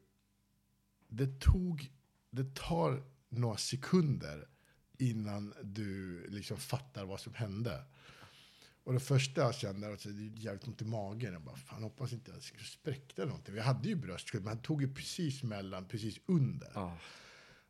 det 1.08 1.40
tog, 1.40 1.92
det 2.30 2.54
tar 2.54 3.02
några 3.28 3.56
sekunder 3.56 4.48
innan 4.98 5.54
du 5.62 6.24
liksom 6.28 6.56
fattar 6.56 7.04
vad 7.04 7.20
som 7.20 7.34
hände. 7.34 7.84
Och 8.84 8.92
det 8.92 9.00
första 9.00 9.40
jag 9.40 9.54
kände 9.54 9.86
var 9.86 9.94
att 9.94 10.02
det 10.02 10.08
är 10.08 10.44
jävligt 10.44 10.66
ont 10.68 10.82
i 10.82 10.84
magen. 10.84 11.32
Jag 11.32 11.42
bara, 11.42 11.56
fan 11.56 11.82
hoppas 11.82 12.12
inte 12.12 12.30
jag 12.30 12.42
spräckte 12.66 13.26
någonting. 13.26 13.54
Vi 13.54 13.60
hade 13.60 13.88
ju 13.88 13.94
bröstskydd, 13.94 14.40
men 14.40 14.48
han 14.48 14.62
tog 14.62 14.82
ju 14.82 14.94
precis 14.94 15.42
mellan, 15.42 15.88
precis 15.88 16.18
under. 16.26 16.70
Ja. 16.74 16.98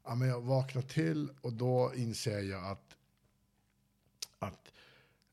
Ja, 0.05 0.15
men 0.15 0.29
jag 0.29 0.41
vaknar 0.41 0.83
till 0.83 1.31
och 1.41 1.53
då 1.53 1.93
inser 1.95 2.41
jag 2.41 2.65
att, 2.65 2.97
att 4.39 4.73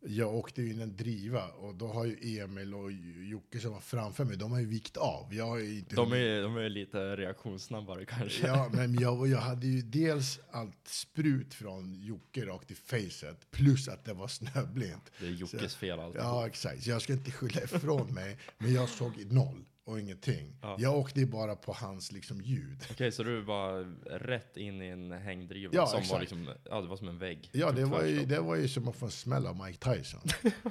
jag 0.04 0.36
åkte 0.36 0.62
in 0.62 0.82
en 0.82 0.96
driva 0.96 1.48
och 1.48 1.76
då 1.76 1.88
har 1.88 2.06
ju 2.06 2.40
Emil 2.40 2.74
och 2.74 2.92
Jocke 3.32 3.60
som 3.60 3.72
var 3.72 3.80
framför 3.80 4.26
mig, 4.26 4.38
de 4.38 4.52
har 4.52 4.60
ju 4.60 4.66
vikt 4.66 4.98
av. 4.98 5.36
Jag 5.36 5.48
har 5.48 5.58
ju 5.58 5.78
inte 5.78 5.96
De 5.96 6.14
är, 6.14 6.42
de 6.42 6.58
är 6.58 6.70
lite 6.70 7.16
reaktionssnabbare 7.16 8.06
kanske. 8.06 8.48
Ja, 8.48 8.70
men 8.74 8.94
jag, 8.94 9.28
jag 9.28 9.40
hade 9.40 9.68
ju 9.68 9.82
dels 9.82 10.40
allt 10.52 10.88
sprut 10.88 11.54
från 11.54 12.04
Jocke 12.04 12.46
rakt 12.46 12.72
i 12.72 12.76
facet, 12.76 13.52
plus 13.52 13.88
att 13.88 14.06
det 14.06 14.14
var 14.14 14.28
snöblint. 14.28 15.12
Det 15.20 15.26
är 15.26 15.32
Jockes 15.32 15.76
fel 15.76 16.00
allt. 16.00 16.16
Ja, 16.16 16.48
exakt. 16.48 16.84
Så 16.84 16.90
jag 16.90 17.02
ska 17.02 17.14
inte 17.14 17.32
skylla 17.32 17.62
ifrån 17.62 18.14
mig, 18.14 18.38
men 18.58 18.74
jag 18.74 18.90
såg 18.90 19.26
noll 19.32 19.66
och 19.86 20.00
ingenting. 20.00 20.56
Ja. 20.62 20.76
Jag 20.80 20.98
åkte 20.98 21.26
bara 21.26 21.56
på 21.56 21.74
hans 21.74 22.12
liksom 22.12 22.42
ljud. 22.42 22.88
Okej, 22.92 23.12
så 23.12 23.24
du 23.24 23.42
var 23.42 23.84
rätt 24.20 24.58
in 24.58 24.82
i 24.82 24.88
en 24.88 25.12
hängdriva 25.12 25.72
Ja, 25.76 25.86
som 25.88 25.96
var 25.96 26.02
exakt. 26.02 26.22
liksom, 26.22 26.50
ja 26.70 26.82
det 26.82 26.88
var 26.88 26.98
som 26.98 27.08
en 27.08 27.18
vägg. 27.18 27.50
Ja, 27.52 27.68
Typ 27.68 27.76
det 27.78 27.86
var, 27.86 28.04
ju, 28.04 28.26
det 28.26 28.40
var 28.40 28.56
ju 28.56 28.68
som 28.68 28.88
att 28.88 28.96
få 28.96 29.06
en 29.06 29.12
smäll 29.12 29.46
av 29.48 29.66
Mike 29.66 29.94
Tyson. 29.96 30.22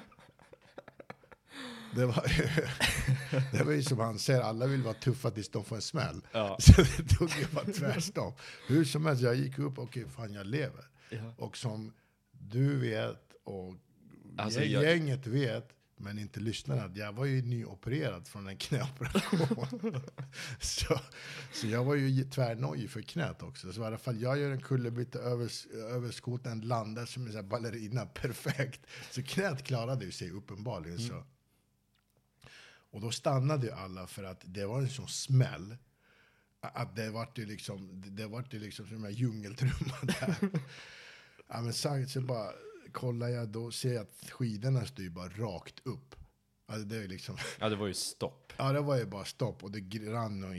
Det 1.94 2.06
var, 2.06 2.24
det 3.58 3.64
var 3.64 3.72
ju 3.72 3.82
som 3.82 3.98
han 3.98 4.18
säger, 4.18 4.40
alla 4.40 4.66
vill 4.66 4.82
vara 4.82 4.94
tuffa 4.94 5.30
tills 5.30 5.48
de 5.48 5.64
får 5.64 5.76
en 5.76 5.82
smäll. 5.82 6.20
Ja. 6.32 6.56
Så 6.60 6.72
det 6.82 7.08
tog 7.18 7.30
ju 7.30 7.46
bara 7.52 7.64
tvärstopp. 7.64 8.40
Hur 8.68 8.84
som 8.84 9.06
helst, 9.06 9.22
jag 9.22 9.34
gick 9.34 9.58
upp 9.58 9.78
och 9.78 9.84
okej, 9.84 10.04
fan 10.08 10.32
jag 10.32 10.46
lever. 10.46 10.84
Ja. 11.10 11.34
Och 11.38 11.56
som 11.56 11.92
du 12.30 12.76
vet 12.80 13.32
och 13.44 13.74
Alltså, 14.38 14.60
gäng- 14.60 14.72
jag- 14.72 14.84
gänget 14.84 15.26
vet, 15.26 15.68
men 16.00 16.18
inte 16.18 16.40
lyssnarna, 16.40 16.84
att 16.84 16.96
jag 16.96 17.12
var 17.12 17.24
ju 17.24 17.42
nyopererad 17.42 18.28
från 18.28 18.48
en 18.48 18.56
knäoperation. 18.56 20.00
så, 20.60 21.00
så 21.52 21.66
jag 21.66 21.84
var 21.84 21.94
ju 21.94 22.24
tvärnojig 22.24 22.90
för 22.90 23.02
knät 23.02 23.42
också. 23.42 23.72
Så 23.72 23.82
i 23.82 23.84
alla 23.84 23.98
fall, 23.98 24.20
jag 24.20 24.38
gör 24.38 24.50
en 24.50 24.62
kullerbytta 24.62 25.18
över, 25.18 25.50
över 25.74 26.10
skoten, 26.10 26.60
landar 26.60 27.06
som 27.06 27.26
en 27.26 27.48
ballerina, 27.48 28.06
perfekt. 28.14 28.86
Så 29.10 29.22
knät 29.22 29.62
klarade 29.62 30.04
ju 30.04 30.12
sig 30.12 30.30
uppenbarligen. 30.30 30.98
Så. 30.98 31.24
Och 32.90 33.00
då 33.00 33.10
stannade 33.10 33.66
ju 33.66 33.72
alla 33.72 34.06
för 34.06 34.24
att 34.24 34.40
det 34.44 34.66
var 34.66 34.78
en 34.78 34.90
sån 34.90 35.08
smäll. 35.08 35.76
Att 36.60 36.96
det 36.96 37.10
vart 37.10 37.38
ju 37.38 37.46
liksom, 37.46 38.02
det 38.06 38.26
vart 38.26 38.54
ju 38.54 38.58
liksom 38.58 38.86
som 38.86 39.04
en 39.04 39.12
djungeltrumma 39.12 39.94
där. 40.02 40.36
ja, 41.48 41.60
men 41.60 41.72
sagt 41.72 42.10
så 42.10 42.20
bara 42.20 42.52
kollar 42.92 43.28
jag, 43.28 43.48
då 43.48 43.70
ser 43.70 43.92
jag 43.94 44.02
att 44.02 44.30
skidorna 44.30 44.84
står 44.86 45.04
ju 45.04 45.10
bara 45.10 45.28
rakt 45.28 45.80
upp. 45.86 46.14
Alltså 46.66 46.86
det 46.86 46.96
är 46.96 47.08
liksom, 47.08 47.36
ja, 47.60 47.68
det 47.68 47.76
var 47.76 47.86
ju 47.86 47.94
stopp. 47.94 48.52
ja 48.56 48.72
det 48.72 48.80
var 48.80 48.96
ju 48.98 49.06
bara 49.06 49.24
stopp 49.24 49.64
och 49.64 49.70
det 49.70 49.98
rann 50.12 50.44
och 50.44 50.54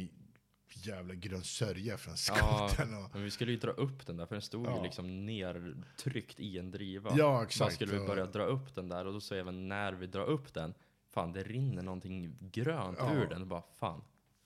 jävla 0.74 1.14
grön 1.16 1.44
sörja 1.44 1.98
från 1.98 2.16
Ja, 2.28 2.68
skotern. 2.70 2.94
och, 2.94 3.10
men 3.14 3.24
vi 3.24 3.32
skulle 3.32 3.52
ju 3.52 3.58
dra 3.58 3.72
upp 3.72 4.08
den 4.08 4.18
där 4.18 4.26
för 4.26 4.36
den 4.36 4.42
stod 4.42 4.66
ju 4.66 4.72
Ja. 4.72 4.84
liksom 4.84 5.26
nertryckt 5.26 6.40
i 6.40 6.58
en 6.60 6.72
driva. 6.72 7.12
ja, 7.18 7.44
exakt. 7.44 7.74
skulle 7.76 8.00
vi 8.00 8.08
börja 8.08 8.26
dra 8.26 8.46
upp 8.46 8.76
den 8.76 8.90
där 8.90 9.06
och 9.08 9.14
då 9.14 9.22
så 9.22 9.36
även 9.36 9.68
när 9.68 9.94
vi 9.94 10.08
drar 10.08 10.26
upp 10.26 10.54
den, 10.54 10.74
fan 11.10 11.34
det 11.34 11.44
rinner 11.44 11.82
någonting 11.84 12.38
grönt 12.42 12.98
Ja. 13.00 13.14
ur 13.14 13.28
den 13.30 13.42
och 13.42 13.48
bara 13.48 13.64
fan, 13.80 14.02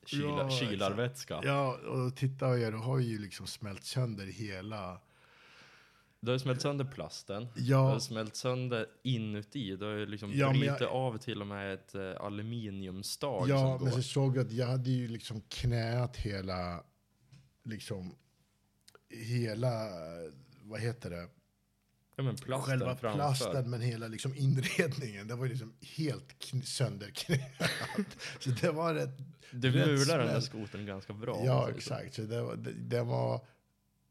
kyla, 0.05 0.27
Ja, 0.27 0.49
kylarvätska. 0.49 1.41
Ja, 1.43 1.77
och 1.77 2.15
titta 2.15 2.47
och 2.47 2.59
er, 2.59 2.71
du 2.71 2.77
har 2.77 2.99
ju 2.99 3.17
liksom 3.19 3.47
smält 3.47 3.83
sönder 3.83 4.25
hela... 4.25 5.01
Du 6.19 6.31
har 6.31 6.37
smält 6.37 6.61
sönder 6.61 6.85
plasten, 6.85 7.47
du 7.55 7.61
Ja, 7.63 7.77
har 7.89 7.99
smält 7.99 8.35
sönder 8.35 8.85
inuti, 9.03 9.75
du 9.75 9.85
har 9.85 10.05
liksom 10.05 10.33
Ja, 10.33 10.49
brutit 10.49 10.65
jag- 10.81 10.91
av 10.91 11.17
till 11.17 11.41
och 11.41 11.47
med 11.47 11.73
ett 11.73 11.95
eh, 11.95 12.11
aluminiumstag 12.19 13.49
ja 13.49 13.77
som 13.77 13.83
men 13.83 13.93
så 13.93 14.01
såg 14.01 14.37
jag 14.37 14.45
att 14.45 14.51
jag 14.51 14.67
hade 14.67 14.89
ju 14.89 15.07
liksom 15.07 15.41
knäat 15.41 16.17
hela, 16.17 16.83
liksom, 17.63 18.15
hela, 19.09 19.87
vad 20.63 20.79
heter 20.81 21.09
det? 21.09 21.27
Ja 22.17 22.23
men 22.23 22.35
plasten 22.35 22.61
Själva 22.71 22.95
framför. 22.95 23.17
plasten, 23.17 23.69
men 23.69 23.81
hela 23.81 24.07
liksom 24.07 24.35
inredningen, 24.35 25.27
det 25.27 25.35
var 25.35 25.45
ju 25.45 25.51
liksom 25.51 25.73
helt 25.97 26.35
kn- 26.39 26.61
sönderknäat. 26.65 27.41
så 28.39 28.49
det 28.49 28.71
var 28.71 28.93
rätt 28.93 29.17
Du 29.51 29.71
mular 29.71 30.17
den 30.17 30.27
där 30.27 30.39
smäll. 30.39 30.41
skotern 30.41 30.85
ganska 30.85 31.13
bra. 31.13 31.41
Ja, 31.45 31.63
så- 31.69 31.75
exakt. 31.77 32.13
Så 32.13 32.21
det 32.21 32.41
var, 32.41 32.55
det, 32.55 32.71
det 32.73 33.03
var, 33.03 33.45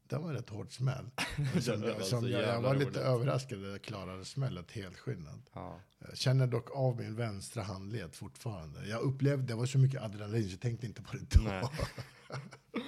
det 0.09 0.17
var 0.17 0.33
rätt 0.33 0.49
hård 0.49 0.71
smäll. 0.71 1.09
Som, 1.61 1.81
var 1.81 1.99
som 2.01 2.29
jag, 2.29 2.41
jag 2.41 2.61
var 2.61 2.73
lite 2.75 2.85
roligt. 2.85 2.97
överraskad 2.97 3.59
när 3.59 3.69
jag 3.69 3.81
klarade 3.81 4.25
smället 4.25 4.71
helskinnad. 4.71 5.41
Ja. 5.53 5.79
Jag 5.99 6.17
känner 6.17 6.47
dock 6.47 6.75
av 6.75 6.97
min 6.97 7.15
vänstra 7.15 7.63
handled 7.63 8.15
fortfarande. 8.15 8.87
Jag 8.87 9.01
upplevde, 9.01 9.45
det 9.45 9.55
var 9.55 9.65
så 9.65 9.77
mycket 9.77 10.01
adrenalin 10.01 10.43
så 10.43 10.51
jag 10.53 10.61
tänkte 10.61 10.85
inte 10.85 11.01
på 11.01 11.17
det 11.17 11.25
då. 11.29 11.41
Nej. 11.41 11.63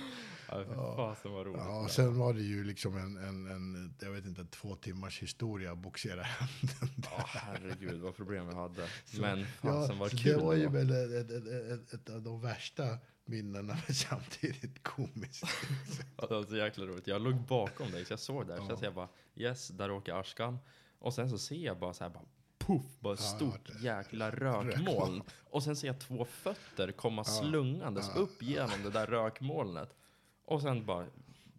Ja, 0.49 0.93
fasen 0.95 1.31
vad 1.31 1.45
roligt. 1.45 1.61
Ja, 1.65 1.79
och 1.83 1.91
sen 1.91 2.17
var 2.17 2.33
det 2.33 2.41
ju 2.41 2.63
liksom 2.63 2.97
en, 2.97 3.17
en, 3.17 3.47
en, 3.51 3.95
jag 4.01 4.11
vet 4.11 4.25
inte, 4.25 4.45
två 4.45 4.75
timmars 4.75 5.21
historia 5.21 5.71
att 5.71 5.77
boxera 5.77 6.23
handen. 6.23 7.03
Ja, 7.03 7.25
herregud 7.27 8.01
vad 8.01 8.15
problem 8.15 8.47
jag 8.49 8.55
hade. 8.55 8.87
Men 9.19 9.39
Ja, 9.39 9.45
fasen 9.61 9.97
vad 9.99 10.11
så 10.11 10.17
kul 10.17 10.37
det 10.37 10.43
var 10.43 10.53
ju 10.53 10.69
väl 10.69 10.89
ett, 10.89 11.31
ett, 11.31 11.47
ett, 11.71 11.93
ett 11.93 12.09
av 12.09 12.21
de 12.21 12.41
värsta 12.41 12.97
minnena, 13.27 13.73
men 13.87 13.95
samtidigt 13.95 14.83
komiskt. 14.83 15.43
Ja, 16.17 16.27
det 16.27 16.35
var 16.35 16.43
så 16.43 16.55
jäkla 16.57 16.85
roligt. 16.85 17.07
Jag 17.07 17.21
låg 17.21 17.35
bakom 17.35 17.91
dig 17.91 18.05
så 18.05 18.13
jag 18.13 18.19
såg 18.19 18.47
där. 18.47 18.57
Så 18.57 18.63
Ja. 18.63 18.69
jag 18.69 18.79
ser 18.79 18.91
bara 18.91 19.07
yes, 19.35 19.67
där 19.67 19.91
åker 19.91 20.13
Ashkan. 20.13 20.59
Och 20.99 21.13
sen 21.13 21.29
så 21.29 21.37
ser 21.37 21.55
jag 21.65 21.79
bara 21.79 21.93
så 21.93 22.03
här 22.03 22.11
bara 22.11 22.23
puff, 22.57 22.99
bara 22.99 23.13
ett 23.13 23.19
Ja, 23.19 23.25
stort 23.27 23.67
det- 23.67 23.79
jäkla 23.85 24.31
rökmoln. 24.31 25.23
Och 25.49 25.63
sen 25.63 25.75
ser 25.75 25.87
jag 25.87 25.99
två 25.99 26.25
fötter 26.25 26.91
komma 26.91 27.23
Ja, 27.27 27.31
slungandes 27.41 28.11
ja, 28.15 28.21
upp 28.21 28.43
genom 28.43 28.83
det 28.83 28.89
där 28.89 29.07
rökmolnet. 29.07 29.95
Och 30.45 30.61
sen 30.61 30.85
bara 30.85 31.05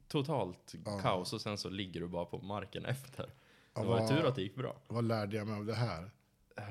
totalt 0.08 0.74
kaos 1.02 1.32
och 1.32 1.40
sen 1.40 1.58
så 1.58 1.68
ligger 1.68 2.00
du 2.00 2.06
bara 2.08 2.24
på 2.24 2.38
marken 2.38 2.84
efter. 2.84 3.30
Det 3.74 3.84
var 3.84 4.08
tur 4.08 4.26
att 4.26 4.34
det 4.34 4.42
gick 4.42 4.54
bra. 4.54 4.76
Vad 4.88 5.04
lärde 5.04 5.36
jag 5.36 5.46
mig 5.46 5.56
av 5.56 5.64
det 5.64 5.74
här? 5.74 6.10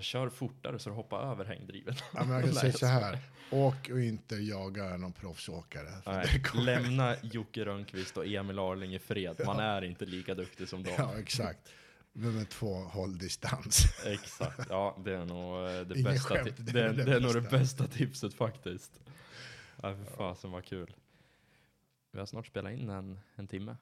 Kör 0.02 0.30
fortare 0.30 0.80
så 0.80 0.90
du 0.90 0.96
hoppar 0.96 1.32
över 1.32 1.46
hängdriven. 1.46 1.96
Ja, 2.14 2.24
men 2.24 2.30
jag 2.30 2.44
kan 2.44 2.54
säga 2.54 2.74
så 2.74 2.86
här, 2.86 3.20
åk 3.52 3.90
och 3.92 4.00
inte 4.02 4.36
jaga 4.36 4.98
någon 4.98 5.14
proffsåkare. 5.14 5.90
Nej, 6.06 6.42
lämna 6.56 7.16
Jocke 7.22 7.66
Rönnqvist 7.66 8.18
och 8.18 8.26
Emil 8.28 8.60
Arling 8.60 8.96
i 8.96 9.00
fred. 9.00 9.42
Man 9.46 9.60
är 9.60 9.82
inte 9.82 10.06
lika 10.06 10.36
duktig 10.36 10.68
som 10.70 10.84
dem. 10.84 10.94
Ja, 10.98 11.20
exakt. 11.20 11.70
Nummer 12.14 12.46
två, 12.46 12.74
håll 12.74 13.18
distans. 13.18 13.86
Exakt, 14.06 14.68
ja 14.70 14.98
det 15.06 15.14
är 15.14 15.26
nog 15.26 15.68
eh, 15.68 15.82
det 15.88 16.00
Ingen 16.00 16.04
bästa. 16.14 16.36
skämt, 16.36 16.54
det 16.58 16.72
det, 16.72 16.82
är 16.84 16.94
det 16.94 17.04
det 17.04 17.16
är 17.16 17.20
nog 17.20 17.34
det 17.34 17.42
bästa. 17.42 17.58
bästa 17.58 17.88
tipset 17.88 18.34
faktiskt. 18.34 19.00
Ja, 19.82 19.96
för 19.96 20.16
fasen 20.16 20.52
vad 20.52 20.66
kul. 20.66 20.96
Vi 22.12 22.20
har 22.20 22.26
snart 22.26 22.48
spelat 22.48 22.72
in 22.72 22.90
en, 22.90 23.20
en 23.36 23.48
timme. 23.48 23.76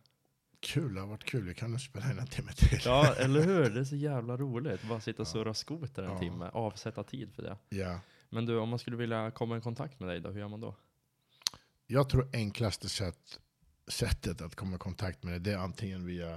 Kul, 0.65 0.93
det 0.93 0.99
har 0.99 1.07
varit 1.07 1.23
kul. 1.23 1.43
Vi 1.43 1.53
kan 1.53 1.71
nog 1.71 1.81
spela 1.81 2.11
in 2.11 2.19
en 2.19 2.27
timme 2.27 2.51
till. 2.51 2.79
Ja, 2.85 3.13
eller 3.19 3.41
hur? 3.41 3.69
Det 3.69 3.79
är 3.79 3.83
så 3.83 3.95
jävla 3.95 4.37
roligt. 4.37 4.83
Bara 4.89 4.99
sitta 4.99 5.21
och 5.21 5.27
surra 5.27 5.53
skoter 5.53 6.03
en 6.03 6.11
Ja. 6.11 6.19
timme. 6.19 6.49
Avsätta 6.53 7.03
tid 7.03 7.33
för 7.33 7.43
det. 7.43 7.57
Ja. 7.69 7.99
Men 8.29 8.45
du, 8.45 8.57
om 8.57 8.69
man 8.69 8.79
skulle 8.79 8.97
vilja 8.97 9.31
komma 9.31 9.57
i 9.57 9.61
kontakt 9.61 9.99
med 9.99 10.09
dig 10.09 10.19
då, 10.19 10.29
hur 10.29 10.39
gör 10.39 10.47
man 10.47 10.59
då? 10.61 10.75
Jag 11.87 12.09
tror 12.09 12.29
enklaste 12.33 12.89
sätt, 12.89 13.39
sättet 13.87 14.41
att 14.41 14.55
komma 14.55 14.75
i 14.75 14.79
kontakt 14.79 15.23
med 15.23 15.33
det, 15.33 15.39
det 15.39 15.51
är 15.51 15.57
antingen 15.57 16.05
via 16.05 16.33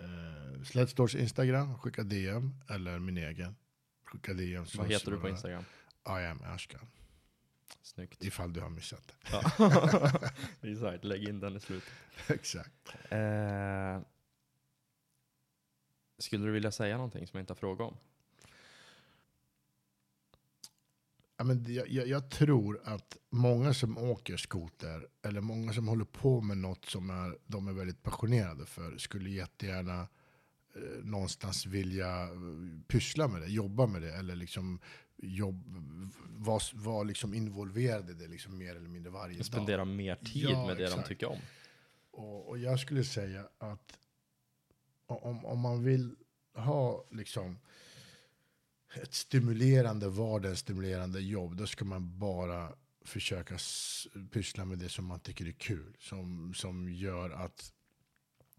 eh, 0.00 0.62
Sledstores 0.64 1.14
Instagram, 1.14 1.78
skicka 1.78 2.02
DM, 2.02 2.54
eller 2.68 2.98
min 2.98 3.18
egen. 3.18 3.56
Skicka 4.04 4.32
DM. 4.34 4.64
Vad 4.76 4.88
heter 4.92 5.10
du 5.10 5.20
på 5.20 5.28
Instagram? 5.28 5.64
I 6.08 6.24
am 6.26 6.42
Ashkan. 6.44 6.86
Snyggt. 7.82 8.24
Ifall 8.24 8.52
du 8.52 8.60
har 8.60 8.70
missat 8.70 9.08
det. 9.08 9.14
Ja. 9.32 10.10
Exakt, 10.70 11.04
lägg 11.04 11.28
in 11.28 11.40
den 11.40 11.56
i 11.56 11.60
slutet. 11.60 11.92
Exakt. 12.28 12.94
Eh, 13.10 14.00
skulle 16.18 16.46
du 16.46 16.52
vilja 16.52 16.72
säga 16.72 16.96
någonting 16.96 17.26
som 17.26 17.38
jag 17.38 17.42
inte 17.42 17.52
har 17.52 17.56
frågat 17.56 17.92
om? 17.92 17.96
Ja, 21.38 21.44
men 21.44 21.74
jag, 21.74 21.88
jag, 21.88 22.08
jag 22.08 22.30
tror 22.30 22.80
att 22.84 23.16
många 23.30 23.74
som 23.74 23.98
åker 23.98 24.36
skoter, 24.36 25.06
eller 25.22 25.40
många 25.40 25.72
som 25.72 25.88
håller 25.88 26.04
på 26.04 26.40
med 26.40 26.58
något 26.58 26.84
som 26.84 27.10
är, 27.10 27.38
de 27.46 27.68
är 27.68 27.72
väldigt 27.72 28.02
passionerade 28.02 28.66
för, 28.66 28.98
skulle 28.98 29.30
jättegärna 29.30 30.08
eh, 30.74 31.04
någonstans 31.04 31.66
vilja 31.66 32.22
eh, 32.22 32.80
pyssla 32.86 33.28
med 33.28 33.40
det, 33.40 33.48
jobba 33.48 33.86
med 33.86 34.02
det, 34.02 34.14
eller 34.14 34.36
liksom 34.36 34.80
jobb, 35.18 35.64
vara 36.36 36.60
var 36.72 37.04
liksom 37.04 37.34
involverade 37.34 38.12
i 38.12 38.14
det 38.14 38.28
liksom 38.28 38.58
mer 38.58 38.76
eller 38.76 38.88
mindre 38.88 39.12
varje 39.12 39.36
dag. 39.36 39.46
Spendera 39.46 39.84
mer 39.84 40.16
tid 40.16 40.50
Ja, 40.50 40.66
med 40.66 40.76
det 40.76 40.84
exakt. 40.84 41.02
de 41.02 41.08
tycker 41.08 41.26
om. 41.26 41.38
Och, 42.10 42.48
och 42.48 42.58
jag 42.58 42.80
skulle 42.80 43.04
säga 43.04 43.48
att 43.58 43.98
om, 45.06 45.44
om 45.44 45.60
man 45.60 45.84
vill 45.84 46.16
ha 46.54 47.04
liksom 47.10 47.58
ett 49.02 49.14
stimulerande 49.14 50.08
vardag, 50.08 50.58
stimulerande 50.58 51.20
jobb, 51.20 51.56
då 51.56 51.66
ska 51.66 51.84
man 51.84 52.18
bara 52.18 52.72
försöka 53.04 53.58
pyssla 54.30 54.64
med 54.64 54.78
det 54.78 54.88
som 54.88 55.04
man 55.04 55.20
tycker 55.20 55.46
är 55.46 55.52
kul. 55.52 55.96
Som, 55.98 56.54
som 56.54 56.92
gör 56.92 57.30
att 57.30 57.72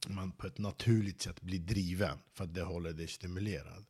man 0.08 0.32
på 0.32 0.48
ett 0.48 0.58
naturligt 0.58 1.22
sätt 1.22 1.42
blir 1.42 1.60
driven 1.60 2.18
för 2.34 2.44
att 2.44 2.54
det 2.54 2.62
håller 2.62 2.94
dig 2.94 3.08
stimulerad. 3.08 3.86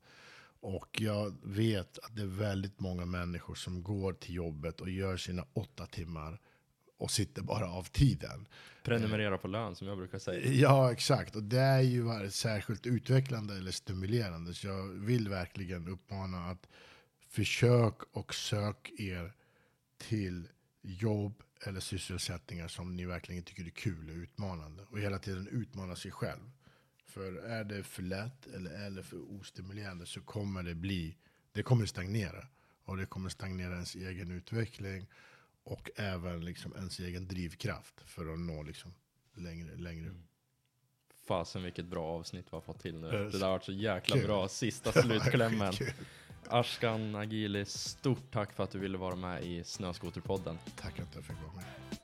Och 0.68 1.02
jag 1.02 1.36
vet 1.44 2.00
att 2.00 2.16
det 2.16 2.22
är 2.22 2.26
väldigt 2.26 2.80
många 2.80 3.06
människor 3.06 3.56
som 3.56 3.84
går 3.84 4.14
till 4.14 4.36
jobbet 4.36 4.82
och 4.82 4.90
gör 4.90 5.18
sina 5.18 5.46
åtta 5.54 5.86
timmar 5.86 6.40
och 6.98 7.12
sitter 7.12 7.42
bara 7.42 7.70
av 7.70 7.84
tiden. 7.84 8.48
Prenumerera 8.84 9.38
på 9.38 9.48
lön 9.48 9.76
som 9.76 9.88
jag 9.88 9.98
brukar 9.98 10.20
säga. 10.20 10.52
Ja, 10.52 10.92
exakt. 10.92 11.36
Och 11.36 11.44
det 11.44 11.60
är 11.60 11.82
ju 11.82 12.32
särskilt 12.32 12.86
utvecklande 12.86 13.58
eller 13.58 13.72
stimulerande. 13.72 14.54
Så 14.54 14.68
jag 14.68 14.84
vill 14.88 15.30
verkligen 15.30 15.88
uppmana 15.88 16.50
att 16.50 16.68
försök 17.30 17.96
och 18.12 18.34
sök 18.34 18.92
er 18.98 19.34
till 19.98 20.48
jobb 20.82 21.44
eller 21.66 21.80
sysselsättningar 21.80 22.68
som 22.68 22.96
ni 22.96 23.06
verkligen 23.06 23.44
tycker 23.44 23.66
är 23.66 23.70
kul 23.70 24.10
och 24.10 24.16
utmanande. 24.16 24.84
Och 24.92 25.00
hela 25.00 25.20
tiden 25.20 25.48
utmana 25.48 25.96
sig 25.96 26.12
själv. 26.12 26.52
För 27.08 27.34
är 27.34 27.64
det 27.64 27.84
för 27.84 28.04
lätt 28.04 28.48
eller 28.48 28.72
är 28.72 28.90
det 28.90 29.04
för 29.04 29.32
ostimulerande 29.40 30.06
så 30.06 30.22
kommer 30.22 30.64
det 30.64 30.76
bli, 30.76 31.18
det 31.52 31.64
kommer 31.64 31.86
stagnera. 31.86 32.48
Och 32.84 32.98
det 32.98 33.06
kommer 33.06 33.30
stagnera 33.30 33.74
ens 33.74 33.96
egen 33.96 34.32
utveckling 34.32 35.08
och 35.64 35.90
även 35.96 36.46
liksom 36.46 36.74
ens 36.76 37.00
egen 37.00 37.28
drivkraft 37.28 38.02
för 38.06 38.34
att 38.34 38.40
nå 38.40 38.64
liksom 38.64 38.94
längre, 39.36 39.76
längre 39.76 40.10
upp. 40.10 40.16
Fasen 41.28 41.64
vilket 41.64 41.86
bra 41.86 42.06
avsnitt 42.06 42.46
vi 42.46 42.56
har 42.56 42.62
fått 42.62 42.80
till 42.82 42.96
nu. 43.00 43.08
Eh, 43.08 43.14
Det 43.14 43.30
där 43.40 43.46
har 43.46 43.52
varit 43.52 43.64
så 43.64 43.72
jäkla 43.72 44.16
kul. 44.16 44.26
bra. 44.26 44.48
Sista 44.48 44.92
slutklämmen. 45.02 45.74
Ashkan 46.50 47.16
Agili, 47.16 47.66
stort 47.66 48.32
tack 48.32 48.54
för 48.54 48.64
att 48.64 48.72
du 48.72 48.80
ville 48.80 48.98
vara 48.98 49.16
med 49.16 49.44
i 49.44 49.64
Snöskoterpodden. 49.64 50.58
Tack 50.76 51.00
att 51.00 51.16
jag 51.16 51.24
fick 51.24 51.36
vara 51.42 51.54
med. 51.56 51.97